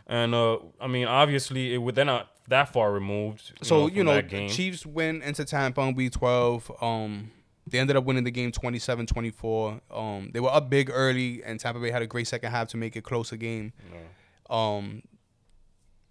And 0.06 0.34
uh, 0.34 0.58
I 0.80 0.86
mean, 0.86 1.06
obviously, 1.06 1.74
it, 1.74 1.94
they're 1.94 2.04
not 2.04 2.28
that 2.48 2.72
far 2.72 2.92
removed. 2.92 3.52
You 3.60 3.64
so 3.66 3.80
know, 3.80 3.86
you 3.86 4.04
know. 4.04 4.20
Chiefs 4.48 4.84
win 4.84 5.22
into 5.22 5.44
Tampa 5.44 5.80
on 5.80 5.94
Week 5.94 6.12
12. 6.12 6.70
Um, 6.82 7.30
they 7.66 7.78
ended 7.78 7.96
up 7.96 8.04
winning 8.04 8.24
the 8.24 8.30
game 8.30 8.52
27-24. 8.52 9.80
Um, 9.90 10.30
they 10.32 10.40
were 10.40 10.50
up 10.50 10.68
big 10.68 10.90
early, 10.92 11.42
and 11.44 11.58
Tampa 11.58 11.80
Bay 11.80 11.90
had 11.90 12.02
a 12.02 12.06
great 12.06 12.26
second 12.26 12.50
half 12.50 12.68
to 12.68 12.76
make 12.76 12.96
it 12.96 13.04
closer 13.04 13.36
game. 13.36 13.72
Um, 14.50 15.02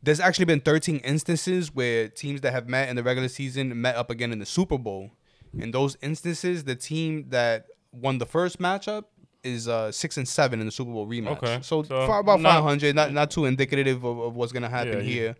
there's 0.01 0.19
actually 0.19 0.45
been 0.45 0.59
13 0.59 0.97
instances 0.97 1.73
where 1.73 2.07
teams 2.09 2.41
that 2.41 2.51
have 2.51 2.67
met 2.67 2.89
in 2.89 2.95
the 2.95 3.03
regular 3.03 3.29
season 3.29 3.79
met 3.79 3.95
up 3.95 4.09
again 4.09 4.31
in 4.31 4.39
the 4.39 4.45
Super 4.45 4.77
Bowl. 4.77 5.11
In 5.57 5.71
those 5.71 5.95
instances, 6.01 6.63
the 6.63 6.75
team 6.75 7.25
that 7.29 7.67
won 7.91 8.17
the 8.17 8.25
first 8.25 8.59
matchup 8.59 9.05
is 9.43 9.67
uh 9.67 9.91
six 9.91 10.17
and 10.17 10.27
seven 10.27 10.59
in 10.61 10.65
the 10.65 10.71
Super 10.71 10.91
Bowl 10.91 11.05
rematch. 11.05 11.37
Okay. 11.43 11.59
So, 11.61 11.83
So 11.83 12.07
far 12.07 12.19
about 12.21 12.39
not- 12.41 12.53
500, 12.63 12.95
not 12.95 13.13
not 13.13 13.29
too 13.29 13.45
indicative 13.45 14.03
of, 14.03 14.17
of 14.19 14.35
what's 14.35 14.51
gonna 14.51 14.69
happen 14.69 14.93
Yeah, 14.99 15.01
here. 15.01 15.35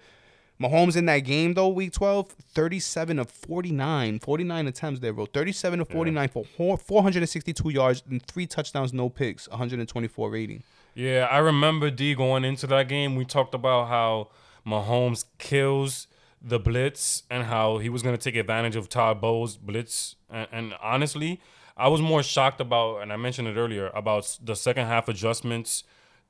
Mahomes 0.62 0.96
in 0.96 1.06
that 1.08 1.20
game 1.20 1.54
though, 1.54 1.68
week 1.68 1.92
12, 1.94 2.30
37 2.30 3.20
of 3.20 3.30
49, 3.30 4.20
49 4.20 4.68
attempts 4.68 5.00
there, 5.00 5.14
bro. 5.14 5.26
37 5.26 5.82
of 5.82 5.90
49 5.90 6.30
for 6.30 6.78
462 6.78 7.70
yards 7.70 8.04
and 8.10 8.22
three 8.26 8.46
touchdowns, 8.46 8.94
no 8.94 9.10
picks, 9.10 9.50
124 9.50 10.30
rating. 10.30 10.64
Yeah, 10.96 11.28
I 11.32 11.40
remember 11.40 11.90
D 11.90 12.14
going 12.14 12.46
into 12.46 12.68
that 12.68 12.88
game. 12.88 13.16
We 13.16 13.26
talked 13.26 13.56
about 13.56 13.88
how 13.88 14.30
Mahomes 14.66 15.26
kills 15.40 16.08
the 16.42 16.60
blitz 16.60 17.24
and 17.30 17.46
how 17.46 17.78
he 17.78 17.90
was 17.90 18.04
going 18.04 18.16
to 18.16 18.22
take 18.22 18.36
advantage 18.36 18.76
of 18.76 18.90
Todd 18.90 19.20
Bowles' 19.20 19.58
blitz. 19.58 20.16
And, 20.30 20.48
and 20.52 20.74
honestly, 20.82 21.42
I 21.76 21.88
was 21.88 22.02
more 22.02 22.22
shocked 22.22 22.62
about, 22.62 23.02
and 23.02 23.12
I 23.12 23.16
mentioned 23.16 23.48
it 23.48 23.56
earlier, 23.56 23.90
about 23.96 24.38
the 24.44 24.56
second 24.56 24.86
half 24.86 25.08
adjustments 25.08 25.84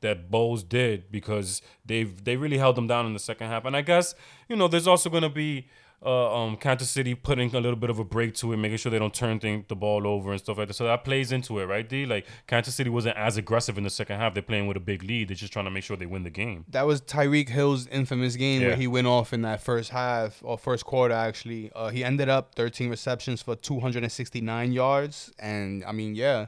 that 0.03 0.29
Bowles 0.31 0.63
did 0.63 1.11
because 1.11 1.61
they've 1.85 2.23
they 2.23 2.37
really 2.37 2.59
held 2.59 2.75
them 2.77 2.87
down 2.87 3.05
in 3.07 3.13
the 3.13 3.19
second 3.19 3.47
half. 3.47 3.65
And 3.65 3.75
I 3.75 3.81
guess 3.81 4.13
you 4.47 4.55
know 4.55 4.67
there's 4.67 4.87
also 4.87 5.09
going 5.09 5.23
to 5.23 5.29
be 5.29 5.67
uh, 6.05 6.35
um, 6.43 6.57
Kansas 6.57 6.89
City 6.89 7.15
putting 7.15 7.55
a 7.55 7.61
little 7.61 7.77
bit 7.77 7.89
of 7.89 7.97
a 7.97 8.03
break 8.03 8.35
to 8.35 8.51
it, 8.51 8.57
making 8.57 8.75
sure 8.77 8.91
they 8.91 8.99
don't 8.99 9.13
turn 9.13 9.39
thing, 9.39 9.63
the 9.69 9.75
ball 9.75 10.05
over 10.05 10.31
and 10.31 10.39
stuff 10.41 10.57
like 10.57 10.67
that. 10.67 10.73
So 10.73 10.83
that 10.83 11.05
plays 11.05 11.31
into 11.31 11.59
it, 11.59 11.65
right? 11.65 11.87
D 11.87 12.05
like 12.05 12.25
Kansas 12.45 12.75
City 12.75 12.89
wasn't 12.89 13.15
as 13.15 13.37
aggressive 13.37 13.77
in 13.77 13.85
the 13.85 13.89
second 13.89 14.19
half. 14.19 14.33
They're 14.33 14.43
playing 14.43 14.67
with 14.67 14.75
a 14.75 14.81
big 14.81 15.01
lead. 15.01 15.29
They're 15.29 15.35
just 15.37 15.53
trying 15.53 15.63
to 15.63 15.71
make 15.71 15.83
sure 15.85 15.95
they 15.95 16.05
win 16.05 16.23
the 16.23 16.29
game. 16.29 16.65
That 16.67 16.85
was 16.85 17.01
Tyreek 17.01 17.47
Hill's 17.47 17.87
infamous 17.87 18.35
game 18.35 18.61
Yeah. 18.61 18.67
where 18.69 18.75
he 18.75 18.85
went 18.87 19.07
off 19.07 19.31
in 19.31 19.43
that 19.43 19.61
first 19.63 19.91
half 19.91 20.41
or 20.43 20.57
first 20.57 20.83
quarter. 20.85 21.13
Actually, 21.13 21.71
uh, 21.73 21.87
he 21.87 22.03
ended 22.03 22.27
up 22.27 22.53
13 22.55 22.89
receptions 22.89 23.41
for 23.41 23.55
269 23.55 24.73
yards, 24.73 25.31
and 25.39 25.85
I 25.85 25.93
mean, 25.93 26.15
yeah, 26.15 26.47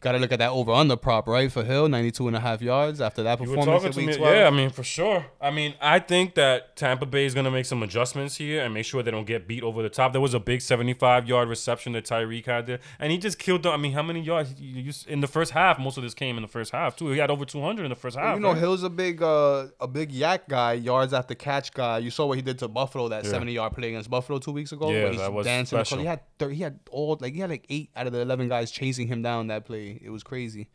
got 0.00 0.12
to 0.12 0.18
look 0.18 0.32
at 0.32 0.38
that 0.38 0.50
over 0.50 0.72
under 0.72 0.96
prop 0.96 1.28
right 1.28 1.52
for 1.52 1.62
Hill, 1.62 1.88
92 1.88 2.26
and 2.28 2.36
a 2.36 2.40
half 2.40 2.62
yards 2.62 3.00
after 3.00 3.22
that 3.22 3.38
performance 3.38 3.66
talking 3.66 3.92
to 3.92 3.98
week 3.98 4.06
me, 4.08 4.16
12. 4.16 4.34
yeah. 4.34 4.46
I 4.46 4.50
mean, 4.50 4.70
for 4.70 4.82
sure. 4.82 5.26
I 5.40 5.50
mean, 5.50 5.74
I 5.80 5.98
think 5.98 6.34
that 6.36 6.74
Tampa 6.76 7.04
Bay 7.06 7.26
is 7.26 7.34
gonna 7.34 7.50
make 7.50 7.66
some 7.66 7.82
adjustments 7.82 8.36
here 8.36 8.64
and 8.64 8.72
make 8.72 8.86
sure 8.86 9.02
they 9.02 9.10
don't 9.10 9.26
get 9.26 9.46
beat 9.46 9.62
over 9.62 9.82
the 9.82 9.90
top. 9.90 10.12
There 10.12 10.20
was 10.20 10.32
a 10.34 10.40
big 10.40 10.62
75 10.62 11.28
yard 11.28 11.48
reception 11.48 11.92
that 11.92 12.04
Tyreek 12.06 12.46
had 12.46 12.66
there, 12.66 12.78
and 12.98 13.12
he 13.12 13.18
just 13.18 13.38
killed 13.38 13.62
them. 13.62 13.72
I 13.72 13.76
mean, 13.76 13.92
how 13.92 14.02
many 14.02 14.20
yards 14.20 14.54
in 15.06 15.20
the 15.20 15.26
first 15.28 15.52
half? 15.52 15.78
Most 15.78 15.96
of 15.96 16.02
this 16.02 16.14
came 16.14 16.36
in 16.36 16.42
the 16.42 16.48
first 16.48 16.72
half 16.72 16.96
too. 16.96 17.10
He 17.10 17.18
had 17.18 17.30
over 17.30 17.44
200 17.44 17.84
in 17.84 17.90
the 17.90 17.94
first 17.94 18.16
half. 18.16 18.36
You 18.36 18.40
know, 18.40 18.52
right? 18.52 18.58
Hill's 18.58 18.82
a 18.82 18.90
big, 18.90 19.22
uh, 19.22 19.66
a 19.80 19.86
big 19.88 20.12
YAC 20.12 20.48
guy, 20.48 20.72
yards 20.74 21.12
after 21.12 21.34
catch 21.34 21.72
guy. 21.74 21.98
You 21.98 22.10
saw 22.10 22.26
what 22.26 22.36
he 22.36 22.42
did 22.42 22.58
to 22.60 22.68
Buffalo 22.68 23.08
that 23.08 23.24
Yeah. 23.24 23.30
70 23.30 23.52
yard 23.52 23.74
play 23.74 23.88
against 23.88 24.08
Buffalo 24.08 24.38
two 24.38 24.52
weeks 24.52 24.72
ago. 24.72 24.90
Yeah, 24.90 25.10
that 25.10 25.32
was 25.32 25.46
dancing 25.46 25.76
special. 25.76 25.98
He 25.98 26.06
had, 26.06 26.20
thir- 26.38 26.50
he 26.50 26.62
had 26.62 26.78
all 26.90 27.18
like 27.20 27.34
he 27.34 27.40
had 27.40 27.50
like 27.50 27.66
eight 27.68 27.90
out 27.94 28.06
of 28.06 28.12
the 28.12 28.20
11 28.20 28.48
guys 28.48 28.70
chasing 28.70 29.06
him 29.08 29.20
down 29.22 29.48
that 29.48 29.64
play. 29.66 29.89
It 30.02 30.10
was 30.10 30.22
crazy. 30.22 30.68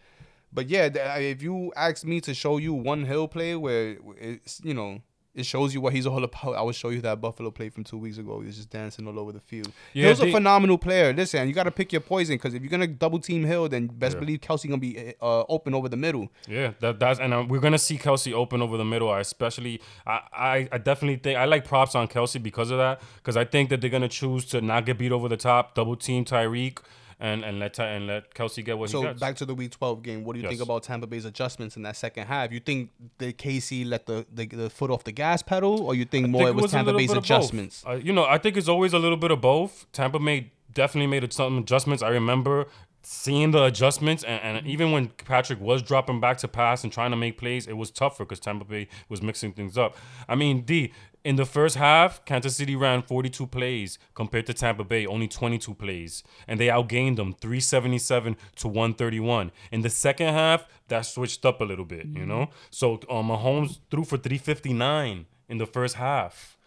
But 0.52 0.70
yeah, 0.70 0.90
if 1.18 1.42
you 1.42 1.72
ask 1.76 2.06
me 2.06 2.22
to 2.22 2.34
show 2.34 2.58
you 2.58 2.74
one 2.74 3.04
Hill 3.06 3.28
play 3.28 3.56
where 3.56 3.98
it's 4.18 4.62
you 4.64 4.74
know 4.74 5.02
it 5.34 5.46
shows 5.46 5.74
you 5.74 5.82
what 5.82 5.92
he's 5.92 6.08
all 6.08 6.24
about, 6.24 6.56
I 6.56 6.62
would 6.62 6.76
show 6.76 6.88
you 6.88 7.02
that 7.02 7.20
Buffalo 7.20 7.52
play 7.52 7.68
from 7.68 7.84
two 7.84 7.98
weeks 7.98 8.18
ago. 8.18 8.40
He 8.40 8.46
was 8.46 8.56
just 8.56 8.70
dancing 8.70 9.06
all 9.06 9.20
over 9.20 9.34
the 9.34 9.42
field. 9.42 9.70
Yeah, 9.92 10.06
Hill's 10.06 10.22
a 10.22 10.32
phenomenal 10.32 10.78
player. 10.78 11.12
Listen, 11.12 11.46
you 11.50 11.54
got 11.54 11.64
to 11.64 11.72
pick 11.72 11.92
your 11.92 12.00
poison 12.00 12.36
because 12.36 12.54
if 12.54 12.62
you're 12.62 12.70
gonna 12.70 12.88
double 12.88 13.20
team 13.20 13.44
Hill, 13.44 13.68
then 13.68 13.88
best 13.88 14.14
Yeah. 14.14 14.22
believe 14.22 14.40
Kelce 14.40 14.70
gonna 14.70 14.78
be 14.78 15.14
uh, 15.22 15.44
open 15.50 15.74
over 15.74 15.90
the 15.90 15.98
middle. 15.98 16.30
Yeah, 16.48 16.72
that, 16.80 17.00
that's 17.02 17.20
and 17.20 17.34
um, 17.34 17.50
we're 17.50 17.60
gonna 17.60 17.78
see 17.78 17.98
Kelce 17.98 18.32
open 18.32 18.62
over 18.62 18.78
the 18.78 18.86
middle. 18.86 19.10
I 19.12 19.20
especially, 19.20 19.82
I, 20.08 20.22
I, 20.32 20.70
I 20.72 20.78
definitely 20.78 21.18
think 21.18 21.38
I 21.38 21.44
like 21.44 21.66
props 21.66 21.96
on 21.96 22.08
Kelce 22.08 22.42
because 22.42 22.72
of 22.72 22.78
that. 22.78 23.02
Because 23.18 23.36
I 23.36 23.44
think 23.44 23.70
that 23.72 23.82
they're 23.82 23.90
gonna 23.90 24.08
choose 24.08 24.46
to 24.46 24.62
not 24.62 24.86
get 24.86 24.98
beat 24.98 25.12
over 25.12 25.28
the 25.28 25.36
top, 25.38 25.76
double 25.76 25.98
team 25.98 26.24
Tyreek, 26.24 26.78
and 27.20 27.44
and 27.44 27.60
let 27.60 27.80
and 27.80 28.08
let 28.08 28.34
Kelce 28.34 28.64
get 28.64 28.78
what 28.78 28.90
he 28.90 28.92
So 28.92 29.14
back 29.14 29.36
to 29.38 29.46
the 29.46 29.56
Week 29.56 29.72
12 29.72 30.04
game. 30.04 30.24
What 30.24 30.36
do 30.36 30.42
you 30.42 30.48
think 30.48 30.62
about 30.62 30.84
Tampa 30.84 31.08
Bay's 31.08 31.26
adjustments 31.26 31.76
in 31.78 31.84
that 31.84 31.96
second 31.96 32.28
half? 32.28 32.52
You 32.52 32.60
think 32.60 32.92
the 33.18 33.34
KC 33.34 33.88
let 33.88 34.06
the, 34.06 34.26
the, 34.34 34.46
the 34.48 34.70
foot 34.70 34.92
off 34.92 35.04
the 35.04 35.12
gas 35.12 35.42
pedal, 35.42 35.82
or 35.82 35.96
you 35.96 36.06
think 36.06 36.30
more 36.30 36.46
think 36.46 36.58
it 36.58 36.62
was, 36.62 36.74
a 36.74 36.76
Tampa 36.76 36.94
Bay's 36.94 37.10
bit 37.10 37.18
of 37.18 37.24
both. 37.24 37.32
adjustments? 37.32 37.84
Uh, 37.88 37.94
you 37.94 38.14
know, 38.14 38.26
I 38.26 38.38
think 38.38 38.58
it's 38.58 38.68
always 38.68 38.94
a 38.94 39.00
little 39.00 39.18
bit 39.18 39.32
of 39.32 39.42
both. 39.42 39.86
Tampa 39.92 40.20
made 40.20 40.52
definitely 40.74 41.08
made 41.08 41.32
some 41.32 41.58
adjustments. 41.58 42.04
I 42.04 42.10
remember 42.10 42.68
seeing 43.02 43.52
the 43.52 43.64
adjustments, 43.64 44.24
and, 44.24 44.58
and 44.58 44.68
even 44.68 44.92
when 44.92 45.08
Patrick 45.08 45.62
was 45.62 45.82
dropping 45.82 46.20
back 46.20 46.38
to 46.40 46.48
pass 46.48 46.84
and 46.84 46.92
trying 46.92 47.12
to 47.12 47.18
make 47.18 47.38
plays, 47.38 47.68
it 47.68 47.78
was 47.78 47.92
tougher 47.92 48.26
because 48.26 48.40
Tampa 48.40 48.66
Bay 48.66 48.88
was 49.10 49.22
mixing 49.22 49.54
things 49.54 49.78
up. 49.78 49.96
I 50.28 50.36
mean, 50.36 50.62
D. 50.62 50.92
In 51.26 51.38
the 51.38 51.46
first 51.46 51.78
half, 51.78 52.24
Kansas 52.26 52.56
City 52.56 52.76
ran 52.76 53.02
42 53.02 53.48
plays 53.48 53.98
compared 54.14 54.46
to 54.46 54.54
Tampa 54.54 54.84
Bay, 54.84 55.08
only 55.08 55.28
22 55.28 55.74
plays. 55.74 56.22
And 56.48 56.60
they 56.60 56.68
outgained 56.68 57.16
them 57.16 57.34
377 57.34 58.38
to 58.58 58.68
131. 58.68 59.52
In 59.72 59.82
the 59.82 59.90
second 59.90 60.28
half, 60.36 60.68
that 60.88 61.02
switched 61.02 61.44
up 61.44 61.62
a 61.62 61.64
little 61.64 61.84
bit, 61.84 62.06
you 62.06 62.28
know? 62.28 62.52
So 62.70 63.00
um, 63.10 63.30
Mahomes 63.30 63.80
threw 63.90 64.04
for 64.04 64.18
359 64.18 65.26
in 65.50 65.58
the 65.58 65.66
first 65.66 65.96
half. 65.96 66.60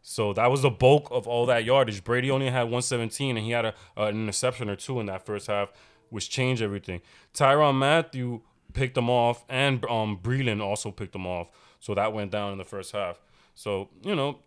So 0.00 0.32
that 0.32 0.50
was 0.50 0.62
the 0.62 0.70
bulk 0.70 1.08
of 1.10 1.28
all 1.28 1.44
that 1.44 1.64
yardage. 1.64 2.02
Brady 2.02 2.30
only 2.30 2.46
had 2.48 2.62
117, 2.62 3.36
and 3.36 3.44
he 3.44 3.52
had 3.52 3.66
a, 3.66 3.74
an 3.98 4.16
interception 4.16 4.70
or 4.70 4.76
two 4.76 4.98
in 5.00 5.06
that 5.06 5.26
first 5.26 5.46
half, 5.46 5.72
which 6.08 6.30
changed 6.30 6.62
everything. 6.62 7.02
Tyrann 7.34 7.76
Mathieu 7.76 8.40
picked 8.72 8.94
them 8.94 9.10
off, 9.10 9.44
and 9.46 9.84
um, 9.90 10.18
Breeland 10.22 10.62
also 10.62 10.90
picked 10.90 11.12
them 11.12 11.26
off. 11.26 11.48
So 11.80 11.94
that 11.94 12.14
went 12.14 12.30
down 12.30 12.52
in 12.52 12.58
the 12.58 12.64
first 12.64 12.92
half. 12.92 13.20
So 13.54 13.88
you 14.02 14.14
know, 14.14 14.38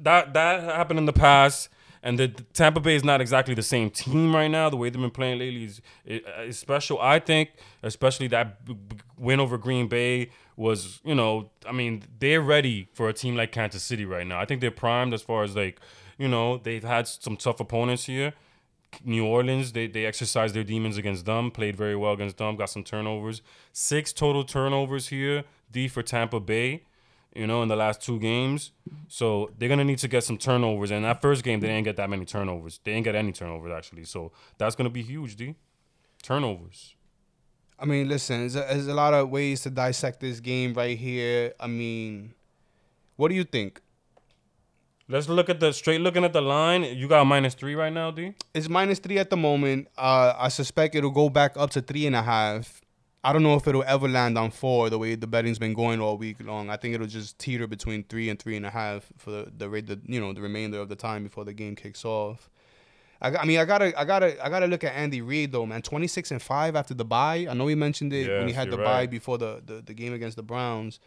that 0.00 0.34
that 0.34 0.62
happened 0.62 0.98
in 0.98 1.06
the 1.06 1.12
past. 1.12 1.68
And 2.02 2.18
the 2.18 2.28
the 2.28 2.44
Tampa 2.54 2.80
Bay 2.80 2.94
is 2.94 3.04
not 3.04 3.20
exactly 3.20 3.52
the 3.54 3.62
same 3.62 3.90
team 3.90 4.34
right 4.34 4.48
now. 4.48 4.70
The 4.70 4.76
way 4.78 4.88
they've 4.88 5.00
been 5.00 5.10
playing 5.10 5.38
lately 5.38 5.64
is, 5.64 5.82
is 6.06 6.58
special. 6.58 6.98
I 6.98 7.18
think, 7.18 7.50
especially 7.82 8.26
that 8.28 8.64
b- 8.64 8.72
b- 8.72 8.96
win 9.18 9.38
over 9.38 9.58
Green 9.58 9.86
Bay 9.86 10.30
was, 10.56 11.00
you 11.04 11.14
know, 11.14 11.50
I 11.66 11.72
mean, 11.72 12.02
they're 12.18 12.40
ready 12.40 12.88
for 12.94 13.10
a 13.10 13.12
team 13.12 13.36
like 13.36 13.52
Kansas 13.52 13.82
City 13.82 14.06
right 14.06 14.26
now. 14.26 14.40
I 14.40 14.46
think 14.46 14.62
they're 14.62 14.70
primed 14.70 15.12
as 15.12 15.20
far 15.20 15.42
as 15.42 15.54
like, 15.54 15.78
you 16.16 16.26
know, 16.26 16.56
they've 16.56 16.82
had 16.82 17.06
some 17.06 17.36
tough 17.36 17.60
opponents 17.60 18.06
here. 18.06 18.32
New 19.04 19.26
Orleans, 19.26 19.72
they 19.72 19.86
they 19.86 20.06
exercised 20.06 20.54
their 20.54 20.64
demons 20.64 20.96
against 20.96 21.26
them, 21.26 21.50
played 21.50 21.76
very 21.76 21.96
well 21.96 22.12
against 22.14 22.38
them, 22.38 22.56
got 22.56 22.70
some 22.70 22.82
turnovers. 22.82 23.42
Six 23.72 24.12
total 24.14 24.42
turnovers 24.44 25.08
here, 25.08 25.44
D 25.70 25.86
for 25.86 26.02
Tampa 26.02 26.40
Bay, 26.40 26.84
you 27.34 27.46
know, 27.46 27.62
in 27.62 27.68
the 27.68 27.76
last 27.76 28.02
two 28.02 28.18
games. 28.18 28.72
So 29.08 29.50
they're 29.58 29.68
gonna 29.68 29.84
need 29.84 29.98
to 29.98 30.08
get 30.08 30.24
some 30.24 30.38
turnovers. 30.38 30.90
And 30.90 31.04
that 31.04 31.22
first 31.22 31.44
game, 31.44 31.60
they 31.60 31.68
didn't 31.68 31.84
get 31.84 31.96
that 31.96 32.10
many 32.10 32.24
turnovers. 32.24 32.80
They 32.82 32.92
didn't 32.92 33.04
get 33.04 33.14
any 33.14 33.32
turnovers 33.32 33.72
actually. 33.72 34.04
So 34.04 34.32
that's 34.58 34.74
gonna 34.74 34.90
be 34.90 35.02
huge, 35.02 35.36
D. 35.36 35.54
Turnovers. 36.22 36.94
I 37.78 37.86
mean, 37.86 38.08
listen, 38.08 38.40
there's 38.40 38.56
a, 38.56 38.60
there's 38.60 38.86
a 38.88 38.94
lot 38.94 39.14
of 39.14 39.30
ways 39.30 39.62
to 39.62 39.70
dissect 39.70 40.20
this 40.20 40.38
game 40.40 40.74
right 40.74 40.98
here. 40.98 41.54
I 41.58 41.66
mean, 41.66 42.34
what 43.16 43.28
do 43.28 43.34
you 43.34 43.44
think? 43.44 43.80
Let's 45.08 45.28
look 45.28 45.48
at 45.48 45.58
the 45.58 45.72
straight 45.72 46.00
looking 46.00 46.24
at 46.24 46.32
the 46.32 46.40
line. 46.40 46.84
You 46.84 47.08
got 47.08 47.26
minus 47.26 47.54
three 47.54 47.74
right 47.74 47.92
now, 47.92 48.12
D. 48.12 48.34
It's 48.54 48.68
minus 48.68 49.00
three 49.00 49.18
at 49.18 49.28
the 49.28 49.36
moment. 49.36 49.88
Uh, 49.98 50.34
I 50.38 50.48
suspect 50.48 50.94
it'll 50.94 51.10
go 51.10 51.28
back 51.28 51.56
up 51.56 51.70
to 51.70 51.80
three 51.80 52.06
and 52.06 52.14
a 52.14 52.22
half. 52.22 52.80
I 53.22 53.34
don't 53.34 53.42
know 53.42 53.54
if 53.54 53.66
it'll 53.68 53.84
ever 53.86 54.08
land 54.08 54.38
on 54.38 54.50
four 54.50 54.88
the 54.88 54.98
way 54.98 55.14
the 55.14 55.26
betting's 55.26 55.58
been 55.58 55.74
going 55.74 56.00
all 56.00 56.16
week 56.16 56.38
long. 56.42 56.70
I 56.70 56.76
think 56.76 56.94
it'll 56.94 57.06
just 57.06 57.38
teeter 57.38 57.66
between 57.66 58.02
three 58.04 58.30
and 58.30 58.38
three 58.38 58.56
and 58.56 58.64
a 58.64 58.70
half 58.70 59.12
for 59.18 59.30
the 59.30 59.52
the, 59.56 59.68
rate- 59.68 59.86
the 59.86 60.00
you 60.06 60.20
know 60.20 60.32
the 60.32 60.40
remainder 60.40 60.78
of 60.78 60.88
the 60.88 60.96
time 60.96 61.22
before 61.24 61.44
the 61.44 61.52
game 61.52 61.76
kicks 61.76 62.04
off. 62.04 62.48
I, 63.20 63.36
I 63.36 63.44
mean 63.44 63.58
I 63.58 63.66
gotta 63.66 63.98
I 63.98 64.04
gotta 64.06 64.42
I 64.44 64.48
gotta 64.48 64.66
look 64.66 64.84
at 64.84 64.94
Andy 64.94 65.20
Reid 65.20 65.52
though 65.52 65.66
man. 65.66 65.82
Twenty 65.82 66.06
six 66.06 66.30
and 66.30 66.40
five 66.40 66.74
after 66.76 66.94
the 66.94 67.04
bye. 67.04 67.46
I 67.48 67.52
know 67.52 67.66
he 67.66 67.74
mentioned 67.74 68.12
it 68.14 68.30
when 68.30 68.48
he 68.48 68.54
had 68.54 68.70
the 68.70 68.76
you're 68.76 68.84
bye 68.84 69.06
before 69.06 69.36
the, 69.36 69.62
the 69.66 69.82
the 69.82 69.92
game 69.94 70.14
against 70.14 70.36
the 70.36 70.42
Browns. 70.42 70.98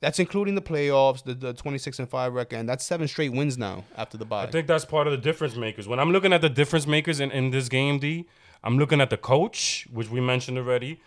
That's 0.00 0.18
including 0.18 0.54
the 0.54 0.60
playoffs, 0.60 1.24
the, 1.24 1.32
the 1.32 1.54
26 1.54 1.98
and 1.98 2.08
5 2.10 2.34
record, 2.34 2.56
and 2.56 2.68
that's 2.68 2.84
seven 2.84 3.08
straight 3.08 3.32
wins 3.32 3.56
now 3.56 3.84
after 3.96 4.18
the 4.18 4.26
bye. 4.26 4.42
I 4.42 4.50
think 4.50 4.66
that's 4.66 4.84
part 4.84 5.06
of 5.06 5.12
the 5.12 5.16
difference 5.16 5.56
makers. 5.56 5.88
When 5.88 5.98
I'm 5.98 6.10
looking 6.10 6.34
at 6.34 6.42
the 6.42 6.50
difference 6.50 6.86
makers 6.86 7.20
in, 7.20 7.30
in 7.30 7.52
this 7.52 7.70
game, 7.70 7.98
D, 8.00 8.26
I'm 8.62 8.76
looking 8.76 9.00
at 9.00 9.08
the 9.08 9.16
coach, 9.16 9.88
which 9.90 10.10
we 10.10 10.20
mentioned 10.20 10.58
already. 10.58 11.00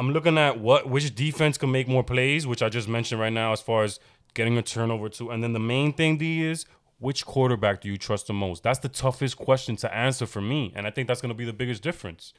I'm 0.00 0.14
looking 0.14 0.38
at 0.38 0.58
what 0.58 0.88
which 0.88 1.14
defense 1.14 1.58
can 1.58 1.70
make 1.70 1.86
more 1.86 2.02
plays, 2.02 2.46
which 2.46 2.62
I 2.62 2.70
just 2.70 2.88
mentioned 2.88 3.20
right 3.20 3.32
now, 3.32 3.52
as 3.52 3.60
far 3.60 3.84
as 3.84 4.00
getting 4.32 4.56
a 4.56 4.62
turnover 4.62 5.10
too. 5.10 5.28
And 5.28 5.44
then 5.44 5.52
the 5.52 5.60
main 5.60 5.92
thing, 5.92 6.16
D, 6.16 6.42
is 6.42 6.64
which 7.00 7.26
quarterback 7.26 7.82
do 7.82 7.88
you 7.88 7.98
trust 7.98 8.26
the 8.26 8.32
most? 8.32 8.62
That's 8.62 8.78
the 8.78 8.88
toughest 8.88 9.36
question 9.36 9.76
to 9.76 9.94
answer 9.94 10.24
for 10.24 10.40
me, 10.40 10.72
and 10.74 10.86
I 10.86 10.90
think 10.90 11.06
that's 11.06 11.20
going 11.20 11.28
to 11.28 11.36
be 11.36 11.44
the 11.44 11.52
biggest 11.52 11.82
difference. 11.82 12.32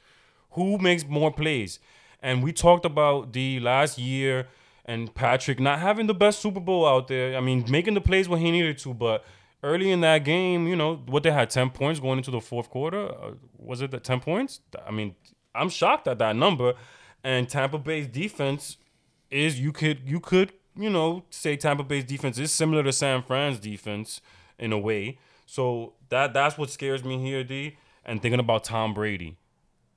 Who 0.50 0.76
makes 0.78 1.06
more 1.06 1.30
plays? 1.32 1.78
And 2.20 2.42
we 2.42 2.52
talked 2.52 2.84
about 2.84 3.32
the 3.32 3.60
last 3.60 3.96
year 3.96 4.48
and 4.84 5.14
Patrick 5.14 5.60
not 5.60 5.78
having 5.78 6.08
the 6.08 6.14
best 6.14 6.40
Super 6.40 6.58
Bowl 6.58 6.84
out 6.84 7.06
there. 7.06 7.36
I 7.36 7.40
mean, 7.40 7.64
making 7.68 7.94
the 7.94 8.00
plays 8.00 8.28
when 8.28 8.40
he 8.40 8.50
needed 8.50 8.78
to, 8.78 8.92
but 8.92 9.24
early 9.62 9.92
in 9.92 10.00
that 10.00 10.24
game, 10.24 10.66
you 10.66 10.74
know, 10.74 10.96
what 11.06 11.22
they 11.22 11.30
had 11.30 11.48
10 11.48 11.70
points 11.70 12.00
going 12.00 12.18
into 12.18 12.32
the 12.32 12.40
fourth 12.40 12.70
quarter. 12.70 13.08
Uh, 13.08 13.34
was 13.56 13.82
it 13.82 13.92
the 13.92 14.00
10 14.00 14.18
points? 14.18 14.60
I 14.84 14.90
mean, 14.90 15.14
I'm 15.54 15.68
shocked 15.68 16.08
at 16.08 16.18
that 16.18 16.34
number. 16.34 16.74
And 17.24 17.48
Tampa 17.48 17.78
Bay's 17.78 18.08
defense 18.08 18.76
is 19.30 19.58
you 19.60 19.72
could 19.72 20.00
you 20.04 20.20
could, 20.20 20.52
you 20.76 20.90
know, 20.90 21.24
say 21.30 21.56
Tampa 21.56 21.84
Bay's 21.84 22.04
defense 22.04 22.38
is 22.38 22.52
similar 22.52 22.82
to 22.82 22.92
San 22.92 23.22
Fran's 23.22 23.58
defense 23.58 24.20
in 24.58 24.72
a 24.72 24.78
way. 24.78 25.18
So 25.46 25.94
that 26.08 26.34
that's 26.34 26.58
what 26.58 26.70
scares 26.70 27.04
me 27.04 27.18
here, 27.18 27.44
D. 27.44 27.76
And 28.04 28.20
thinking 28.20 28.40
about 28.40 28.64
Tom 28.64 28.94
Brady. 28.94 29.36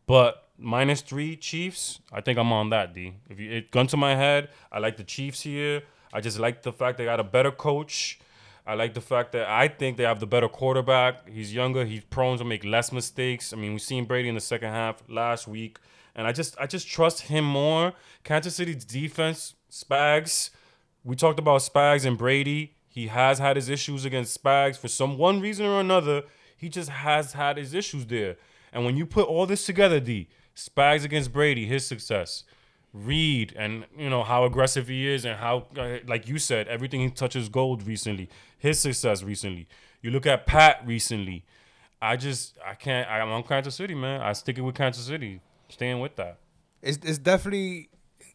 But 0.05 0.49
minus 0.57 1.01
three 1.01 1.35
Chiefs, 1.35 1.99
I 2.11 2.21
think 2.21 2.37
I'm 2.37 2.51
on 2.51 2.69
that, 2.69 2.93
D. 2.93 3.15
If 3.29 3.39
you 3.39 3.51
it, 3.51 3.71
gun 3.71 3.87
to 3.87 3.97
my 3.97 4.15
head, 4.15 4.49
I 4.71 4.79
like 4.79 4.97
the 4.97 5.03
Chiefs 5.03 5.41
here. 5.41 5.83
I 6.13 6.21
just 6.21 6.39
like 6.39 6.63
the 6.63 6.71
fact 6.71 6.97
they 6.97 7.05
got 7.05 7.19
a 7.19 7.23
better 7.23 7.51
coach. 7.51 8.19
I 8.67 8.73
like 8.73 8.93
the 8.95 9.01
fact 9.01 9.31
that 9.33 9.47
I 9.47 9.67
think 9.67 9.97
they 9.97 10.03
have 10.03 10.19
the 10.19 10.25
better 10.25 10.47
quarterback. 10.47 11.29
He's 11.29 11.53
younger. 11.53 11.85
He's 11.85 12.03
prone 12.03 12.37
to 12.39 12.43
make 12.43 12.63
less 12.63 12.91
mistakes. 12.91 13.53
I 13.53 13.57
mean, 13.57 13.73
we've 13.73 13.81
seen 13.81 14.05
Brady 14.05 14.29
in 14.29 14.35
the 14.35 14.41
second 14.41 14.69
half 14.69 15.03
last 15.07 15.47
week, 15.47 15.77
and 16.15 16.25
I 16.25 16.31
just 16.31 16.55
I 16.59 16.67
just 16.67 16.87
trust 16.87 17.23
him 17.23 17.45
more. 17.45 17.93
Kansas 18.23 18.55
City's 18.55 18.85
defense, 18.85 19.55
Spags. 19.69 20.49
We 21.03 21.15
talked 21.15 21.39
about 21.39 21.61
Spags 21.61 22.05
and 22.05 22.17
Brady. 22.17 22.75
He 22.87 23.07
has 23.07 23.39
had 23.39 23.57
his 23.57 23.69
issues 23.69 24.05
against 24.05 24.41
Spags 24.41 24.77
for 24.77 24.87
some 24.87 25.17
one 25.17 25.41
reason 25.41 25.65
or 25.65 25.79
another. 25.79 26.23
He 26.55 26.69
just 26.69 26.89
has 26.89 27.33
had 27.33 27.57
his 27.57 27.73
issues 27.73 28.05
there. 28.05 28.37
And 28.71 28.85
when 28.85 28.97
you 28.97 29.05
put 29.05 29.27
all 29.27 29.45
this 29.45 29.65
together, 29.65 29.99
D, 29.99 30.29
Spags 30.55 31.03
against 31.03 31.33
Brady, 31.33 31.65
his 31.65 31.85
success, 31.85 32.43
Reid, 32.93 33.53
and 33.57 33.85
you 33.97 34.09
know 34.09 34.23
how 34.23 34.45
aggressive 34.45 34.87
he 34.87 35.07
is, 35.07 35.25
and 35.25 35.37
how, 35.37 35.67
uh, 35.77 35.97
like 36.07 36.29
you 36.29 36.39
said, 36.39 36.69
everything 36.69 37.01
he 37.01 37.09
touches 37.09 37.49
gold 37.49 37.85
recently. 37.85 38.29
His 38.57 38.79
success 38.79 39.21
recently. 39.21 39.67
You 40.01 40.11
look 40.11 40.25
at 40.25 40.45
Pat 40.45 40.81
recently. 40.85 41.43
I 42.01 42.15
just 42.15 42.57
I 42.65 42.75
can't. 42.75 43.09
I'm 43.09 43.29
on 43.29 43.43
Kansas 43.43 43.75
City, 43.75 43.95
man. 43.95 44.21
I 44.21 44.31
stick 44.31 44.57
it 44.57 44.61
with 44.61 44.75
Kansas 44.75 45.05
City. 45.05 45.41
Staying 45.69 45.99
with 45.99 46.15
that. 46.17 46.39
It's 46.81 46.99
it's 47.03 47.17
definitely 47.17 47.89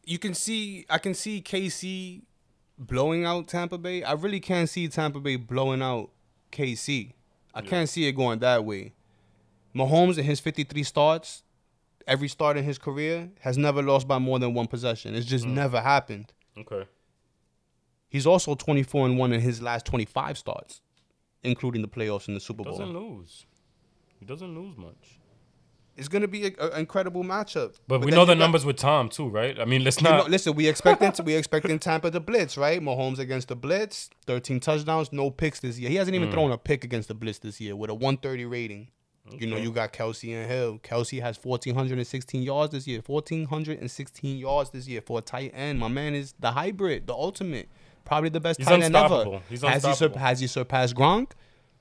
you 0.05 0.19
can 0.19 0.35
see 0.35 0.87
I 0.91 0.99
can 0.99 1.15
see 1.15 1.41
KC 1.41 2.23
blowing 2.79 3.25
out 3.25 3.49
Tampa 3.49 3.79
Bay. 3.79 4.03
I 4.03 4.13
really 4.13 4.41
can't 4.41 4.69
see 4.69 4.89
Tampa 4.89 5.21
Bay 5.21 5.37
blowing 5.37 5.83
out 5.83 6.11
KC. 6.51 7.13
I 7.55 7.63
can't 7.63 7.89
see 7.89 8.07
it 8.07 8.13
going 8.13 8.39
that 8.41 8.65
way. 8.65 8.95
Mahomes 9.75 10.19
in 10.19 10.25
his 10.25 10.41
53 10.41 10.83
starts, 10.83 11.43
every 12.07 12.29
start 12.29 12.57
in 12.57 12.65
his 12.65 12.79
career 12.79 13.31
has 13.41 13.59
never 13.59 13.83
lost 13.83 14.09
by 14.09 14.19
more 14.19 14.39
than 14.39 14.55
one 14.55 14.67
possession. 14.67 15.15
It's 15.15 15.27
just 15.27 15.45
mm. 15.45 15.53
never 15.53 15.81
happened. 15.81 16.33
Okay. 16.59 16.87
He's 18.09 18.27
also 18.27 18.55
24 18.55 19.07
and 19.07 19.19
1 19.19 19.33
in 19.33 19.41
his 19.41 19.63
last 19.63 19.87
25 19.87 20.37
starts, 20.37 20.81
including 21.45 21.83
the 21.83 21.89
playoffs 21.89 22.27
and 22.27 22.37
the 22.37 22.41
Super 22.41 22.65
Bowl. 22.65 22.73
He 22.73 22.79
doesn't 22.81 22.97
lose. 22.97 23.47
He 24.19 24.27
doesn't 24.27 24.55
lose 24.55 24.77
much. 24.77 25.21
It's 26.01 26.09
going 26.09 26.23
to 26.23 26.29
be 26.29 26.47
an 26.47 26.55
incredible 26.77 27.23
matchup. 27.23 27.77
But, 27.87 28.01
we 28.05 28.11
know 28.11 28.25
the 28.25 28.33
got- 28.35 28.39
numbers 28.39 28.65
with 28.65 28.77
Tom 28.77 29.09
too, 29.09 29.29
right? 29.29 29.57
I 29.61 29.65
mean, 29.67 29.85
let's 29.85 29.99
You 29.99 30.05
know, 30.09 30.17
not. 30.19 30.31
listen, 30.31 30.55
we 30.57 30.67
expecting 30.67 31.13
we 31.25 31.35
expecting 31.35 31.79
Tampa 31.79 32.11
to 32.11 32.19
blitz, 32.21 32.57
right? 32.57 32.81
Mahomes 32.81 33.19
against 33.19 33.49
the 33.49 33.55
blitz, 33.57 34.11
13 34.27 34.59
touchdowns, 34.61 35.13
no 35.13 35.31
picks 35.31 35.61
this 35.61 35.79
year. 35.79 35.89
He 35.91 35.97
hasn't 35.97 36.15
Mm. 36.17 36.21
even 36.21 36.33
thrown 36.33 36.51
a 36.51 36.59
pick 36.59 36.83
against 36.83 37.07
the 37.09 37.15
blitz 37.15 37.39
this 37.39 37.61
year 37.61 37.77
with 37.77 37.91
a 37.91 37.95
130 37.95 38.45
rating. 38.47 38.89
You 39.39 39.47
know, 39.47 39.57
you 39.59 39.71
got 39.71 39.93
Kelce 39.93 40.35
and 40.35 40.51
Hill. 40.51 40.81
Kelce 40.83 41.23
has 41.23 41.39
1,416 41.45 42.43
yards 42.43 42.73
this 42.73 42.89
year. 42.89 43.01
1,416 43.07 44.39
yards 44.39 44.71
this 44.71 44.89
year 44.89 45.01
for 45.01 45.19
a 45.19 45.23
tight 45.23 45.53
end. 45.55 45.79
My 45.79 45.87
man 45.89 46.15
is 46.15 46.35
the 46.41 46.51
hybrid, 46.53 47.07
the 47.07 47.13
ultimate. 47.15 47.69
Probably 48.05 48.31
the 48.31 48.41
best 48.41 48.59
He's 48.59 48.67
tight 48.67 48.83
end 48.83 48.97
ever. 48.97 49.41
He's 49.49 49.63
has, 49.63 49.85
he 49.85 49.95
sur- 49.95 50.19
has 50.19 50.41
he 50.41 50.47
surpassed 50.49 50.97
Gronk? 50.97 51.33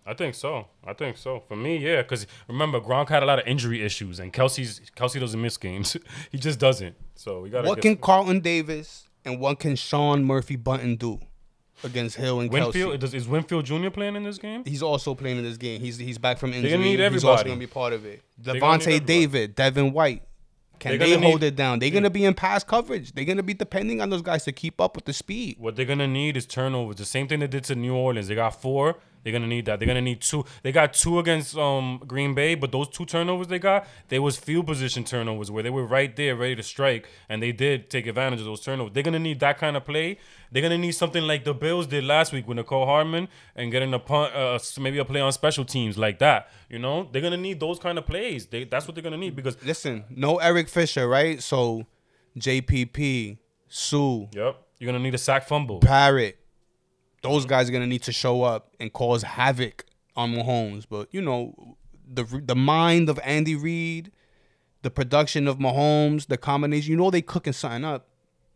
I 0.05 0.13
think 0.13 0.33
so. 0.35 0.67
I 0.83 0.93
think 0.93 1.17
so. 1.17 1.43
For 1.47 1.55
me, 1.55 1.77
yeah, 1.77 2.01
because 2.01 2.25
remember 2.47 2.79
Gronk 2.79 3.09
had 3.09 3.21
a 3.21 3.25
lot 3.25 3.39
of 3.39 3.47
injury 3.47 3.83
issues, 3.83 4.19
and 4.19 4.33
Kelce's 4.33 4.81
Kelce 4.95 5.19
doesn't 5.19 5.39
miss 5.41 5.57
games. 5.57 5.95
he 6.31 6.38
just 6.38 6.59
doesn't. 6.59 6.95
So 7.15 7.41
we 7.41 7.49
got 7.49 7.65
What 7.65 7.81
can 7.81 7.95
Carlton 7.97 8.39
Davis 8.39 9.07
and 9.25 9.39
what 9.39 9.59
can 9.59 9.75
Sean 9.75 10.23
Murphy 10.23 10.55
Bunting 10.55 10.97
do 10.97 11.19
against 11.83 12.15
Hill 12.15 12.39
and 12.39 12.49
Kelce? 12.49 12.63
Winfield 12.73 12.99
does, 12.99 13.13
is 13.13 13.27
Winfield 13.27 13.65
Jr. 13.65 13.89
playing 13.89 14.15
in 14.15 14.23
this 14.23 14.38
game? 14.38 14.63
He's 14.65 14.81
also 14.81 15.13
playing 15.13 15.38
in 15.38 15.43
this 15.43 15.57
game. 15.57 15.79
He's 15.81 15.97
he's 15.97 16.17
back 16.17 16.38
from 16.38 16.53
injury. 16.53 16.71
gonna 16.71 16.83
need 16.83 16.99
He's 17.12 17.23
also 17.23 17.43
gonna 17.43 17.57
be 17.57 17.67
part 17.67 17.93
of 17.93 18.05
it. 18.05 18.21
They're 18.38 18.55
Devontae. 18.55 19.05
David, 19.05 19.55
Devin 19.55 19.93
White. 19.93 20.23
Can 20.79 20.97
They're 20.97 21.19
hold 21.19 21.41
need- 21.41 21.47
it 21.47 21.55
down? 21.55 21.79
They're 21.79 21.89
gonna 21.89 22.09
be 22.09 22.23
in 22.23 22.33
pass 22.33 22.63
coverage. 22.63 23.12
They're 23.12 23.25
gonna 23.25 23.43
be 23.43 23.53
depending 23.53 24.01
on 24.01 24.09
those 24.09 24.21
guys 24.21 24.45
to 24.45 24.51
keep 24.51 24.79
up 24.79 24.95
with 24.95 25.05
the 25.05 25.13
speed. 25.13 25.57
What 25.59 25.75
they're 25.75 25.85
gonna 25.85 26.07
need 26.07 26.38
is 26.38 26.45
turnovers. 26.45 26.95
The 26.95 27.05
same 27.05 27.27
thing 27.27 27.41
they 27.41 27.47
did 27.47 27.65
to 27.65 27.75
New 27.75 27.93
Orleans. 27.93 28.29
They 28.29 28.35
got 28.35 28.62
four. 28.62 28.95
They're 29.23 29.34
gonna 29.34 29.47
need 29.47 29.65
that. 29.65 29.79
They're 29.79 29.88
gonna 29.88 30.01
need 30.01 30.21
two. 30.21 30.45
They 30.63 30.71
got 30.71 30.93
two 30.93 31.19
against 31.19 31.58
um 31.58 32.01
Green 32.08 32.34
Bay, 32.34 32.55
but 32.55 32.71
those 32.71 32.88
two 32.89 33.05
turnovers 33.05 33.47
they 33.47 33.60
got, 33.60 33.88
they 34.08 34.19
was 34.19 34.38
field 34.38 34.67
position 34.67 35.03
turnovers 35.03 35.51
where 35.51 35.63
they 35.63 35.69
were 35.69 35.86
right 35.86 36.15
there 36.15 36.36
ready 36.36 36.55
to 36.55 36.63
strike, 36.63 37.08
and 37.27 37.43
they 37.43 37.51
did 37.51 37.89
take 37.89 38.08
advantage 38.08 38.39
of 38.39 38.45
those 38.45 38.62
turnovers. 38.62 38.93
They're 38.93 39.03
gonna 39.03 39.19
need 39.19 39.39
that 39.41 39.58
kind 39.58 39.75
of 39.75 39.86
play. 39.86 40.17
They're 40.51 40.62
gonna 40.62 40.77
need 40.77 40.93
something 40.93 41.23
like 41.23 41.43
the 41.43 41.53
Bills 41.53 41.88
did 41.88 42.03
last 42.03 42.34
week 42.34 42.47
with 42.47 42.58
Mecole 42.58 42.86
Hardman 42.86 43.27
and 43.55 43.71
getting 43.71 43.93
a 43.93 43.99
punt, 43.99 44.34
uh, 44.34 44.58
maybe 44.79 44.97
a 44.97 45.05
play 45.05 45.21
on 45.21 45.32
special 45.32 45.65
teams 45.65 45.97
like 45.97 46.19
that. 46.19 46.49
You 46.69 46.79
know, 46.79 47.08
they're 47.12 47.21
gonna 47.21 47.38
need 47.38 47.60
those 47.60 47.79
kind 47.79 47.97
of 47.97 48.05
plays. 48.05 48.47
They, 48.47 48.63
that's 48.63 48.88
what 48.88 48.95
they're 48.95 49.03
gonna 49.03 49.17
need 49.17 49.36
because 49.36 49.58
Listen, 49.63 50.05
no 50.10 50.38
Eric 50.38 50.69
Fisher, 50.69 51.08
right? 51.08 51.41
So 51.43 51.86
JPP, 52.38 53.38
Suh, 53.67 54.25
yep, 54.34 54.62
you're 54.79 54.91
gonna 54.91 54.99
need 55.03 55.13
a 55.15 55.19
sack 55.19 55.47
fumble. 55.47 55.79
Parrot, 55.79 56.39
those 57.21 57.45
guys 57.45 57.69
are 57.69 57.71
gonna 57.71 57.88
need 57.88 58.03
to 58.03 58.12
show 58.12 58.43
up 58.43 58.73
and 58.79 58.91
cause 58.93 59.23
havoc 59.23 59.86
on 60.15 60.34
Mahomes. 60.34 60.86
But 60.89 61.08
you 61.12 61.21
know, 61.21 61.77
the 62.12 62.23
the 62.23 62.55
mind 62.55 63.10
of 63.10 63.19
Andy 63.23 63.55
Reid, 63.55 64.12
the 64.82 64.89
production 64.89 65.47
of 65.47 65.58
Mahomes, 65.58 66.27
the 66.27 66.38
combination. 66.38 66.91
You 66.91 66.97
know 66.97 67.12
they 67.12 67.21
cooking 67.21 67.53
something 67.53 67.84
up. 67.86 68.08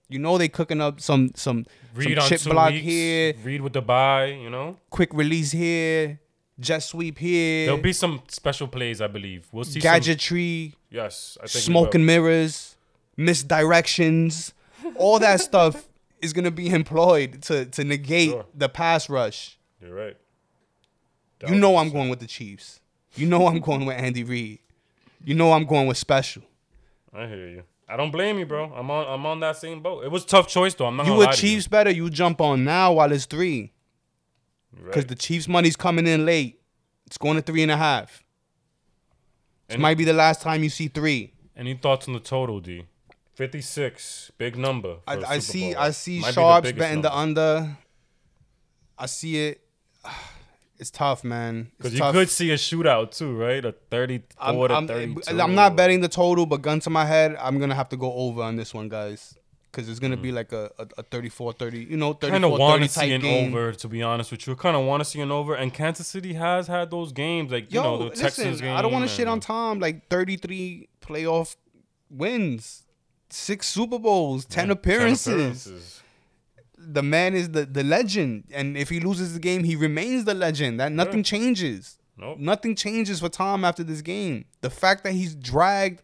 You 0.09 0.19
know 0.19 0.37
they 0.37 0.47
cooking 0.49 0.81
up 0.81 0.99
some 1.01 1.31
some, 1.35 1.65
Read 1.95 2.17
some 2.19 2.27
chip 2.27 2.43
block 2.43 2.71
weeks. 2.71 2.83
here, 2.83 3.33
Read 3.43 3.61
with 3.61 3.73
the 3.73 3.81
bye, 3.81 4.25
You 4.27 4.49
know. 4.49 4.77
quick 4.89 5.09
release 5.13 5.51
here, 5.51 6.19
jet 6.59 6.79
sweep 6.79 7.17
here, 7.17 7.65
There'll 7.67 7.81
be 7.81 7.93
some 7.93 8.21
special 8.27 8.67
plays, 8.67 9.01
I 9.01 9.07
believe. 9.07 9.47
We'll 9.51 9.63
see. 9.63 9.79
Some, 9.79 9.81
gadgetry, 9.81 10.75
yes, 10.91 11.37
I 11.41 11.47
think 11.47 11.63
smoke 11.63 11.95
and 11.95 12.05
mirrors, 12.05 12.75
misdirections, 13.17 14.51
all 14.97 15.19
that 15.19 15.39
stuff 15.49 15.87
is 16.23 16.33
gonna 16.33 16.51
be 16.51 16.69
employed 16.69 17.41
to 17.43 17.65
to 17.65 17.83
negate 17.83 18.29
Sure. 18.31 18.45
the 18.55 18.69
pass 18.69 19.09
rush. 19.09 19.57
You're 19.81 19.93
right. 19.93 20.17
You 21.47 21.55
know 21.55 21.75
I'm 21.77 21.89
going 21.89 22.09
with 22.09 22.19
the 22.19 22.27
Chiefs. 22.27 22.79
You 23.15 23.27
know 23.27 23.47
I'm 23.47 23.59
going 23.59 23.85
with 23.85 23.97
Andy 23.97 24.23
Reid. 24.23 24.59
You 25.25 25.35
know 25.35 25.51
I'm 25.51 25.65
going 25.65 25.87
with 25.87 25.97
special. 25.97 26.43
I 27.13 27.27
hear 27.27 27.47
you. 27.49 27.63
I 27.87 27.97
don't 27.97 28.11
blame 28.11 28.39
you, 28.39 28.45
bro. 28.45 28.71
I'm 28.73 28.89
on. 28.89 29.05
I'm 29.07 29.25
on 29.25 29.39
that 29.41 29.57
same 29.57 29.81
boat. 29.81 30.05
It 30.05 30.09
was 30.11 30.23
a 30.23 30.27
tough 30.27 30.47
choice 30.47 30.73
though. 30.73 30.85
I'm 30.87 30.95
not. 30.95 31.05
You 31.05 31.21
a 31.21 31.27
to 31.27 31.33
Chiefs 31.33 31.67
better, 31.67 31.91
you 31.91 32.09
jump 32.09 32.39
on 32.39 32.63
now 32.63 32.93
while 32.93 33.11
it's 33.11 33.25
three. 33.25 33.73
Because 34.73 35.03
right. 35.03 35.07
the 35.09 35.15
Chiefs 35.15 35.47
money's 35.47 35.75
coming 35.75 36.07
in 36.07 36.25
late. 36.25 36.59
It's 37.05 37.17
going 37.17 37.35
to 37.35 37.41
three 37.43 37.61
and 37.61 37.71
a 37.71 37.77
half. 37.77 38.23
This 39.67 39.75
And- 39.75 39.81
might 39.81 39.97
be 39.97 40.05
the 40.05 40.13
last 40.13 40.41
time 40.41 40.63
you 40.63 40.69
see 40.69 40.87
three. 40.87 41.33
Any 41.55 41.75
thoughts 41.75 42.07
on 42.07 42.13
the 42.15 42.19
total, 42.19 42.59
D? 42.59 42.85
Fifty 43.33 43.61
six, 43.61 44.31
big 44.37 44.57
number. 44.57 44.97
I, 45.07 45.17
I 45.17 45.39
see 45.39 45.73
I 45.73 45.89
see 45.89 46.19
Might 46.19 46.35
Sharps 46.35 46.71
betting 46.71 47.01
the 47.01 47.15
under. 47.15 47.77
I 48.97 49.05
see 49.07 49.47
it. 49.47 49.61
It's 50.79 50.89
tough, 50.89 51.23
man. 51.23 51.71
Because 51.77 51.93
you 51.93 51.99
tough. 51.99 52.13
could 52.13 52.29
see 52.29 52.51
a 52.51 52.55
shootout 52.55 53.15
too, 53.15 53.37
right? 53.37 53.63
A 53.63 53.71
34 53.71 54.25
I'm, 54.39 54.55
to 54.67 54.73
I'm, 54.73 54.83
eh, 54.85 55.13
32. 55.21 55.39
I'm 55.41 55.55
not 55.55 55.77
betting 55.77 56.01
the 56.01 56.09
total, 56.09 56.45
but 56.45 56.61
gun 56.61 56.81
to 56.81 56.89
my 56.89 57.05
head, 57.05 57.37
I'm 57.39 57.57
gonna 57.57 57.75
have 57.75 57.87
to 57.89 57.95
go 57.95 58.11
over 58.11 58.41
on 58.41 58.57
this 58.57 58.73
one, 58.73 58.89
guys. 58.89 59.37
Because 59.71 59.87
it's 59.87 59.99
gonna 59.99 60.17
be 60.17 60.31
mm. 60.31 60.35
like 60.35 60.51
a, 60.51 60.71
a, 60.77 60.87
a 60.97 61.03
34 61.03 61.53
30, 61.53 61.77
you 61.85 61.95
know, 61.95 62.13
34 62.13 62.29
kind 62.31 62.43
of 62.43 62.59
want 62.59 62.73
30 62.73 62.87
to 62.87 62.93
see 62.93 63.11
an 63.13 63.21
game. 63.21 63.53
over, 63.53 63.71
to 63.71 63.87
be 63.87 64.01
honest 64.01 64.31
with 64.31 64.45
you. 64.45 64.55
Kind 64.57 64.75
of 64.75 64.83
want 64.85 65.01
to 65.01 65.05
see 65.05 65.21
an 65.21 65.31
over, 65.31 65.55
and 65.55 65.73
Kansas 65.73 66.07
City 66.07 66.33
has 66.33 66.67
had 66.67 66.91
those 66.91 67.13
games, 67.13 67.51
like 67.51 67.71
you 67.71 67.79
Yo, 67.79 67.83
know 67.83 68.09
the 68.09 68.15
Texans 68.15 68.47
listen, 68.47 68.65
game. 68.65 68.75
I 68.75 68.81
don't 68.81 68.91
want 68.91 69.07
to 69.07 69.15
shit 69.15 69.27
on 69.27 69.39
Tom. 69.39 69.79
Like 69.79 70.09
33 70.09 70.89
playoff 70.99 71.55
wins, 72.09 72.83
six 73.33 73.67
Super 73.67 73.99
Bowls, 73.99 74.45
10 74.45 74.63
10 74.67 74.71
appearances. 74.71 75.27
appearances. 75.33 76.01
The 76.77 77.01
man 77.03 77.33
is 77.33 77.49
the, 77.51 77.65
the 77.65 77.83
legend. 77.83 78.45
And 78.53 78.75
if 78.77 78.89
he 78.89 78.99
loses 78.99 79.33
the 79.33 79.39
game, 79.39 79.63
he 79.63 79.75
remains 79.75 80.25
the 80.25 80.33
legend. 80.33 80.79
That 80.79 80.91
nothing 80.91 81.19
Yeah. 81.19 81.23
changes. 81.23 81.97
Nope. 82.17 82.37
Nothing 82.39 82.75
changes 82.75 83.19
for 83.21 83.29
Tom 83.29 83.63
after 83.65 83.83
this 83.83 84.01
game. 84.01 84.45
The 84.61 84.69
fact 84.69 85.03
that 85.03 85.13
he's 85.13 85.33
dragged 85.33 86.01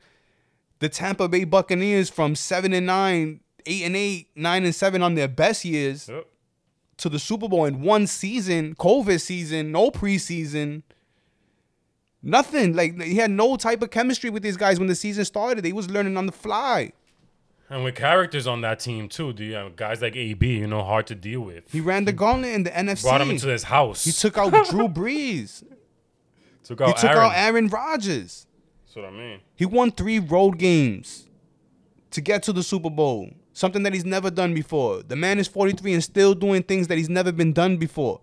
the 0.80 0.89
Tampa 0.89 1.28
Bay 1.28 1.44
Buccaneers 1.44 2.10
from 2.10 2.36
seven 2.36 2.74
and 2.74 2.86
nine, 2.86 3.42
eight 3.65 3.84
and 3.84 3.96
eight, 3.96 4.30
nine 4.36 4.63
and 4.63 4.74
seven 4.74 5.04
on 5.04 5.15
their 5.15 5.28
best 5.28 5.65
years 5.65 6.08
Yep. 6.10 6.26
to 6.98 7.10
the 7.10 7.20
Super 7.20 7.48
Bowl 7.50 7.65
in 7.65 7.82
one 7.82 8.08
season, 8.08 8.74
COVID 8.76 9.20
season, 9.22 9.72
no 9.72 9.92
preseason. 9.92 10.84
Nothing. 12.22 12.76
Like 12.76 13.00
he 13.02 13.15
had 13.15 13.32
no 13.32 13.56
type 13.56 13.82
of 13.82 13.92
chemistry 13.92 14.30
with 14.30 14.44
these 14.44 14.58
guys 14.58 14.80
when 14.80 14.88
the 14.88 14.96
season 14.96 15.26
started. 15.26 15.63
They 15.63 15.72
was 15.74 15.89
learning 15.89 16.18
on 16.18 16.26
the 16.26 16.32
fly. 16.32 16.92
And 17.69 17.84
with 17.84 17.95
characters 17.95 18.47
on 18.47 18.62
that 18.62 18.79
team 18.79 19.08
too, 19.10 19.32
do 19.34 19.43
you 19.43 19.53
have 19.53 19.65
uh, 19.67 19.69
guys 19.75 20.01
like 20.01 20.15
AB, 20.15 20.58
you 20.58 20.65
know, 20.67 20.84
hard 20.84 21.05
to 21.08 21.15
deal 21.15 21.41
with. 21.41 21.71
He 21.71 21.82
ran 21.82 22.05
the 22.05 22.13
gauntlet 22.13 22.53
in 22.55 22.63
the 22.63 22.71
NFC. 22.71 23.03
Brought 23.03 23.21
him 23.21 23.29
into 23.29 23.47
his 23.47 23.63
house. 23.63 24.03
he 24.05 24.12
took 24.12 24.38
out 24.38 24.51
Drew 24.69 24.88
Brees. 24.89 25.63
took 26.63 26.82
out 26.82 26.88
He 26.88 26.93
took 26.95 27.12
Aaron. 27.12 27.17
out 27.25 27.34
Aaron 27.36 27.67
Rodgers. 27.67 28.47
That's 28.86 28.95
what 28.95 29.05
I 29.05 29.12
mean. 29.12 29.39
He 29.55 29.65
won 29.67 29.91
three 29.91 30.17
road 30.17 30.58
games 30.58 31.27
to 32.12 32.21
get 32.21 32.41
to 32.43 32.53
the 32.53 32.63
Super 32.63 32.89
Bowl. 32.89 33.29
Something 33.53 33.84
that 33.84 33.93
he's 33.93 34.05
never 34.05 34.32
done 34.32 34.53
before. 34.53 35.03
The 35.03 35.15
man 35.15 35.38
is 35.38 35.47
43 35.47 35.93
and 35.93 36.03
still 36.03 36.34
doing 36.34 36.63
things 36.63 36.88
that 36.88 36.97
he's 36.97 37.10
never 37.10 37.32
been 37.32 37.51
done 37.53 37.77
before 37.77 38.21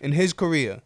in 0.00 0.12
his 0.12 0.32
career. 0.32 0.80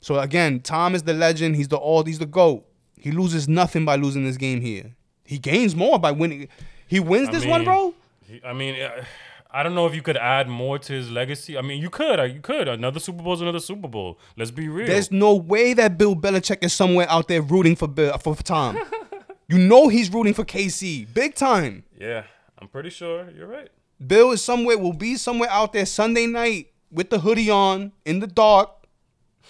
So 0.00 0.18
again, 0.20 0.60
Tom 0.60 0.94
is 0.94 1.02
the 1.02 1.12
legend. 1.14 1.56
He's 1.56 1.68
the 1.68 1.76
all. 1.76 2.04
He's 2.04 2.20
the 2.20 2.26
goat. 2.26 2.64
He 2.96 3.10
loses 3.10 3.48
nothing 3.48 3.84
by 3.84 3.96
losing 3.96 4.24
this 4.24 4.36
game 4.36 4.60
here. 4.60 4.94
He 5.24 5.38
gains 5.38 5.74
more 5.76 5.98
by 5.98 6.12
winning. 6.12 6.48
He 6.88 7.00
wins 7.00 7.28
I 7.28 7.32
this 7.32 7.46
one, 7.46 7.64
bro. 7.64 7.94
he- 8.26 8.40
I 8.44 8.52
mean, 8.52 8.80
uh, 8.80 9.04
I 9.50 9.62
don't 9.62 9.74
know 9.74 9.86
if 9.86 9.94
you 9.94 10.02
could 10.02 10.16
add 10.18 10.48
more 10.48 10.78
to 10.78 10.92
his 10.92 11.10
legacy. 11.10 11.56
I 11.56 11.62
mean, 11.62 11.80
you 11.80 11.88
could. 11.88 12.20
uh, 12.20 12.24
You 12.24 12.40
could. 12.40 12.68
Another 12.68 13.00
Super 13.00 13.22
Bowl 13.22 13.32
is 13.34 13.40
another 13.40 13.60
Super 13.60 13.88
Bowl. 13.88 14.18
Let's 14.36 14.50
be 14.50 14.68
real. 14.68 14.86
There's 14.86 15.10
no 15.10 15.34
way 15.34 15.72
that 15.74 15.96
Bill 15.96 16.14
Belichick 16.14 16.62
is 16.62 16.72
somewhere 16.72 17.06
out 17.08 17.28
there 17.28 17.40
rooting 17.40 17.74
for 17.76 17.88
Bill 17.88 18.16
for 18.18 18.34
Tom. 18.36 18.78
you 19.48 19.56
know 19.58 19.88
he's 19.88 20.12
rooting 20.12 20.34
for 20.34 20.44
KC, 20.44 21.06
big 21.14 21.34
time. 21.34 21.84
yeah, 21.98 22.24
I'm 22.58 22.68
pretty 22.68 22.90
sure 22.90 23.30
you're 23.30 23.46
right. 23.46 23.68
Bill 24.06 24.32
is 24.32 24.42
somewhere 24.42 24.76
will 24.78 24.92
be 24.92 25.16
somewhere 25.16 25.50
out 25.50 25.72
there 25.72 25.86
Sunday 25.86 26.26
night 26.26 26.68
with 26.90 27.08
the 27.10 27.18
hoodie 27.20 27.50
on 27.50 27.92
in 28.04 28.20
the 28.20 28.26
dark, 28.26 28.70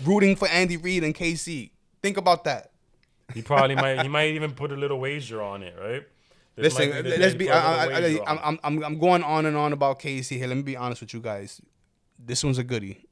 rooting 0.04 0.36
for 0.36 0.48
Andy 0.48 0.76
Reid 0.76 1.02
and 1.04 1.14
KC. 1.14 1.70
Think 2.02 2.16
about 2.16 2.44
that. 2.44 2.70
He 3.34 3.42
probably 3.42 3.74
might. 3.74 4.00
He 4.02 4.08
might 4.16 4.30
even 4.30 4.52
put 4.52 4.70
a 4.72 4.76
little 4.76 5.00
wager 5.00 5.42
on 5.42 5.62
it, 5.64 5.74
right? 5.78 6.06
This 6.58 6.76
Listen, 6.76 7.20
let's 7.20 7.36
be. 7.36 7.48
I, 7.50 7.84
I, 7.84 8.18
on 8.26 8.38
I'm. 8.42 8.58
I'm, 8.64 8.84
I'm, 8.84 8.98
going 8.98 9.22
on 9.22 9.46
and 9.46 9.56
on 9.56 9.72
about 9.72 10.00
KC 10.00 10.38
here. 10.38 10.48
Let 10.48 10.56
me 10.56 10.64
be 10.64 10.76
honest 10.76 11.00
with 11.00 11.14
you 11.14 11.20
guys. 11.20 11.60
This 12.18 12.42
one's 12.42 12.58
a 12.58 12.64
goodie. 12.64 13.06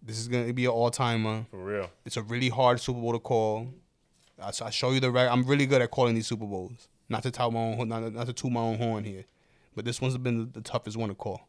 This 0.00 0.20
is 0.20 0.28
gonna 0.28 0.52
be 0.52 0.64
an 0.66 0.70
all 0.70 0.92
timer. 0.92 1.44
for 1.50 1.56
real. 1.56 1.90
It's 2.04 2.16
a 2.16 2.22
really 2.22 2.48
hard 2.48 2.80
Super 2.80 3.00
Bowl 3.00 3.12
to 3.14 3.18
call. 3.18 3.66
I, 4.40 4.52
I 4.62 4.70
show 4.70 4.92
you 4.92 5.00
the. 5.00 5.10
Rec- 5.10 5.28
I'm 5.28 5.42
really 5.42 5.66
good 5.66 5.82
at 5.82 5.90
calling 5.90 6.14
these 6.14 6.28
Super 6.28 6.46
Bowls. 6.46 6.86
Not 7.08 7.24
to 7.24 7.32
tout 7.32 7.52
my 7.52 7.58
own, 7.58 7.88
not, 7.88 8.12
not 8.12 8.26
to 8.26 8.32
toot 8.32 8.52
my 8.52 8.60
own 8.60 8.78
horn 8.78 9.02
here, 9.02 9.24
but 9.74 9.84
this 9.84 10.00
one's 10.00 10.16
been 10.16 10.38
the, 10.38 10.44
the 10.44 10.60
toughest 10.60 10.96
one 10.96 11.08
to 11.08 11.16
call. 11.16 11.48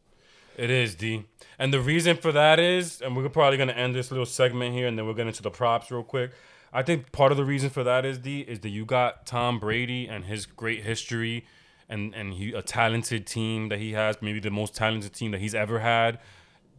It 0.57 0.71
is 0.71 0.95
D, 0.95 1.25
and 1.59 1.71
the 1.71 1.79
reason 1.79 2.17
for 2.17 2.31
that 2.31 2.59
is, 2.59 3.01
and 3.01 3.15
we're 3.15 3.29
probably 3.29 3.57
gonna 3.57 3.73
end 3.73 3.93
this 3.93 4.09
little 4.09 4.25
segment 4.25 4.73
here, 4.73 4.87
and 4.87 4.97
then 4.97 5.05
we'll 5.05 5.13
get 5.13 5.27
into 5.27 5.43
the 5.43 5.51
props 5.51 5.91
real 5.91 6.01
quick. 6.01 6.31
I 6.73 6.83
think 6.83 7.11
part 7.11 7.31
of 7.31 7.37
the 7.37 7.45
reason 7.45 7.69
for 7.69 7.83
that 7.83 8.05
is 8.05 8.21
the 8.21 8.41
is 8.41 8.59
that 8.61 8.69
you 8.69 8.85
got 8.85 9.25
Tom 9.25 9.59
Brady 9.59 10.07
and 10.07 10.25
his 10.25 10.45
great 10.45 10.83
history, 10.83 11.45
and 11.89 12.13
and 12.13 12.33
he 12.33 12.53
a 12.53 12.61
talented 12.61 13.25
team 13.25 13.69
that 13.69 13.79
he 13.79 13.93
has, 13.93 14.21
maybe 14.21 14.39
the 14.39 14.51
most 14.51 14.75
talented 14.75 15.13
team 15.13 15.31
that 15.31 15.39
he's 15.39 15.55
ever 15.55 15.79
had. 15.79 16.19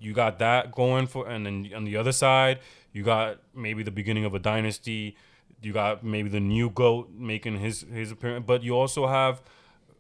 You 0.01 0.13
got 0.13 0.39
that 0.39 0.73
going 0.73 1.07
for, 1.07 1.27
and 1.27 1.45
then 1.45 1.71
on 1.75 1.85
the 1.85 1.97
other 1.97 2.13
side, 2.13 2.61
you 2.93 3.03
got 3.03 3.39
maybe 3.55 3.83
the 3.83 3.91
beginning 3.91 4.25
of 4.25 4.35
a 4.35 4.39
dynasty. 4.39 5.17
You 5.61 5.73
got 5.73 6.05
maybe 6.05 6.29
the 6.29 6.41
new 6.41 6.71
goat 6.71 7.11
making 7.13 7.59
his 7.59 7.85
his 7.93 8.13
appearance, 8.13 8.45
but 8.47 8.63
you 8.63 8.77
also 8.77 9.07
have 9.09 9.43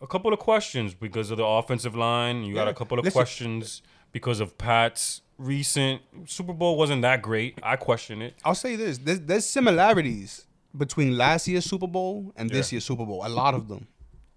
a 0.00 0.06
couple 0.06 0.32
of 0.32 0.38
questions 0.38 0.94
because 0.94 1.30
of 1.30 1.38
the 1.38 1.44
offensive 1.44 1.96
line. 1.96 2.44
You 2.44 2.54
got 2.54 2.68
a 2.68 2.74
couple 2.74 2.98
of 2.98 3.04
Listen. 3.04 3.18
questions 3.18 3.82
because 4.12 4.40
of 4.40 4.56
Pat's 4.58 5.22
recent 5.38 6.02
Super 6.26 6.52
Bowl 6.52 6.76
wasn't 6.76 7.02
that 7.02 7.22
great. 7.22 7.58
I 7.62 7.76
question 7.76 8.22
it. 8.22 8.34
I'll 8.44 8.54
say 8.54 8.76
this: 8.76 8.98
there's, 8.98 9.20
there's 9.20 9.46
similarities 9.46 10.46
between 10.76 11.16
last 11.16 11.48
year's 11.48 11.64
Super 11.64 11.86
Bowl 11.86 12.32
and 12.36 12.50
this 12.50 12.70
Yeah. 12.72 12.76
year's 12.76 12.84
Super 12.84 13.04
Bowl. 13.06 13.22
A 13.24 13.28
lot 13.28 13.54
of 13.54 13.68
them. 13.68 13.86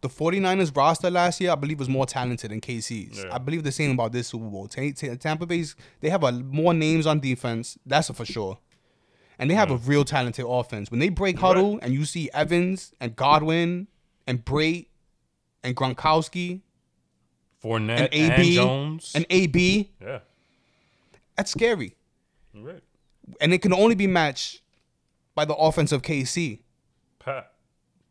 The 0.01 0.09
49ers 0.09 0.75
roster 0.75 1.11
last 1.11 1.39
year, 1.39 1.51
I 1.51 1.55
believe, 1.55 1.77
was 1.77 1.87
more 1.89 2.07
talented 2.07 2.49
than 2.49 2.59
KC's. 2.59 3.23
Yeah. 3.23 3.35
I 3.35 3.37
believe 3.37 3.63
the 3.63 3.71
same 3.71 3.91
about 3.91 4.11
this 4.11 4.29
Super 4.29 4.45
Bowl. 4.45 4.67
Ta- 4.67 4.81
Ta- 4.95 5.13
Tampa 5.15 5.45
Bay's 5.45 5.75
they 5.99 6.09
have 6.09 6.23
a 6.23 6.31
more 6.31 6.73
names 6.73 7.05
on 7.05 7.19
defense. 7.19 7.77
That's 7.85 8.09
for 8.09 8.25
sure. 8.25 8.57
And 9.37 9.49
they 9.49 9.55
have 9.55 9.69
a 9.71 9.77
real 9.77 10.03
talented 10.05 10.45
offense. 10.47 10.89
When 10.91 10.99
they 10.99 11.09
break 11.09 11.37
huddle 11.39 11.79
and 11.81 11.93
you 11.93 12.05
see 12.05 12.29
Evans 12.33 12.93
and 12.99 13.15
Godwin 13.15 13.87
and 14.27 14.43
Brate 14.45 14.87
and 15.63 15.75
Gronkowski 15.75 16.61
Fournette 17.63 18.09
and 18.11 18.13
and, 18.13 18.33
AB 18.33 18.55
Jones. 18.55 19.11
and 19.15 19.25
AB, 19.29 19.91
yeah, 20.01 20.19
that's 21.35 21.51
scary. 21.51 21.95
you're 22.53 22.65
right. 22.65 22.83
And 23.39 23.53
it 23.53 23.61
can 23.61 23.73
only 23.73 23.95
be 23.95 24.07
matched 24.07 24.61
by 25.35 25.45
the 25.45 25.55
offense 25.55 25.91
of 25.91 26.01
KC. 26.01 26.59
Pat, 27.19 27.51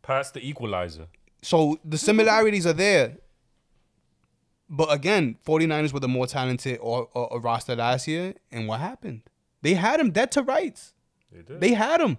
Pat's 0.02 0.30
the 0.30 0.46
equalizer. 0.46 1.06
So 1.42 1.78
the 1.84 1.98
similarities 1.98 2.66
are 2.66 2.72
there. 2.72 3.16
But 4.68 4.92
again, 4.92 5.36
49ers 5.44 5.92
were 5.92 5.98
the 6.00 6.06
more 6.08 6.28
talented 6.28 6.78
or, 6.80 7.08
or, 7.12 7.32
or 7.32 7.40
roster 7.40 7.74
last 7.74 8.06
year. 8.06 8.34
And 8.52 8.68
what 8.68 8.78
happened? 8.78 9.22
They 9.62 9.74
had 9.74 9.98
him 9.98 10.12
dead 10.12 10.30
to 10.32 10.42
rights. 10.42 10.94
They 11.32 11.42
did. 11.42 11.60
They 11.60 11.72
had 11.74 12.00
him. 12.00 12.18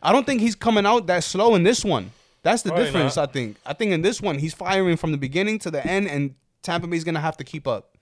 I 0.00 0.12
don't 0.12 0.24
think 0.24 0.40
he's 0.40 0.54
coming 0.54 0.86
out 0.86 1.06
that 1.08 1.24
slow 1.24 1.54
in 1.56 1.64
this 1.64 1.84
one. 1.84 2.12
That's 2.42 2.62
the 2.62 2.70
Probably 2.70 2.86
difference, 2.86 3.16
not. 3.16 3.28
I 3.28 3.32
think. 3.32 3.56
I 3.64 3.72
think 3.72 3.92
in 3.92 4.02
this 4.02 4.20
one, 4.20 4.38
he's 4.38 4.54
firing 4.54 4.96
from 4.96 5.12
the 5.12 5.18
beginning 5.18 5.58
to 5.60 5.70
the 5.70 5.86
end, 5.86 6.08
and 6.08 6.34
Tampa 6.62 6.86
Bay's 6.86 7.04
going 7.04 7.14
to 7.14 7.20
have 7.20 7.36
to 7.36 7.44
keep 7.44 7.66
up. 7.66 7.92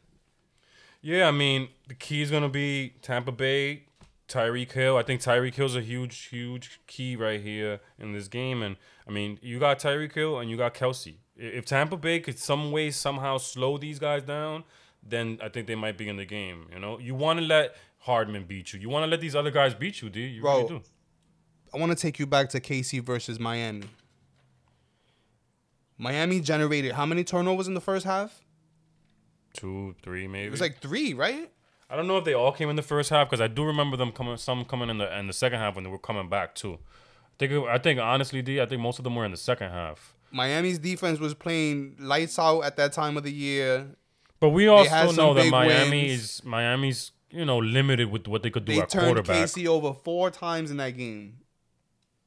Yeah, 1.03 1.29
I 1.29 1.31
mean, 1.31 1.69
the 1.89 1.95
key 1.95 2.21
is 2.23 2.31
gonna 2.31 2.49
be 2.49 2.95
Tampa 3.01 3.33
Bay, 3.33 3.85
Tyreek 4.29 4.73
Hill. 4.73 4.97
I 4.97 5.03
think 5.03 5.21
Tyreek 5.21 5.55
Hill's 5.55 5.77
a 5.77 5.81
huge, 5.81 6.27
huge 6.27 6.81
key 6.87 7.17
right 7.17 7.41
here 7.41 7.81
in 7.99 8.13
this 8.13 8.29
game. 8.29 8.63
And 8.63 8.77
I 9.09 9.11
mean, 9.11 9.39
you 9.43 9.59
got 9.59 9.79
Tyreek 9.79 10.15
Hill 10.15 10.39
and 10.39 10.51
you 10.51 10.57
got 10.57 10.75
Kelce. 10.75 11.15
If 11.37 11.65
Tampa 11.65 11.97
Bay 11.97 12.21
could 12.21 12.39
some 12.39 12.71
way 12.71 12.91
somehow 12.91 13.39
slow 13.39 13.79
these 13.79 13.99
guys 13.99 14.23
down, 14.23 14.65
then 15.03 15.39
I 15.43 15.49
think 15.49 15.67
they 15.67 15.75
might 15.75 15.97
be 15.97 16.07
in 16.09 16.17
the 16.17 16.27
game. 16.27 16.67
You 16.73 16.79
know, 16.79 16.99
you 16.99 17.15
want 17.15 17.39
to 17.41 17.45
let 17.47 17.75
Hardman 18.01 18.45
beat 18.45 18.75
you. 18.75 18.79
You 18.81 18.91
want 18.91 19.05
to 19.05 19.11
let 19.11 19.21
these 19.21 19.35
other 19.35 19.51
guys 19.51 19.75
beat 19.75 20.03
you, 20.03 20.11
dude. 20.11 20.33
You 20.35 20.43
Bro. 20.43 20.57
really 20.57 20.69
do. 20.69 20.83
I 21.73 21.79
want 21.79 21.93
to 21.93 21.97
take 21.97 22.19
you 22.19 22.27
back 22.27 22.51
to 22.51 22.61
KC 22.61 23.03
versus 23.03 23.41
Miami. 23.41 23.85
Miami 26.01 26.41
generated 26.41 26.93
how 26.93 27.05
many 27.05 27.23
turnovers 27.25 27.69
in 27.69 27.75
the 27.75 27.81
first 27.81 28.07
half? 28.07 28.41
Two, 29.53 29.95
three, 30.03 30.27
maybe. 30.27 30.47
It 30.47 30.51
was 30.51 30.61
like 30.61 30.79
three, 30.81 31.13
right? 31.13 31.51
I 31.91 31.97
don't 31.97 32.07
know 32.07 32.17
if 32.17 32.25
they 32.25 32.35
all 32.35 32.53
came 32.53 32.71
in 32.71 32.77
the 32.77 32.83
first 32.83 33.11
half 33.11 33.29
because 33.29 33.41
I 33.41 33.49
do 33.49 33.65
remember 33.65 33.97
them 33.97 34.13
coming, 34.13 34.37
some 34.37 34.65
coming 34.65 34.89
in 34.91 34.99
the 34.99 35.19
in 35.19 35.27
the 35.27 35.33
second 35.33 35.59
half 35.59 35.75
when 35.75 35.85
they 35.85 35.91
were 35.91 35.99
coming 35.99 36.29
back 36.29 36.55
too. 36.55 36.75
I 36.75 37.37
think 37.39 37.53
it- 37.53 37.65
I 37.69 37.79
think 37.79 38.01
honestly, 38.01 38.43
D, 38.43 38.61
I 38.61 38.67
think 38.67 38.81
most 38.81 38.99
of 38.99 39.05
them 39.05 39.15
were 39.17 39.25
in 39.25 39.31
the 39.33 39.37
second 39.37 39.71
half. 39.71 40.15
Miami's 40.31 40.79
defense 40.79 41.19
was 41.19 41.35
playing 41.35 41.97
lights 41.99 42.39
out 42.39 42.61
at 42.61 42.77
that 42.77 42.93
time 42.93 43.17
of 43.17 43.25
the 43.25 43.33
year. 43.33 43.89
But 44.39 44.51
we 44.51 44.69
also 44.69 45.11
know 45.13 45.35
that 45.35 45.51
Miami 45.51 46.03
wins. 46.07 46.23
is 46.23 46.45
Miami's 46.45 47.11
you 47.31 47.45
know 47.45 47.59
limited 47.59 48.11
with 48.11 48.27
what 48.29 48.43
they 48.45 48.51
could 48.51 48.65
do 48.65 48.75
They 48.75 48.81
at 48.81 48.89
turned 48.89 49.07
quarterback. 49.07 49.37
KC 49.49 49.67
over 49.67 49.93
four 49.93 50.31
times 50.31 50.71
in 50.71 50.77
that 50.79 50.97
game, 50.97 51.39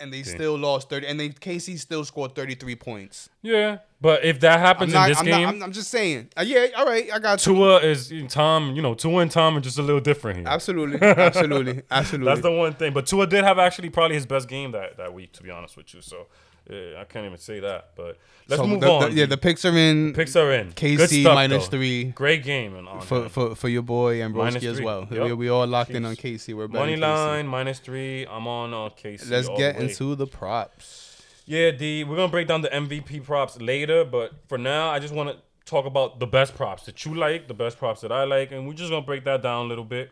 and 0.03 0.13
they 0.13 0.21
still 0.21 0.57
lost 0.57 0.89
thirty. 0.89 1.07
And 1.07 1.19
they 1.19 1.29
KC 1.29 1.79
still 1.79 2.05
scored 2.05 2.35
thirty 2.35 2.53
three 2.53 2.75
points. 2.75 3.29
Yeah, 3.41 3.79
but 4.01 4.23
if 4.23 4.39
that 4.41 4.53
I'm 4.53 4.59
happens 4.59 4.93
not. 4.93 5.03
in 5.05 5.09
this 5.09 5.19
I'm, 5.19 5.25
game, 5.25 5.41
not 5.43 5.55
I'm, 5.55 5.63
I'm 5.63 5.71
just 5.71 5.89
saying. 5.89 6.29
Uh, 6.37 6.43
yeah, 6.45 6.67
all 6.77 6.85
right. 6.85 7.09
I 7.11 7.19
got 7.19 7.45
you. 7.45 7.55
Tua 7.55 7.77
is 7.79 8.13
Tom. 8.27 8.75
You 8.75 8.81
know, 8.81 8.93
Tua 8.93 9.21
and 9.21 9.31
Tom 9.31 9.57
are 9.57 9.61
just 9.61 9.79
a 9.79 9.81
little 9.81 10.01
different 10.01 10.39
here. 10.39 10.47
Absolutely, 10.47 11.01
absolutely, 11.01 11.81
absolutely. 11.89 12.25
That's 12.25 12.41
the 12.41 12.51
one 12.51 12.73
thing. 12.73 12.93
But 12.93 13.07
Tua 13.07 13.25
did 13.25 13.43
have 13.43 13.57
actually 13.57 13.89
probably 13.89 14.15
his 14.15 14.25
best 14.25 14.47
game 14.47 14.73
that, 14.73 14.97
that 14.97 15.13
week, 15.13 15.31
to 15.33 15.43
be 15.43 15.49
honest 15.49 15.77
with 15.77 15.93
you. 15.93 16.01
So 16.01 16.27
yeah, 16.69 17.01
I 17.01 17.03
can't 17.05 17.25
even 17.25 17.37
say 17.37 17.59
that. 17.59 17.89
But 17.95 18.17
let's 18.47 18.61
So 18.61 18.67
move 18.67 18.81
the- 18.81 18.89
on. 18.91 19.01
the- 19.11 19.11
yeah, 19.19 19.25
the 19.25 19.37
picks 19.37 19.65
are 19.65 19.77
in. 19.77 20.13
picks 20.13 20.35
are 20.35 20.51
in. 20.51 20.71
KC 20.73 21.21
stuff, 21.21 21.35
minus 21.35 21.67
three 21.67 22.05
Great 22.05 22.43
game 22.43 22.75
and 22.75 22.87
on 22.87 23.01
for, 23.01 23.27
for 23.29 23.55
for 23.55 23.69
your 23.69 23.81
boy 23.81 24.21
and 24.21 24.33
Broski 24.33 24.63
as 24.71 24.81
well. 24.81 25.07
Yup. 25.11 25.25
We, 25.27 25.33
we 25.33 25.49
all 25.49 25.67
locked 25.67 25.91
in 25.91 26.05
on 26.05 26.15
KC. 26.15 26.53
We're 26.55 26.67
Money 26.67 26.95
KC. 26.95 27.01
line 27.01 27.47
minus 27.47 27.79
three. 27.79 28.25
I'm 28.25 28.47
on 28.47 28.73
uh, 28.73 28.89
KC. 28.89 29.29
Let's 29.29 29.49
get 29.49 29.75
into 29.77 30.15
the 30.15 30.27
props. 30.27 31.21
Yeah, 31.45 31.71
D. 31.71 32.03
We're 32.05 32.15
gonna 32.15 32.29
break 32.31 32.47
down 32.47 32.61
the 32.61 32.69
MVP 32.69 33.23
props 33.25 33.59
later, 33.59 34.05
but 34.05 34.31
for 34.47 34.57
now, 34.57 34.89
I 34.89 34.99
just 34.99 35.13
want 35.13 35.29
to 35.29 35.37
talk 35.65 35.85
about 35.85 36.19
the 36.19 36.27
best 36.27 36.55
props 36.55 36.85
that 36.85 37.03
you 37.05 37.13
like, 37.15 37.47
the 37.49 37.53
best 37.53 37.77
props 37.77 37.99
that 38.01 38.11
I 38.11 38.23
like, 38.23 38.51
and 38.53 38.65
we're 38.67 38.73
just 38.73 38.89
gonna 38.89 39.05
break 39.05 39.25
that 39.25 39.41
down 39.41 39.65
a 39.65 39.67
little 39.67 39.83
bit. 39.83 40.11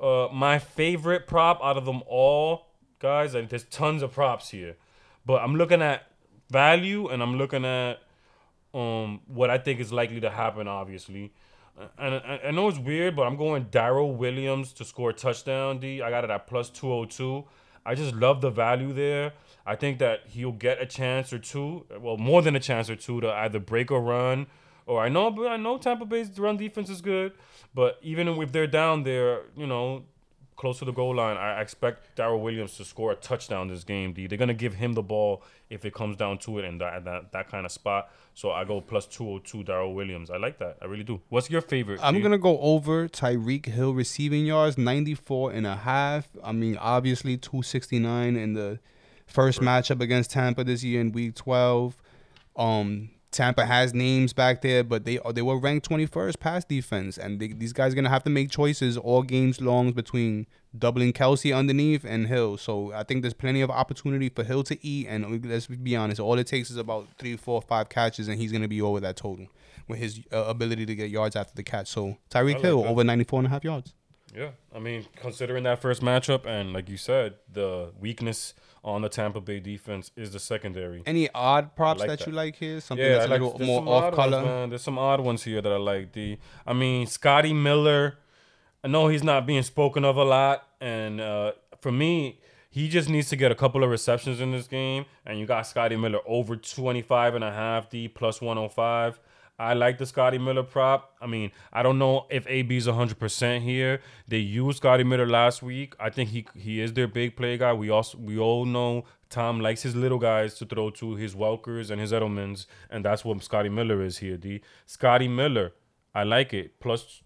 Uh, 0.00 0.28
my 0.32 0.58
favorite 0.58 1.26
prop 1.26 1.60
out 1.62 1.76
of 1.76 1.84
them 1.86 2.02
all, 2.06 2.66
guys, 2.98 3.34
and 3.34 3.48
there's 3.48 3.64
tons 3.64 4.02
of 4.02 4.12
props 4.12 4.50
here, 4.50 4.76
but 5.24 5.42
I'm 5.42 5.56
looking 5.56 5.82
at 5.82 6.06
value 6.50 7.08
and 7.08 7.22
I'm 7.22 7.36
looking 7.38 7.64
at 7.64 8.00
um 8.74 9.20
what 9.26 9.50
I 9.50 9.58
think 9.58 9.80
is 9.80 9.92
likely 9.92 10.20
to 10.20 10.30
happen. 10.30 10.68
Obviously, 10.68 11.32
and 11.98 12.14
I, 12.14 12.40
I 12.46 12.50
know 12.50 12.68
it's 12.68 12.78
weird, 12.78 13.16
but 13.16 13.26
I'm 13.26 13.36
going 13.36 13.64
Darrel 13.70 14.14
Williams 14.14 14.72
to 14.74 14.84
score 14.84 15.10
a 15.10 15.12
touchdown. 15.14 15.78
D. 15.78 16.02
I 16.02 16.10
got 16.10 16.24
it 16.24 16.30
at 16.30 16.46
plus 16.46 16.70
two 16.70 16.90
hundred 16.90 17.10
two. 17.10 17.44
I 17.84 17.94
just 17.94 18.14
love 18.14 18.40
the 18.40 18.50
value 18.50 18.92
there. 18.92 19.32
I 19.66 19.76
think 19.76 19.98
that 19.98 20.20
he'll 20.28 20.52
get 20.52 20.80
a 20.80 20.86
chance 20.86 21.32
or 21.32 21.38
two, 21.38 21.84
well, 22.00 22.16
more 22.16 22.40
than 22.42 22.54
a 22.54 22.60
chance 22.60 22.88
or 22.88 22.96
two 22.96 23.20
to 23.20 23.30
either 23.30 23.58
break 23.58 23.90
or 23.90 24.00
run. 24.00 24.46
Or 24.86 25.00
I 25.00 25.08
know, 25.08 25.30
but 25.30 25.46
I 25.46 25.56
know 25.56 25.78
Tampa 25.78 26.04
Bay's 26.04 26.36
run 26.38 26.56
defense 26.56 26.90
is 26.90 27.00
good, 27.00 27.32
but 27.72 27.98
even 28.02 28.26
if 28.28 28.50
they're 28.50 28.66
down 28.66 29.04
there, 29.04 29.42
you 29.56 29.66
know, 29.66 30.04
close 30.56 30.78
to 30.78 30.84
the 30.84 30.92
goal 30.92 31.16
line, 31.16 31.36
I 31.36 31.60
expect 31.60 32.16
Darrel 32.16 32.40
Williams 32.40 32.76
to 32.76 32.84
score 32.84 33.12
a 33.12 33.16
touchdown 33.16 33.68
this 33.68 33.84
game. 33.84 34.12
D. 34.12 34.26
They're 34.26 34.38
gonna 34.38 34.54
give 34.54 34.74
him 34.74 34.92
the 34.92 35.02
ball 35.02 35.42
if 35.70 35.84
it 35.84 35.94
comes 35.94 36.16
down 36.16 36.38
to 36.38 36.58
it 36.58 36.64
in 36.64 36.78
that 36.78 37.04
that, 37.04 37.32
that 37.32 37.50
kind 37.50 37.66
of 37.66 37.72
spot. 37.72 38.10
So 38.34 38.50
I 38.50 38.64
go 38.64 38.80
plus 38.80 39.06
two 39.06 39.24
hundred 39.24 39.44
two 39.44 39.62
Darrel 39.64 39.94
Williams. 39.94 40.30
I 40.30 40.36
like 40.36 40.58
that. 40.58 40.78
I 40.80 40.86
really 40.86 41.04
do. 41.04 41.20
What's 41.28 41.50
your 41.50 41.60
favorite? 41.60 42.00
I'm 42.02 42.14
D? 42.14 42.22
to 42.22 42.38
go 42.38 42.58
over 42.60 43.08
Tyreek 43.08 43.66
Hill 43.66 43.94
receiving 43.94 44.46
yards, 44.46 44.78
94 44.78 45.52
and 45.52 45.66
a 45.66 45.76
half. 45.76 46.28
I 46.42 46.52
mean, 46.52 46.76
obviously 46.78 47.36
269 47.36 48.36
in 48.36 48.52
the 48.54 48.78
first 49.26 49.60
matchup 49.60 50.00
against 50.00 50.30
Tampa 50.30 50.64
this 50.64 50.84
year 50.84 51.00
in 51.00 51.12
week 51.12 51.34
12. 51.34 51.96
Um 52.56 53.10
Tampa 53.32 53.64
has 53.66 53.92
names 53.94 54.32
back 54.32 54.60
there, 54.62 54.84
but 54.84 55.04
they 55.04 55.18
they 55.32 55.42
were 55.42 55.58
ranked 55.58 55.88
21st 55.88 56.38
pass 56.38 56.64
defense, 56.64 57.18
and 57.18 57.40
they, 57.40 57.48
these 57.48 57.72
guys 57.72 57.92
are 57.92 57.96
gonna 57.96 58.08
have 58.10 58.24
to 58.24 58.30
make 58.30 58.50
choices 58.50 58.96
all 58.96 59.22
games 59.22 59.60
long 59.60 59.92
between 59.92 60.46
doubling 60.78 61.12
Kelce 61.12 61.56
underneath 61.56 62.04
and 62.04 62.26
Hill. 62.28 62.56
So 62.58 62.92
I 62.92 63.02
think 63.02 63.22
there's 63.22 63.34
plenty 63.34 63.62
of 63.62 63.70
opportunity 63.70 64.28
for 64.28 64.44
Hill 64.44 64.62
to 64.64 64.86
eat, 64.86 65.06
and 65.08 65.44
let's 65.44 65.66
be 65.66 65.96
honest, 65.96 66.20
all 66.20 66.38
it 66.38 66.46
takes 66.46 66.70
is 66.70 66.76
about 66.76 67.08
three, 67.18 67.36
four, 67.36 67.60
five 67.62 67.88
catches, 67.88 68.28
and 68.28 68.38
he's 68.38 68.52
gonna 68.52 68.68
be 68.68 68.80
over 68.82 69.00
that 69.00 69.16
total. 69.16 69.46
with 69.88 69.98
his 69.98 70.20
uh, 70.32 70.44
ability 70.44 70.86
to 70.86 70.94
get 70.94 71.10
yards 71.10 71.34
after 71.34 71.54
the 71.54 71.62
catch. 71.62 71.88
So 71.88 72.16
Tyreek 72.30 72.54
like 72.54 72.62
Hill 72.62 72.82
that. 72.82 72.88
over 72.88 73.02
94 73.02 73.40
and 73.40 73.46
a 73.46 73.50
half 73.50 73.64
yards. 73.64 73.94
Yeah, 74.34 74.50
I 74.74 74.78
mean, 74.78 75.06
considering 75.16 75.64
that 75.64 75.80
first 75.80 76.02
matchup 76.02 76.46
and 76.46 76.72
like 76.72 76.88
you 76.88 76.96
said, 76.96 77.34
the 77.52 77.92
weakness 78.00 78.54
on 78.84 79.02
the 79.02 79.08
Tampa 79.08 79.40
Bay 79.40 79.60
defense 79.60 80.10
is 80.16 80.32
the 80.32 80.38
secondary. 80.38 81.02
Any 81.06 81.28
odd 81.34 81.76
props 81.76 82.00
like 82.00 82.08
that, 82.08 82.18
that. 82.20 82.26
you 82.26 82.32
like 82.32 82.56
here? 82.56 82.80
Something 82.80 83.06
Yeah, 83.06 83.18
that's 83.18 83.26
a 83.26 83.28
like 83.28 83.40
little 83.40 83.58
more 83.60 84.04
off 84.04 84.14
color. 84.14 84.42
Ones. 84.42 84.70
There's 84.70 84.82
some 84.82 84.98
odd 84.98 85.20
ones 85.20 85.44
here 85.44 85.60
that 85.60 85.72
I 85.72 85.76
like. 85.76 86.12
The 86.12 86.38
I 86.66 86.72
mean, 86.72 87.06
Scotty 87.06 87.52
Miller. 87.52 88.18
I 88.84 88.88
know 88.88 89.06
he's 89.08 89.22
not 89.22 89.46
being 89.46 89.62
spoken 89.62 90.04
of 90.04 90.16
a 90.16 90.24
lot, 90.24 90.66
and 90.80 91.20
uh, 91.20 91.52
for 91.80 91.92
me, 91.92 92.40
he 92.68 92.88
just 92.88 93.08
needs 93.08 93.28
to 93.28 93.36
get 93.36 93.52
a 93.52 93.54
couple 93.54 93.84
of 93.84 93.90
receptions 93.90 94.40
in 94.40 94.50
this 94.50 94.66
game. 94.66 95.04
And 95.24 95.38
you 95.38 95.46
got 95.46 95.66
Scotty 95.66 95.94
Miller 95.94 96.18
over 96.26 96.56
25 96.56 97.36
and 97.36 97.44
a 97.44 97.52
half, 97.52 97.90
D 97.90 98.08
plus 98.08 98.40
105. 98.40 99.20
I 99.58 99.74
like 99.74 99.98
the 99.98 100.06
Scotty 100.06 100.38
Miller 100.38 100.62
prop. 100.64 101.14
I 101.20 101.26
mean, 101.26 101.52
I 101.72 101.82
don't 101.82 101.98
know 101.98 102.26
if 102.30 102.46
AB's 102.48 102.86
100% 102.86 103.60
here. 103.60 104.00
They 104.26 104.38
used 104.38 104.78
Scotty 104.78 105.04
Miller 105.04 105.26
last 105.28 105.62
week. 105.62 105.94
I 106.00 106.10
think 106.10 106.30
he 106.30 106.46
he 106.56 106.80
is 106.80 106.92
their 106.94 107.06
big 107.06 107.36
play 107.36 107.56
guy. 107.58 107.72
We 107.72 107.90
also 107.90 108.18
we 108.18 108.38
all 108.38 108.64
know 108.64 109.04
Tom 109.28 109.60
likes 109.60 109.82
his 109.82 109.94
little 109.94 110.18
guys 110.18 110.54
to 110.54 110.66
throw 110.66 110.90
to 110.90 111.14
his 111.14 111.34
Welkers 111.34 111.90
and 111.90 112.00
his 112.00 112.12
Edelmans, 112.12 112.66
and 112.90 113.04
that's 113.04 113.24
what 113.24 113.42
Scotty 113.42 113.68
Miller 113.68 114.02
is 114.02 114.18
here, 114.18 114.36
D. 114.36 114.62
Scotty 114.86 115.28
Miller, 115.28 115.72
I 116.14 116.24
like 116.24 116.52
it. 116.54 116.80
Plus 116.80 117.22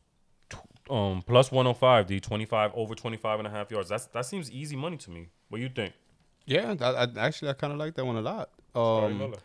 um 0.91 1.23
plus 1.27 1.51
105, 1.51 2.07
D, 2.07 2.21
25 2.21 2.73
over 2.75 2.95
25 2.95 3.39
and 3.41 3.49
a 3.49 3.51
half 3.51 3.71
yards. 3.71 3.89
That's 3.89 4.07
that 4.07 4.27
seems 4.27 4.51
easy 4.51 4.77
money 4.77 4.97
to 4.99 5.11
me. 5.11 5.29
What 5.49 5.59
do 5.59 5.63
you 5.63 5.71
think? 5.71 5.95
Yeah, 6.45 6.75
that, 6.75 7.17
I, 7.19 7.27
actually 7.27 7.51
I 7.51 7.55
kind 7.55 7.73
of 7.73 7.79
like 7.79 7.95
that 7.95 8.05
one 8.05 8.17
a 8.17 8.21
lot. 8.21 8.51
Scotty 8.73 9.07
Um, 9.13 9.19
Miller. 9.19 9.39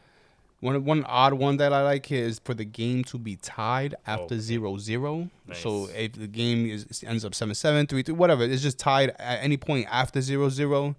One 0.62 0.86
one 0.86 1.04
odd 1.06 1.34
one 1.34 1.58
that 1.58 1.74
I 1.74 1.82
like 1.84 2.06
here 2.06 2.24
is 2.24 2.39
for 2.43 2.54
the 2.54 2.63
game 2.65 3.04
to 3.06 3.17
be 3.17 3.36
tied 3.36 3.95
after 4.08 4.39
zero 4.39 4.78
zero. 4.78 5.28
So 5.54 5.89
if 5.95 6.13
the 6.13 6.28
game 6.28 6.67
is 6.69 7.04
ends 7.06 7.26
up 7.26 7.34
seven 7.36 7.56
seven 7.56 7.88
three 7.88 8.04
three 8.04 8.13
whatever, 8.15 8.43
it's 8.43 8.62
just 8.62 8.78
tied 8.80 9.10
at 9.19 9.43
any 9.43 9.58
point 9.58 9.88
after 9.91 10.21
zero 10.21 10.50
zero. 10.50 10.95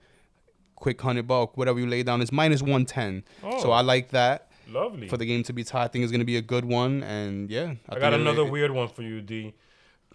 Quick 0.75 1.01
hundred 1.01 1.29
buck, 1.29 1.57
whatever 1.57 1.79
you 1.79 1.87
lay 1.87 2.03
down 2.03 2.20
is 2.22 2.33
minus 2.33 2.61
one 2.61 2.85
ten. 2.85 3.22
So 3.40 3.68
Oh. 3.68 3.70
I 3.70 3.83
like 3.83 4.11
that 4.11 4.51
Lovely. 4.68 5.07
for 5.09 5.16
the 5.16 5.25
game 5.27 5.44
to 5.44 5.53
be 5.53 5.62
tied. 5.62 5.85
I 5.85 5.88
think 5.88 6.03
it's 6.03 6.11
gonna 6.11 6.25
be 6.25 6.37
a 6.37 6.42
good 6.42 6.64
one, 6.64 7.05
and 7.05 7.48
yeah, 7.48 7.75
I 7.88 7.90
think 7.90 8.01
got 8.01 8.14
another 8.14 8.42
it- 8.42 8.51
weird 8.51 8.72
one 8.72 8.88
for 8.88 9.03
you, 9.03 9.20
D. 9.20 9.55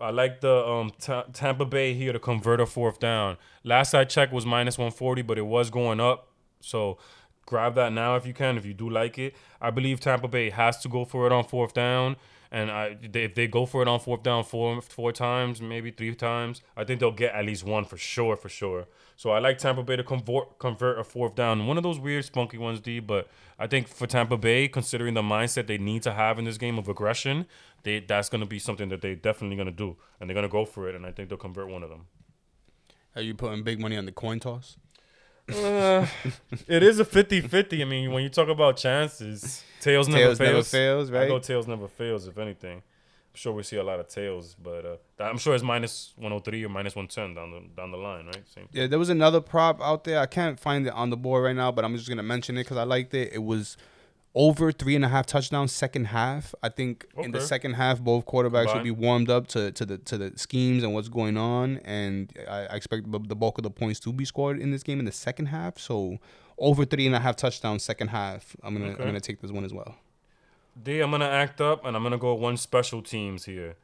I 0.01 0.09
like 0.11 0.41
the 0.41 0.67
um 0.67 0.91
Ta 0.99 1.23
Tampa 1.31 1.65
Bay 1.65 1.93
here 1.93 2.11
to 2.11 2.19
convert 2.19 2.59
a 2.59 2.65
fourth 2.65 2.99
down. 2.99 3.37
Last 3.63 3.93
I 3.93 4.03
checked 4.03 4.33
was 4.33 4.45
minus 4.45 4.77
140, 4.77 5.21
but 5.21 5.37
it 5.37 5.45
was 5.45 5.69
going 5.69 6.01
up. 6.01 6.27
So 6.59 6.97
grab 7.47 7.73
that 7.75 7.91
now 7.91 8.15
if 8.15 8.27
you 8.27 8.33
can, 8.33 8.57
if 8.57 8.65
you 8.65 8.75
do 8.75 8.87
like 8.87 9.17
it. 9.17 9.35
I 9.59 9.71
believe 9.71 9.99
Tampa 9.99 10.27
Bay 10.27 10.51
has 10.51 10.77
to 10.81 10.89
go 10.89 11.03
for 11.03 11.25
it 11.25 11.31
on 11.31 11.43
fourth 11.43 11.73
down. 11.73 12.17
And 12.51 12.71
I, 12.71 12.95
they, 13.01 13.23
if 13.23 13.35
they 13.35 13.47
go 13.47 13.65
for 13.65 13.81
it 13.81 13.87
on 13.87 13.99
fourth 13.99 14.23
down 14.23 14.43
four 14.43 14.81
four 14.81 15.11
times, 15.11 15.61
maybe 15.61 15.91
three 15.91 16.15
times, 16.15 16.61
I 16.77 16.83
think 16.83 16.99
they'll 16.99 17.11
get 17.11 17.33
at 17.33 17.45
least 17.45 17.63
one 17.63 17.83
for 17.83 17.97
sure, 17.97 18.37
for 18.37 18.47
sure. 18.47 18.85
So 19.17 19.31
I 19.31 19.39
like 19.39 19.57
Tampa 19.57 19.83
Bay 19.83 19.95
to 19.97 20.03
convert 20.03 20.59
convert 20.59 20.99
a 20.99 21.03
fourth 21.03 21.35
down. 21.35 21.65
One 21.67 21.75
of 21.75 21.83
those 21.83 21.99
weird 21.99 22.23
spunky 22.23 22.57
ones, 22.57 22.79
D. 22.79 22.99
But 22.99 23.27
I 23.59 23.67
think 23.67 23.87
for 23.87 24.07
Tampa 24.07 24.37
Bay, 24.37 24.67
considering 24.69 25.13
the 25.13 25.21
mindset 25.21 25.67
they 25.67 25.77
need 25.77 26.03
to 26.03 26.13
have 26.13 26.39
in 26.39 26.45
this 26.45 26.57
game 26.57 26.77
of 26.77 26.87
aggression, 26.87 27.47
they 27.83 27.99
that's 27.99 28.29
gonna 28.29 28.45
be 28.45 28.59
something 28.59 28.87
that 28.89 29.01
they 29.01 29.15
definitely 29.15 29.57
gonna 29.57 29.71
do, 29.71 29.97
and 30.19 30.29
they're 30.29 30.35
gonna 30.35 30.47
go 30.47 30.63
for 30.63 30.87
it. 30.87 30.95
And 30.95 31.05
I 31.05 31.11
think 31.11 31.27
they'll 31.27 31.37
convert 31.37 31.67
one 31.67 31.83
of 31.83 31.89
them. 31.89 32.05
Are 33.15 33.21
you 33.21 33.33
putting 33.33 33.63
big 33.63 33.79
money 33.79 33.97
on 33.97 34.05
the 34.05 34.11
coin 34.11 34.39
toss? 34.39 34.77
Uh, 35.49 36.05
it 36.67 36.83
is 36.83 36.99
a 36.99 37.05
50-50. 37.05 37.81
I 37.81 37.85
mean, 37.85 38.11
when 38.11 38.23
you 38.23 38.29
talk 38.29 38.49
about 38.49 38.77
chances, 38.77 39.63
tails 39.81 40.07
never 40.07 40.35
Tails 40.35 40.37
fails. 40.37 40.49
never 40.49 40.63
fails, 40.63 41.11
I 41.11 41.27
go 41.27 41.39
tails 41.39 41.67
never 41.67 41.87
fails. 41.87 42.27
If 42.27 42.37
anything, 42.37 42.77
I'm 42.77 43.35
sure 43.35 43.53
we 43.53 43.63
see 43.63 43.77
a 43.77 43.83
lot 43.83 43.99
of 43.99 44.07
tails, 44.07 44.55
but 44.61 44.85
uh, 44.85 44.95
that- 45.17 45.29
I'm 45.29 45.37
sure 45.37 45.55
it's 45.55 45.63
minus 45.63 46.13
103 46.17 46.65
or 46.65 46.69
minus 46.69 46.95
110 46.95 47.35
down 47.35 47.51
the 47.51 47.61
down 47.81 47.91
the 47.91 47.97
line, 47.97 48.25
right? 48.25 48.43
Same. 48.53 48.67
Yeah, 48.71 48.87
there 48.87 48.99
was 48.99 49.09
another 49.09 49.39
prop 49.41 49.81
out 49.81 50.03
there. 50.03 50.19
I 50.19 50.25
can't 50.25 50.59
find 50.59 50.85
it 50.87 50.93
on 50.93 51.09
the 51.11 51.17
board 51.17 51.43
right 51.45 51.55
now, 51.55 51.71
but 51.71 51.85
I'm 51.85 51.95
just 51.95 52.09
gonna 52.09 52.23
mention 52.23 52.57
it 52.57 52.63
because 52.63 52.77
I 52.77 52.83
liked 52.83 53.13
it. 53.13 53.31
It 53.33 53.43
was 53.43 53.77
over 54.37 54.71
three 54.71 54.95
and 54.95 55.03
a 55.03 55.07
half 55.07 55.25
touchdowns 55.25 55.71
second 55.71 56.05
half. 56.05 56.53
I 56.61 56.69
think 56.69 57.07
in 57.17 57.31
the 57.31 57.41
second 57.41 57.73
half, 57.73 57.99
both 57.99 58.27
quarterbacks 58.27 58.71
will 58.73 58.83
be 58.83 58.91
warmed 58.91 59.31
up 59.31 59.47
to, 59.47 59.71
to 59.71 59.83
the 59.83 59.97
to 59.97 60.17
the 60.17 60.37
schemes 60.37 60.83
and 60.83 60.93
what's 60.93 61.09
going 61.09 61.37
on, 61.37 61.77
and 61.83 62.31
I, 62.47 62.67
I 62.67 62.75
expect 62.75 63.11
the 63.11 63.19
the 63.19 63.35
bulk 63.35 63.57
of 63.57 63.63
the 63.63 63.71
points 63.71 63.99
to 64.01 64.13
be 64.13 64.25
scored 64.25 64.59
in 64.59 64.69
this 64.69 64.83
game 64.83 64.99
in 64.99 65.05
the 65.05 65.11
second 65.11 65.47
half. 65.47 65.79
So 65.79 66.19
over 66.59 66.85
three 66.85 67.07
and 67.07 67.15
a 67.15 67.19
half 67.19 67.35
touchdowns 67.35 67.83
second 67.83 68.09
half. 68.09 68.55
I'm 68.63 68.75
gonna 68.75 68.91
Okay. 68.91 69.01
I'm 69.01 69.09
gonna 69.09 69.19
take 69.19 69.41
this 69.41 69.51
one 69.51 69.65
as 69.65 69.73
well. 69.73 69.95
D, 70.81 70.99
I'm 70.99 71.09
gonna 71.09 71.25
act 71.25 71.59
up 71.59 71.83
and 71.83 71.97
I'm 71.97 72.03
gonna 72.03 72.19
go 72.19 72.35
one 72.35 72.57
special 72.57 73.01
teams 73.01 73.45
here. 73.45 73.75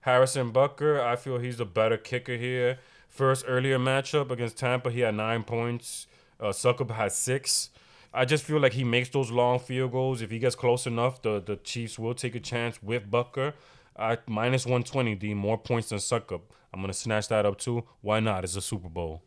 Harrison 0.00 0.50
Butker, 0.50 0.98
I 0.98 1.16
feel 1.16 1.38
he's 1.38 1.58
the 1.58 1.66
better 1.66 1.98
kicker 1.98 2.36
here. 2.38 2.78
First 3.10 3.44
earlier 3.46 3.78
matchup 3.78 4.30
against 4.30 4.56
Tampa, 4.56 4.90
he 4.90 5.00
had 5.00 5.14
nine 5.14 5.42
points. 5.42 6.06
Uh, 6.40 6.52
Succop 6.52 6.90
had 6.92 7.12
six. 7.12 7.68
I 8.12 8.24
just 8.24 8.44
feel 8.44 8.58
like 8.60 8.72
he 8.72 8.84
makes 8.84 9.08
those 9.08 9.30
long 9.30 9.58
field 9.58 9.92
goals. 9.92 10.20
If 10.20 10.30
he 10.30 10.38
gets 10.38 10.56
close 10.56 10.86
enough, 10.86 11.22
the, 11.22 11.40
the 11.40 11.56
Chiefs 11.56 11.98
will 11.98 12.14
take 12.14 12.34
a 12.34 12.40
chance 12.40 12.82
with 12.82 13.10
Butker. 13.10 13.52
Uh, 13.96 14.16
minus 14.26 14.64
120, 14.66 15.14
D, 15.16 15.34
more 15.34 15.58
points 15.58 15.90
than 15.90 15.98
Succop. 15.98 16.40
I'm 16.72 16.80
gonna 16.80 16.92
snatch 16.92 17.28
that 17.28 17.44
up 17.46 17.58
too. 17.58 17.84
Why 18.00 18.20
not? 18.20 18.44
It's 18.44 18.56
a 18.56 18.60
Super 18.60 18.88
Bowl. 18.88 19.22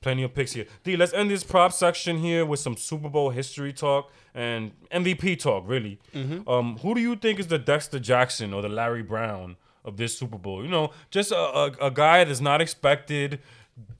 Plenty 0.00 0.22
of 0.22 0.32
picks 0.34 0.52
here. 0.52 0.66
D, 0.84 0.96
let's 0.96 1.12
end 1.12 1.30
this 1.30 1.42
prop 1.42 1.72
section 1.72 2.18
here 2.18 2.46
with 2.46 2.60
some 2.60 2.76
Super 2.76 3.08
Bowl 3.08 3.30
history 3.30 3.72
talk 3.72 4.12
and 4.34 4.70
MVP 4.92 5.38
talk, 5.40 5.64
really. 5.66 5.98
Um, 6.46 6.78
who 6.78 6.94
do 6.94 7.00
you 7.00 7.16
think 7.16 7.40
is 7.40 7.48
the 7.48 7.58
Dexter 7.58 7.98
Jackson 7.98 8.54
or 8.54 8.62
the 8.62 8.68
Larry 8.68 9.02
Brown 9.02 9.56
of 9.84 9.96
this 9.96 10.16
Super 10.16 10.38
Bowl? 10.38 10.62
You 10.64 10.70
know, 10.70 10.90
just 11.10 11.32
a, 11.32 11.36
a, 11.36 11.72
a 11.82 11.90
guy 11.90 12.22
that's 12.24 12.40
not 12.40 12.60
expected. 12.60 13.40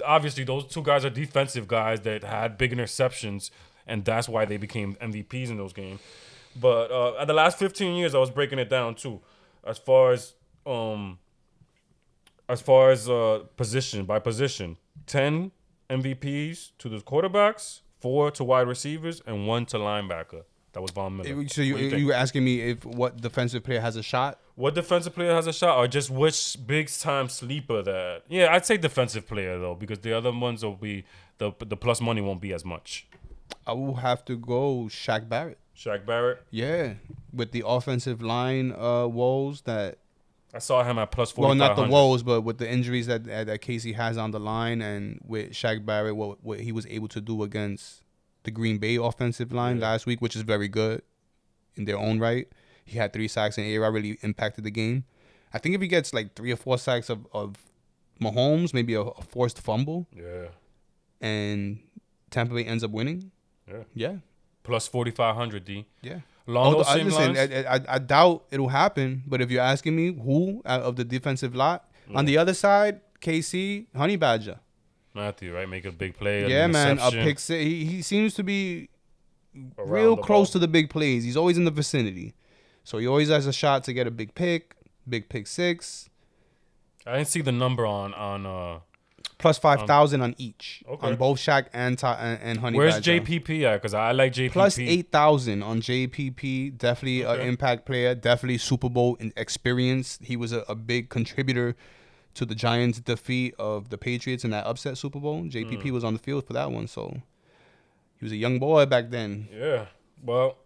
Obviously, 0.04 0.44
those 0.44 0.66
two 0.66 0.82
guys 0.82 1.04
are 1.04 1.10
defensive 1.10 1.66
guys 1.66 2.00
that 2.02 2.22
had 2.22 2.56
big 2.58 2.72
interceptions, 2.72 3.50
and 3.88 4.04
that's 4.04 4.28
why 4.28 4.44
they 4.44 4.56
became 4.56 4.94
MVPs 4.96 5.50
in 5.50 5.56
those 5.56 5.72
games. 5.72 6.00
But 6.60 6.90
uh, 6.90 7.16
at 7.18 7.26
the 7.26 7.34
last 7.34 7.58
15 7.58 7.94
years, 7.94 8.14
I 8.14 8.18
was 8.18 8.30
breaking 8.30 8.58
it 8.58 8.68
down 8.68 8.94
too, 8.94 9.20
as 9.64 9.78
far 9.78 10.12
as 10.12 10.34
um, 10.66 11.18
as 12.48 12.60
far 12.60 12.90
as 12.90 13.08
uh, 13.08 13.44
position 13.56 14.04
by 14.04 14.18
position, 14.18 14.76
ten 15.06 15.52
MVPs 15.90 16.72
to 16.78 16.88
the 16.88 16.98
quarterbacks, 16.98 17.80
four 18.00 18.30
to 18.32 18.44
wide 18.44 18.68
receivers, 18.68 19.22
and 19.26 19.46
one 19.46 19.66
to 19.66 19.78
linebacker. 19.78 20.42
That 20.72 20.82
was 20.82 20.90
Von 20.90 21.16
Miller. 21.16 21.48
So 21.48 21.62
you 21.62 21.76
you 21.76 21.96
you, 21.96 22.06
were 22.06 22.12
asking 22.12 22.44
me 22.44 22.60
if 22.60 22.84
what 22.84 23.20
defensive 23.20 23.64
player 23.64 23.80
has 23.80 23.96
a 23.96 24.02
shot? 24.02 24.38
What 24.54 24.74
defensive 24.74 25.14
player 25.14 25.34
has 25.34 25.46
a 25.46 25.52
shot, 25.52 25.78
or 25.78 25.88
just 25.88 26.10
which 26.10 26.56
big 26.66 26.88
time 26.88 27.28
sleeper 27.28 27.82
that? 27.82 28.22
Yeah, 28.28 28.52
I'd 28.52 28.66
say 28.66 28.76
defensive 28.76 29.26
player 29.26 29.58
though, 29.58 29.74
because 29.74 30.00
the 30.00 30.12
other 30.12 30.32
ones 30.32 30.64
will 30.64 30.76
be 30.76 31.04
the 31.38 31.52
the 31.58 31.76
plus 31.76 32.00
money 32.00 32.20
won't 32.20 32.40
be 32.40 32.52
as 32.52 32.64
much. 32.64 33.06
I 33.66 33.72
will 33.72 33.94
have 33.96 34.24
to 34.26 34.36
go 34.36 34.84
Shaq 34.88 35.28
Barrett. 35.28 35.58
Shaq 35.76 36.04
Barrett, 36.06 36.42
Yeah, 36.50 36.94
with 37.32 37.52
the 37.52 37.62
offensive 37.66 38.20
line 38.22 38.72
uh, 38.72 39.06
woes 39.06 39.60
that 39.62 39.98
I 40.52 40.58
saw 40.58 40.82
him 40.82 40.98
at 40.98 41.10
plus 41.12 41.30
four. 41.30 41.44
well, 41.46 41.54
not 41.54 41.76
the 41.76 41.86
woes, 41.86 42.22
but 42.22 42.40
with 42.40 42.58
the 42.58 42.68
injuries 42.70 43.06
that 43.06 43.24
that 43.24 43.60
KC 43.60 43.94
has 43.94 44.16
on 44.16 44.30
the 44.32 44.40
line, 44.40 44.80
and 44.82 45.20
with 45.24 45.52
Shaq 45.52 45.84
Barrett, 45.86 46.16
what 46.16 46.42
what 46.42 46.60
he 46.60 46.72
was 46.72 46.86
able 46.86 47.08
to 47.08 47.20
do 47.20 47.42
against 47.42 48.02
the 48.44 48.50
Green 48.50 48.78
Bay 48.78 48.96
offensive 48.96 49.52
line 49.52 49.76
Yeah. 49.78 49.88
last 49.90 50.06
week, 50.06 50.20
which 50.20 50.34
is 50.34 50.42
very 50.42 50.68
good 50.68 51.02
in 51.76 51.84
their 51.84 51.98
own 51.98 52.18
right. 52.18 52.48
He 52.84 52.96
had 52.98 53.12
three 53.12 53.28
sacks, 53.28 53.58
and 53.58 53.66
A. 53.66 53.78
really 53.78 54.18
impacted 54.22 54.64
the 54.64 54.70
game. 54.70 55.04
I 55.52 55.58
think 55.58 55.74
if 55.74 55.80
he 55.82 55.86
gets 55.88 56.12
like 56.14 56.34
three 56.34 56.50
or 56.50 56.56
four 56.56 56.78
sacks 56.78 57.08
of 57.10 57.26
of 57.32 57.56
Mahomes, 58.20 58.72
maybe 58.74 58.94
a, 58.94 59.02
a 59.02 59.22
forced 59.22 59.60
fumble, 59.60 60.08
Yeah, 60.16 60.46
and 61.20 61.78
Tampa 62.30 62.54
Bay 62.54 62.64
ends 62.64 62.82
up 62.82 62.90
winning. 62.90 63.30
Yeah. 63.68 63.82
Yeah, 63.94 64.14
Plus 64.62 64.88
forty 64.88 65.10
five 65.10 65.36
hundred 65.36 65.64
D. 65.64 65.86
yeah. 66.02 66.20
Along 66.46 66.64
Although, 66.66 66.78
those 66.78 66.86
I, 66.88 66.96
same 66.96 67.06
listen, 67.08 67.34
lines. 67.34 67.66
I, 67.66 67.74
I, 67.76 67.80
I 67.96 67.98
doubt 67.98 68.44
it'll 68.50 68.68
happen. 68.68 69.22
But 69.26 69.42
if 69.42 69.50
you're 69.50 69.62
asking 69.62 69.94
me 69.94 70.14
who 70.14 70.62
out 70.64 70.80
of 70.80 70.96
the 70.96 71.04
defensive 71.04 71.54
lot 71.54 71.90
on 72.14 72.24
the 72.24 72.38
other 72.38 72.54
side, 72.54 73.02
KC, 73.20 73.86
Honey 73.94 74.16
Badger. 74.16 74.58
Mathieu, 75.14 75.52
right? 75.54 75.68
Make 75.68 75.84
a 75.84 75.92
big 75.92 76.16
play. 76.16 76.48
yeah, 76.48 76.66
man, 76.66 76.98
a 77.00 77.10
pick 77.10 77.38
six. 77.38 77.48
He, 77.62 77.84
he 77.84 78.02
seems 78.02 78.32
to 78.34 78.42
be 78.42 78.88
around 79.76 79.90
real 79.90 80.16
close 80.16 80.48
ball. 80.48 80.52
to 80.52 80.58
the 80.60 80.68
big 80.68 80.88
plays. 80.88 81.24
He's 81.24 81.36
always 81.36 81.58
in 81.58 81.64
the 81.64 81.70
vicinity, 81.70 82.34
so 82.84 82.96
he 82.96 83.06
always 83.06 83.28
has 83.28 83.46
a 83.46 83.52
shot 83.52 83.84
to 83.84 83.92
get 83.92 84.06
a 84.06 84.10
big 84.10 84.34
pick, 84.34 84.74
big 85.06 85.28
pick 85.28 85.46
six, 85.46 86.08
I 87.06 87.16
didn't 87.16 87.28
see 87.28 87.40
the 87.42 87.52
number 87.52 87.84
on 87.86 88.14
on. 88.14 88.46
uh 88.46 88.80
plus 89.36 89.58
five 89.58 89.86
thousand 89.86 90.22
on 90.22 90.34
each 90.38 90.82
okay. 90.88 91.06
on 91.06 91.16
both 91.16 91.38
Shaq 91.38 91.66
and 91.72 91.98
Ty, 91.98 92.14
and, 92.14 92.42
and 92.42 92.58
Honey 92.58 92.78
Where's 92.78 92.94
Badger. 92.94 93.20
JPP 93.20 93.62
at? 93.64 93.82
Because 93.82 93.94
I 93.94 94.12
like 94.12 94.32
JPP. 94.32 94.52
Plus 94.52 94.78
eight 94.78 95.12
thousand 95.12 95.62
on 95.62 95.80
JPP. 95.80 96.76
Definitely 96.78 97.24
Okay. 97.26 97.42
an 97.42 97.48
impact 97.48 97.84
player. 97.86 98.14
Definitely 98.14 98.58
Super 98.58 98.88
Bowl 98.88 99.16
in 99.20 99.32
experience. 99.36 100.18
He 100.22 100.36
was 100.36 100.52
a, 100.52 100.60
a 100.68 100.74
big 100.74 101.08
contributor 101.10 101.76
to 102.34 102.44
the 102.46 102.54
Giants' 102.54 103.00
defeat 103.00 103.54
of 103.58 103.90
the 103.90 103.98
Patriots 103.98 104.44
in 104.44 104.50
that 104.52 104.64
upset 104.66 104.96
Super 104.96 105.18
Bowl. 105.20 105.42
JPP 105.42 105.82
Mm. 105.84 105.90
was 105.92 106.04
on 106.04 106.12
the 106.14 106.20
field 106.20 106.46
for 106.46 106.52
that 106.54 106.70
one, 106.70 106.86
so 106.86 107.20
he 108.18 108.24
was 108.24 108.32
a 108.32 108.36
young 108.36 108.58
boy 108.58 108.86
back 108.86 109.10
then. 109.10 109.48
Yeah. 109.52 109.86
Well, 110.22 110.56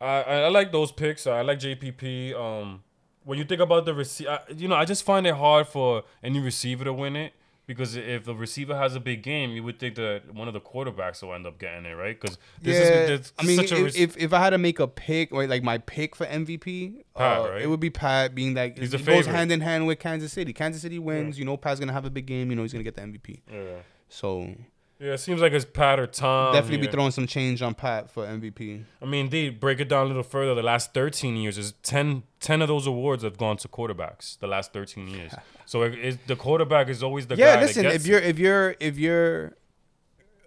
I, 0.00 0.22
I 0.22 0.34
I 0.42 0.48
like 0.48 0.72
those 0.72 0.90
picks. 0.92 1.26
I 1.26 1.42
like 1.42 1.58
JPP. 1.60 2.34
Um, 2.34 2.82
when 3.24 3.38
you 3.38 3.44
think 3.44 3.60
about 3.60 3.84
the 3.86 3.94
receiver, 3.94 4.38
you 4.54 4.68
know, 4.68 4.74
I 4.74 4.84
just 4.84 5.02
find 5.04 5.26
it 5.26 5.34
hard 5.34 5.66
for 5.66 6.02
any 6.22 6.40
receiver 6.40 6.84
to 6.84 6.92
win 6.92 7.16
it 7.16 7.32
because 7.66 7.96
if 7.96 8.24
the 8.24 8.34
receiver 8.34 8.76
has 8.76 8.94
a 8.94 9.00
big 9.00 9.22
game, 9.22 9.50
you 9.50 9.62
would 9.62 9.78
think 9.78 9.94
that 9.96 10.34
one 10.34 10.48
of 10.48 10.54
the 10.54 10.60
quarterbacks 10.60 11.22
will 11.22 11.34
end 11.34 11.46
up 11.46 11.58
getting 11.58 11.86
it, 11.86 11.94
right? 11.94 12.18
Because 12.20 12.38
yeah, 12.60 13.18
I 13.38 13.44
mean, 13.44 13.60
if, 13.60 13.96
if, 13.96 14.16
if 14.16 14.32
I 14.32 14.40
had 14.40 14.50
to 14.50 14.58
make 14.58 14.80
a 14.80 14.86
pick, 14.86 15.32
or 15.32 15.46
like 15.46 15.62
my 15.62 15.78
pick 15.78 16.14
for 16.14 16.26
MVP, 16.26 17.04
Pat, 17.16 17.40
uh, 17.40 17.48
right? 17.50 17.62
it 17.62 17.66
would 17.68 17.80
be 17.80 17.90
Pat, 17.90 18.34
being 18.34 18.54
that 18.54 18.78
he's 18.78 18.92
it 18.92 19.04
goes 19.04 19.26
hand 19.26 19.50
in 19.50 19.60
hand 19.60 19.86
with 19.86 19.98
Kansas 19.98 20.32
City. 20.32 20.52
Kansas 20.52 20.82
City 20.82 20.98
wins, 20.98 21.36
yeah. 21.36 21.40
you 21.40 21.46
know, 21.46 21.56
Pat's 21.56 21.80
gonna 21.80 21.92
have 21.92 22.04
a 22.04 22.10
big 22.10 22.26
game. 22.26 22.50
You 22.50 22.56
know, 22.56 22.62
he's 22.62 22.72
gonna 22.72 22.84
get 22.84 22.96
the 22.96 23.02
MVP. 23.02 23.40
Yeah. 23.50 23.78
So 24.08 24.54
yeah, 25.00 25.12
it 25.14 25.18
seems 25.18 25.40
like 25.40 25.52
it's 25.52 25.64
Pat 25.64 25.98
or 25.98 26.06
Tom. 26.06 26.54
Definitely 26.54 26.78
here. 26.78 26.86
be 26.86 26.92
throwing 26.92 27.10
some 27.10 27.26
change 27.26 27.62
on 27.62 27.74
Pat 27.74 28.10
for 28.10 28.24
MVP. 28.24 28.84
I 29.02 29.04
mean, 29.04 29.26
indeed, 29.26 29.58
break 29.58 29.80
it 29.80 29.88
down 29.88 30.04
a 30.04 30.08
little 30.08 30.22
further. 30.22 30.54
The 30.54 30.62
last 30.62 30.94
13 30.94 31.36
years 31.36 31.58
is 31.58 31.72
10, 31.82 32.22
10 32.40 32.62
of 32.62 32.68
those 32.68 32.86
awards 32.86 33.24
have 33.24 33.36
gone 33.36 33.56
to 33.58 33.68
quarterbacks. 33.68 34.38
The 34.38 34.46
last 34.46 34.72
13 34.72 35.08
years. 35.08 35.32
so 35.66 35.82
it, 35.82 35.94
it, 35.94 36.26
the 36.28 36.36
quarterback 36.36 36.88
is 36.88 37.02
always 37.02 37.26
the 37.26 37.34
yeah. 37.36 37.60
listen, 37.60 37.86
if 37.86 38.06
you're 38.06 38.20
if 38.20 38.38
you're 38.38 38.76
if 38.78 38.98
you're 38.98 39.56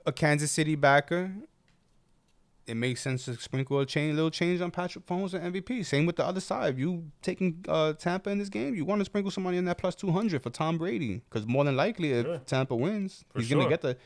a 0.05 0.13
Kansas 0.13 0.49
City 0.49 0.75
backer, 0.75 1.33
it 2.65 2.75
makes 2.75 3.01
sense 3.01 3.25
to 3.25 3.35
sprinkle 3.35 3.79
a 3.79 3.85
change, 3.85 4.15
little 4.15 4.31
change 4.31 4.61
on 4.61 4.71
Patrick 4.71 5.05
Mahomes 5.07 5.33
and 5.33 5.53
MVP. 5.53 5.85
Same 5.85 6.05
with 6.05 6.15
the 6.15 6.25
other 6.25 6.41
side. 6.41 6.77
You 6.77 7.11
taking 7.21 7.65
uh, 7.67 7.93
Tampa 7.93 8.29
in 8.29 8.39
this 8.39 8.49
game, 8.49 8.75
you 8.75 8.85
want 8.85 8.99
to 8.99 9.05
sprinkle 9.05 9.31
some 9.31 9.43
money 9.43 9.57
in 9.57 9.65
that 9.65 9.77
plus 9.77 9.93
two 9.93 10.11
hundred 10.11 10.41
for 10.41 10.49
Tom 10.49 10.77
Brady 10.77 11.21
because 11.29 11.45
more 11.45 11.65
than 11.65 11.75
likely, 11.75 12.13
if 12.13 12.25
sure. 12.25 12.37
Tampa 12.45 12.75
wins, 12.75 13.25
for 13.29 13.39
he's 13.39 13.49
sure. 13.49 13.57
gonna 13.57 13.69
get 13.69 13.81
the 13.81 13.97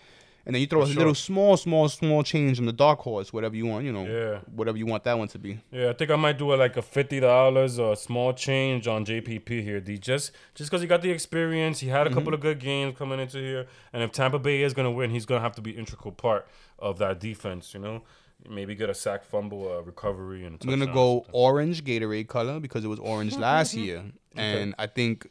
and 0.51 0.55
then 0.55 0.59
you 0.59 0.67
throw 0.67 0.81
For 0.81 0.89
a 0.89 0.91
sure. 0.91 0.97
little 0.97 1.15
small, 1.15 1.55
small, 1.55 1.87
small 1.87 2.23
change 2.23 2.59
on 2.59 2.65
the 2.65 2.73
dark 2.73 2.99
horse, 2.99 3.31
whatever 3.31 3.55
you 3.55 3.65
want, 3.67 3.85
you 3.85 3.93
know, 3.93 4.05
yeah. 4.05 4.39
whatever 4.53 4.77
you 4.77 4.85
want 4.85 5.05
that 5.05 5.17
one 5.17 5.29
to 5.29 5.39
be. 5.39 5.61
Yeah, 5.71 5.91
I 5.91 5.93
think 5.93 6.11
I 6.11 6.17
might 6.17 6.37
do 6.37 6.53
a, 6.53 6.55
like 6.55 6.75
a 6.75 6.81
fifty 6.81 7.21
dollars 7.21 7.79
or 7.79 7.93
a 7.93 7.95
small 7.95 8.33
change 8.33 8.85
on 8.85 9.05
JPP 9.05 9.63
here, 9.63 9.79
D. 9.79 9.97
Just 9.97 10.33
just 10.53 10.69
because 10.69 10.81
he 10.81 10.89
got 10.89 11.03
the 11.03 11.09
experience, 11.09 11.79
he 11.79 11.87
had 11.87 12.05
a 12.05 12.09
mm-hmm. 12.09 12.19
couple 12.19 12.33
of 12.33 12.41
good 12.41 12.59
games 12.59 12.97
coming 12.97 13.17
into 13.17 13.37
here, 13.37 13.65
and 13.93 14.03
if 14.03 14.11
Tampa 14.11 14.39
Bay 14.39 14.61
is 14.61 14.73
gonna 14.73 14.91
win, 14.91 15.09
he's 15.09 15.25
gonna 15.25 15.39
have 15.39 15.55
to 15.55 15.61
be 15.61 15.71
integral 15.71 16.11
part 16.11 16.45
of 16.77 16.97
that 16.97 17.21
defense. 17.21 17.73
You 17.73 17.79
know, 17.79 18.01
maybe 18.49 18.75
get 18.75 18.89
a 18.89 18.93
sack, 18.93 19.23
fumble, 19.23 19.71
a 19.71 19.81
recovery, 19.81 20.43
and. 20.43 20.57
i 20.61 20.65
I'm 20.65 20.79
gonna 20.79 20.93
go 20.93 21.25
orange 21.31 21.85
Gatorade 21.85 22.27
color 22.27 22.59
because 22.59 22.83
it 22.83 22.89
was 22.89 22.99
orange 22.99 23.37
last 23.37 23.73
year, 23.85 24.03
and 24.35 24.73
okay. 24.73 24.83
I 24.83 24.87
think 24.87 25.29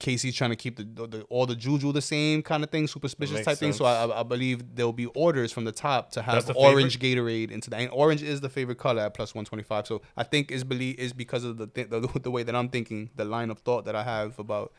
KC's 0.00 0.34
trying 0.36 0.50
to 0.50 0.56
keep 0.56 0.76
the, 0.76 0.84
the, 0.84 1.06
the, 1.08 1.22
all 1.24 1.44
the 1.44 1.56
juju 1.56 1.92
the 1.92 2.00
same 2.00 2.42
kind 2.42 2.62
of 2.62 2.70
thing, 2.70 2.86
superstitious 2.86 3.38
type 3.38 3.44
sense. 3.44 3.58
thing. 3.58 3.72
So 3.72 3.84
I, 3.84 4.20
I 4.20 4.22
believe 4.22 4.76
there'll 4.76 4.92
be 4.92 5.06
orders 5.06 5.50
from 5.50 5.64
the 5.64 5.72
top 5.72 6.12
to 6.12 6.22
have 6.22 6.48
orange 6.56 6.98
favorite? 6.98 7.18
Gatorade 7.18 7.50
into 7.50 7.68
that. 7.70 7.80
And 7.80 7.90
orange 7.90 8.22
is 8.22 8.40
the 8.40 8.48
favorite 8.48 8.78
color 8.78 9.02
at 9.02 9.14
plus 9.14 9.34
one 9.34 9.44
twenty 9.44 9.64
five. 9.64 9.86
So 9.86 10.02
I 10.16 10.22
think 10.22 10.52
is 10.52 10.62
believe 10.62 10.98
is 10.98 11.12
because 11.12 11.42
of 11.42 11.56
the, 11.56 11.66
th- 11.66 11.90
the 11.90 12.00
the 12.22 12.30
way 12.30 12.44
that 12.44 12.54
I'm 12.54 12.68
thinking, 12.68 13.10
the 13.16 13.24
line 13.24 13.50
of 13.50 13.58
thought 13.58 13.84
that 13.86 13.96
I 13.96 14.04
have 14.04 14.38
about 14.38 14.72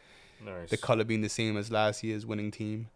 nice. 0.43 0.69
the 0.69 0.77
color 0.77 1.03
being 1.03 1.21
the 1.21 1.29
same 1.29 1.57
as 1.57 1.69
last 1.69 2.01
year's 2.01 2.25
winning 2.25 2.51
team. 2.51 2.87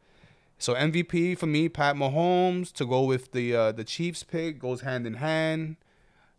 So 0.57 0.75
MVP 0.75 1.37
for 1.37 1.47
me, 1.47 1.67
Pat 1.67 1.97
Mahomes 1.97 2.71
to 2.73 2.85
go 2.85 3.03
with 3.03 3.33
the 3.33 3.53
uh, 3.53 3.71
the 3.73 3.83
Chiefs 3.83 4.23
pick 4.23 4.59
goes 4.59 4.81
hand 4.81 5.05
in 5.05 5.15
hand. 5.15 5.75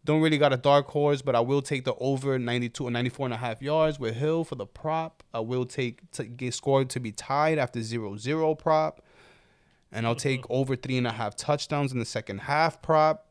Don't 0.04 0.20
really 0.20 0.36
got 0.36 0.52
a 0.52 0.58
dark 0.58 0.88
horse, 0.88 1.22
but 1.22 1.34
I 1.34 1.40
will 1.40 1.62
take 1.62 1.84
the 1.84 1.94
over 1.94 2.38
92 2.38 2.84
or 2.84 2.90
94 2.90 3.26
and 3.26 3.34
a 3.34 3.38
half 3.38 3.62
yards 3.62 3.98
with 3.98 4.14
Hill 4.14 4.44
for 4.44 4.54
the 4.54 4.66
prop. 4.66 5.22
I 5.32 5.40
will 5.40 5.64
take 5.64 6.10
to 6.12 6.24
get 6.24 6.52
scored 6.52 6.90
to 6.90 7.00
be 7.00 7.10
tied 7.10 7.58
after 7.58 7.80
0-0 7.80 8.58
prop. 8.58 9.02
And 9.90 10.06
I'll 10.06 10.14
take 10.14 10.42
mm-hmm. 10.42 10.52
over 10.52 10.76
three 10.76 10.98
and 10.98 11.06
a 11.06 11.12
half 11.12 11.36
touchdowns 11.36 11.92
in 11.92 11.98
the 11.98 12.04
second 12.04 12.40
half 12.40 12.82
prop. 12.82 13.28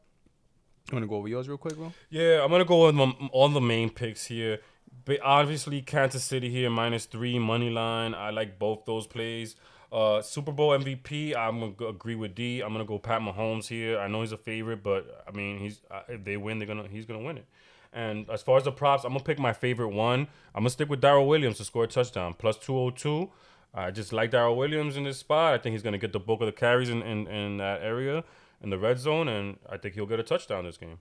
You 0.89 0.95
want 0.95 1.03
to 1.03 1.07
go 1.07 1.15
over 1.15 1.27
yours 1.27 1.47
real 1.47 1.57
quick, 1.57 1.75
bro? 1.75 1.93
Yeah, 2.09 2.43
I'm 2.43 2.51
gonna 2.51 2.65
go 2.65 2.87
on 2.87 2.99
on 2.99 3.53
the 3.53 3.61
main 3.61 3.89
picks 3.89 4.25
here. 4.25 4.59
But 5.05 5.19
obviously, 5.21 5.81
Kansas 5.81 6.23
City 6.23 6.49
here 6.49 6.69
minus 6.69 7.05
three 7.05 7.39
money 7.39 7.69
line. 7.69 8.13
I 8.13 8.31
like 8.31 8.59
both 8.59 8.85
those 8.85 9.07
plays. 9.07 9.55
Uh, 9.93 10.23
Super 10.23 10.51
Bowl 10.51 10.71
MVP, 10.71 11.35
I'm 11.35 11.75
gonna 11.75 11.89
agree 11.89 12.15
with 12.15 12.33
D. 12.33 12.61
I'm 12.61 12.71
gonna 12.73 12.83
go 12.83 12.97
Pat 12.97 13.21
Mahomes 13.21 13.67
here. 13.67 13.99
I 13.99 14.07
know 14.07 14.21
he's 14.21 14.31
a 14.31 14.37
favorite, 14.37 14.81
but 14.81 15.23
I 15.27 15.31
mean, 15.31 15.59
he's 15.59 15.81
uh, 15.91 16.01
if 16.09 16.23
they 16.25 16.35
win, 16.35 16.57
they're 16.57 16.67
gonna 16.67 16.87
he's 16.89 17.05
gonna 17.05 17.21
win 17.21 17.37
it. 17.37 17.45
And 17.93 18.27
as 18.27 18.41
far 18.41 18.57
as 18.57 18.63
the 18.63 18.71
props, 18.71 19.03
I'm 19.03 19.11
gonna 19.11 19.23
pick 19.23 19.37
my 19.37 19.53
favorite 19.53 19.89
one. 19.89 20.21
I'm 20.55 20.61
gonna 20.61 20.71
stick 20.71 20.89
with 20.89 20.99
Darrel 20.99 21.27
Williams 21.27 21.57
to 21.57 21.63
score 21.63 21.83
a 21.83 21.87
touchdown, 21.87 22.33
plus 22.33 22.57
202. 22.57 23.29
I 23.75 23.91
just 23.91 24.11
like 24.11 24.31
Darrel 24.31 24.55
Williams 24.55 24.97
in 24.97 25.03
this 25.03 25.19
spot. 25.19 25.53
I 25.53 25.59
think 25.59 25.73
he's 25.73 25.83
gonna 25.83 25.99
get 25.99 26.11
the 26.11 26.19
bulk 26.19 26.41
of 26.41 26.47
the 26.47 26.53
carries 26.53 26.89
in, 26.89 27.03
in, 27.03 27.27
in 27.27 27.57
that 27.57 27.83
area 27.83 28.23
in 28.63 28.71
the 28.71 28.79
red 28.79 28.97
zone, 28.97 29.27
and 29.27 29.59
I 29.69 29.77
think 29.77 29.93
he'll 29.93 30.07
get 30.07 30.19
a 30.19 30.23
touchdown 30.23 30.63
this 30.63 30.77
game. 30.77 30.97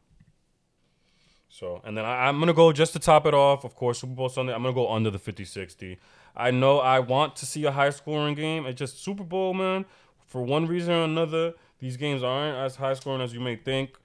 So, 1.53 1.83
and 1.85 1.95
then 1.95 2.07
I, 2.07 2.31
am 2.31 2.41
gonna 2.41 2.55
go 2.55 2.73
just 2.73 2.95
to 2.95 2.99
top 2.99 3.27
it 3.27 3.35
off. 3.35 3.63
Of 3.63 3.77
course, 3.77 4.01
Super 4.01 4.15
Bowl 4.15 4.31
Sunday. 4.31 4.55
I'm 4.55 4.63
gonna 4.63 4.75
go 4.75 4.91
under 4.91 5.11
the 5.11 5.19
50-60. 5.19 5.99
I 6.35 6.51
know 6.51 6.79
I 6.79 6.99
want 6.99 7.37
to 7.37 7.47
see 7.47 7.67
a 7.67 7.71
high 7.71 7.91
scoring 7.91 8.35
game. 8.35 8.65
It's 8.65 8.79
just 8.79 9.05
Super 9.05 9.23
Bowl, 9.23 9.53
man. 9.53 9.85
For 10.27 10.43
one 10.43 10.67
reason 10.67 10.95
or 10.95 11.05
another, 11.05 11.53
these 11.79 11.99
games 11.99 12.23
aren't 12.23 12.57
as 12.57 12.77
high 12.77 12.95
scoring 12.95 13.21
as 13.21 13.35
you 13.35 13.41
may 13.41 13.57
think. 13.57 13.99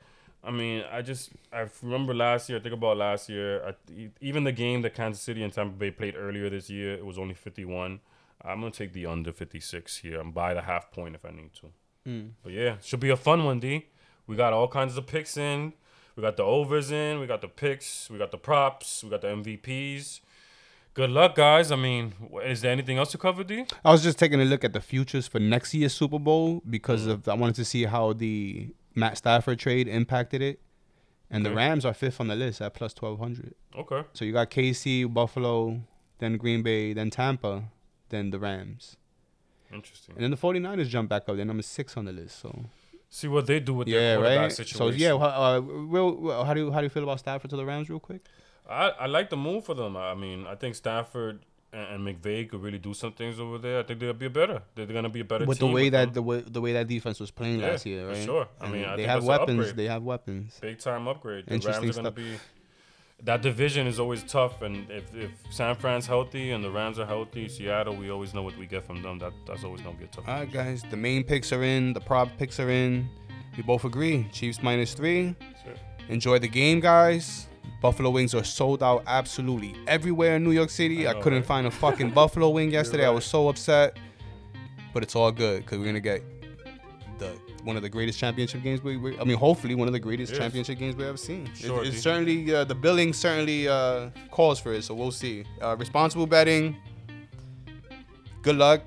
I 0.43 0.51
mean, 0.51 0.83
I 0.91 1.01
just 1.01 1.29
I 1.53 1.67
remember 1.81 2.13
last 2.13 2.49
year. 2.49 2.59
I 2.59 2.61
think 2.61 2.73
about 2.73 2.97
last 2.97 3.29
year. 3.29 3.63
I, 3.65 4.09
even 4.19 4.43
the 4.43 4.51
game 4.51 4.81
that 4.81 4.93
Kansas 4.93 5.23
City 5.23 5.41
and 5.41 5.53
Tampa 5.53 5.77
Bay 5.77 5.89
played 5.89 6.15
earlier 6.17 6.49
this 6.49 6.69
year, 6.69 6.95
it 6.95 7.05
was 7.05 7.17
only 7.17 7.33
51. 7.33 8.01
I'm 8.43 8.59
gonna 8.59 8.71
take 8.71 8.91
the 8.91 9.05
under 9.05 9.31
56 9.31 9.97
here 9.99 10.19
and 10.19 10.33
buy 10.33 10.53
the 10.53 10.63
half 10.63 10.91
point 10.91 11.15
if 11.15 11.23
I 11.23 11.31
need 11.31 11.53
to. 11.61 11.69
Mm. 12.09 12.31
But 12.43 12.51
yeah, 12.51 12.75
should 12.83 12.99
be 12.99 13.09
a 13.09 13.15
fun 13.15 13.45
one, 13.45 13.61
D. 13.61 13.87
We 14.27 14.35
got 14.35 14.51
all 14.51 14.67
kinds 14.67 14.97
of 14.97 15.07
picks 15.07 15.37
in. 15.37 15.71
We 16.17 16.23
got 16.23 16.35
the 16.35 16.43
overs 16.43 16.89
in. 16.89 17.19
We 17.19 17.27
got 17.27 17.41
the 17.41 17.47
picks. 17.47 18.09
We 18.09 18.17
got 18.17 18.31
the 18.31 18.39
props. 18.39 19.03
We 19.03 19.11
got 19.11 19.21
the 19.21 19.27
MVPs. 19.27 20.19
Good 20.95 21.11
luck, 21.11 21.35
guys. 21.35 21.71
I 21.71 21.75
mean, 21.75 22.13
is 22.43 22.61
there 22.61 22.71
anything 22.71 22.97
else 22.97 23.11
to 23.11 23.19
cover, 23.19 23.43
D? 23.43 23.65
I 23.85 23.91
was 23.91 24.01
just 24.01 24.17
taking 24.17 24.41
a 24.41 24.45
look 24.45 24.63
at 24.63 24.73
the 24.73 24.81
futures 24.81 25.27
for 25.27 25.39
next 25.39 25.75
year's 25.75 25.93
Super 25.93 26.17
Bowl 26.17 26.63
because 26.67 27.05
mm. 27.05 27.11
of 27.11 27.27
I 27.27 27.35
wanted 27.35 27.53
to 27.57 27.65
see 27.65 27.85
how 27.85 28.13
the 28.13 28.73
Matt 28.95 29.19
Stafford 29.19 29.59
trade 29.59 29.87
impacted 29.87 30.41
it. 30.41 30.59
And 31.29 31.45
okay. 31.45 31.51
the 31.51 31.55
Rams 31.55 31.85
are 31.85 31.93
fifth 31.93 32.19
on 32.19 32.29
the 32.29 32.35
list 32.35 32.61
at 32.61 32.73
plus 32.73 32.95
twelve 32.95 33.19
hundred. 33.19 33.53
Okay. 33.77 34.01
So 34.13 34.25
you 34.25 34.33
got 34.33 34.49
KC, 34.49 35.13
Buffalo, 35.13 35.81
then 36.17 36.37
Green 36.37 36.63
Bay, 36.63 36.93
then 36.93 37.11
Tampa, 37.11 37.65
then 38.09 38.31
the 38.31 38.39
Rams. 38.39 38.97
Interesting. 39.71 40.15
And 40.15 40.23
then 40.23 40.31
the 40.31 40.37
49ers 40.37 40.87
jump 40.87 41.09
back 41.09 41.27
up. 41.27 41.35
They're 41.35 41.45
number 41.45 41.61
six 41.61 41.95
on 41.97 42.05
the 42.05 42.13
list. 42.13 42.39
So 42.39 42.65
see 43.09 43.27
what 43.27 43.47
they 43.47 43.59
do 43.59 43.73
with 43.73 43.87
yeah, 43.87 43.99
their 43.99 44.17
quarterback 44.17 44.41
right? 44.41 44.51
situation. 44.51 44.77
So 44.77 44.89
yeah, 44.89 45.13
uh, 45.13 45.59
real, 45.61 46.43
how 46.45 46.53
do 46.53 46.61
you 46.61 46.71
how 46.71 46.79
do 46.79 46.85
you 46.85 46.89
feel 46.89 47.03
about 47.03 47.19
Stafford 47.19 47.49
to 47.51 47.55
the 47.55 47.65
Rams, 47.65 47.89
real 47.89 47.99
quick? 47.99 48.21
I, 48.69 48.89
I 48.89 49.05
like 49.05 49.29
the 49.29 49.37
move 49.37 49.65
for 49.65 49.73
them. 49.73 49.95
I 49.95 50.13
mean, 50.13 50.45
I 50.45 50.55
think 50.55 50.75
Stafford 50.75 51.45
and, 51.71 52.05
and 52.05 52.23
McVay 52.23 52.49
could 52.49 52.61
really 52.61 52.77
do 52.77 52.93
some 52.93 53.13
things 53.13 53.39
over 53.39 53.57
there. 53.57 53.79
I 53.79 53.83
think 53.83 53.99
they'll 53.99 54.13
be 54.13 54.27
better. 54.27 54.61
They're 54.75 54.85
gonna 54.85 55.09
be 55.09 55.21
a 55.21 55.25
better. 55.25 55.45
With 55.45 55.59
the 55.59 55.67
way 55.67 55.89
that 55.89 56.13
the 56.13 56.21
way 56.21 56.41
the 56.41 56.61
way 56.61 56.73
that 56.73 56.87
defense 56.87 57.19
was 57.19 57.31
playing 57.31 57.59
yeah, 57.59 57.67
last 57.67 57.85
year, 57.85 58.07
right? 58.07 58.23
sure. 58.23 58.47
I 58.59 58.69
mean, 58.69 58.85
I 58.85 58.95
they 58.95 59.03
have 59.03 59.23
weapons. 59.23 59.73
They 59.73 59.85
have 59.85 60.03
weapons. 60.03 60.57
Big 60.61 60.79
time 60.79 61.07
upgrade. 61.07 61.45
The 61.45 61.53
Interesting 61.53 61.83
Rams 61.83 61.97
are 61.97 62.01
gonna 62.03 62.13
stuff. 62.13 62.15
be. 62.15 62.37
That 63.23 63.41
division 63.41 63.87
is 63.87 63.99
always 63.99 64.23
tough, 64.23 64.61
and 64.61 64.89
if, 64.91 65.13
if 65.15 65.31
San 65.49 65.75
Fran's 65.75 66.05
healthy 66.05 66.51
and 66.51 66.63
the 66.63 66.69
Rams 66.69 66.99
are 66.99 67.05
healthy, 67.05 67.49
Seattle, 67.49 67.95
we 67.95 68.11
always 68.11 68.33
know 68.33 68.43
what 68.43 68.55
we 68.57 68.67
get 68.67 68.85
from 68.85 69.01
them. 69.01 69.17
That 69.17 69.33
that's 69.45 69.63
always 69.63 69.81
gonna 69.81 69.97
be 69.97 70.05
a 70.05 70.07
tough. 70.07 70.27
All 70.27 70.35
right, 70.35 70.51
guys. 70.51 70.83
The 70.89 70.97
main 70.97 71.23
picks 71.23 71.51
are 71.51 71.63
in. 71.63 71.93
The 71.93 71.99
prop 71.99 72.29
picks 72.37 72.59
are 72.59 72.69
in. 72.69 73.09
We 73.57 73.63
both 73.63 73.85
agree. 73.85 74.27
Chiefs 74.31 74.61
minus 74.61 74.93
three. 74.93 75.35
Sure. 75.63 75.73
Enjoy 76.09 76.37
the 76.37 76.47
game, 76.47 76.79
guys. 76.79 77.47
Buffalo 77.81 78.11
wings 78.11 78.33
are 78.35 78.43
sold 78.43 78.81
out 78.81 79.03
absolutely 79.07 79.75
everywhere 79.87 80.35
in 80.35 80.43
New 80.43 80.51
York 80.51 80.69
City. 80.69 81.07
I, 81.07 81.13
know, 81.13 81.19
I 81.19 81.21
couldn't 81.21 81.39
right? 81.39 81.47
find 81.47 81.67
a 81.67 81.71
fucking 81.71 82.11
buffalo 82.11 82.49
wing 82.49 82.71
yesterday. 82.79 83.03
Right. 83.03 83.09
I 83.09 83.13
was 83.13 83.25
so 83.25 83.49
upset, 83.49 83.97
but 84.93 85.01
it's 85.01 85.15
all 85.15 85.31
good 85.31 85.63
because 85.63 85.79
we're 85.79 85.85
gonna 85.85 85.99
get 85.99 86.23
one 87.67 87.75
of 87.75 87.83
the 87.83 87.89
greatest 87.89 88.17
championship 88.17 88.63
games 88.63 88.81
we, 88.81 88.95
we 88.97 89.19
I 89.19 89.25
mean, 89.25 89.37
hopefully 89.37 89.75
one 89.75 89.87
of 89.87 89.93
the 89.93 89.99
greatest 89.99 90.33
championship 90.33 90.79
games 90.79 90.95
we've 90.95 91.05
ever 91.05 91.17
seen. 91.17 91.53
Sure, 91.53 91.83
it, 91.83 91.89
it's 91.89 92.01
certainly 92.01 92.55
uh, 92.55 92.63
the 92.63 92.73
billing 92.73 93.11
certainly 93.13 93.67
uh, 93.67 94.09
calls 94.31 94.59
for 94.59 94.73
it, 94.73 94.83
so 94.83 94.95
we'll 94.95 95.11
see. 95.11 95.43
Uh, 95.61 95.75
responsible 95.77 96.25
betting. 96.25 96.77
Good 98.41 98.55
luck. 98.55 98.81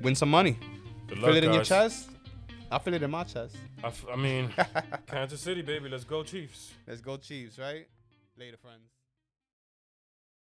Win 0.00 0.14
some 0.14 0.30
money. 0.30 0.56
Good 1.06 1.18
luck, 1.18 1.28
Feel 1.32 1.36
it 1.36 1.40
guys. 1.42 1.48
in 1.48 1.54
your 1.54 1.64
chest. 1.64 2.08
I 2.70 2.78
feel 2.78 2.94
it 2.94 3.02
in 3.02 3.10
my 3.10 3.24
chest. 3.24 3.54
I, 3.84 3.88
f- 3.88 4.06
I 4.10 4.16
mean, 4.16 4.50
Kansas 5.06 5.40
City, 5.40 5.60
baby. 5.60 5.90
Let's 5.90 6.04
go, 6.04 6.22
Chiefs. 6.22 6.72
Let's 6.88 7.02
go, 7.02 7.18
Chiefs, 7.18 7.58
right? 7.58 7.86
Later, 8.38 8.56
friends. 8.56 8.91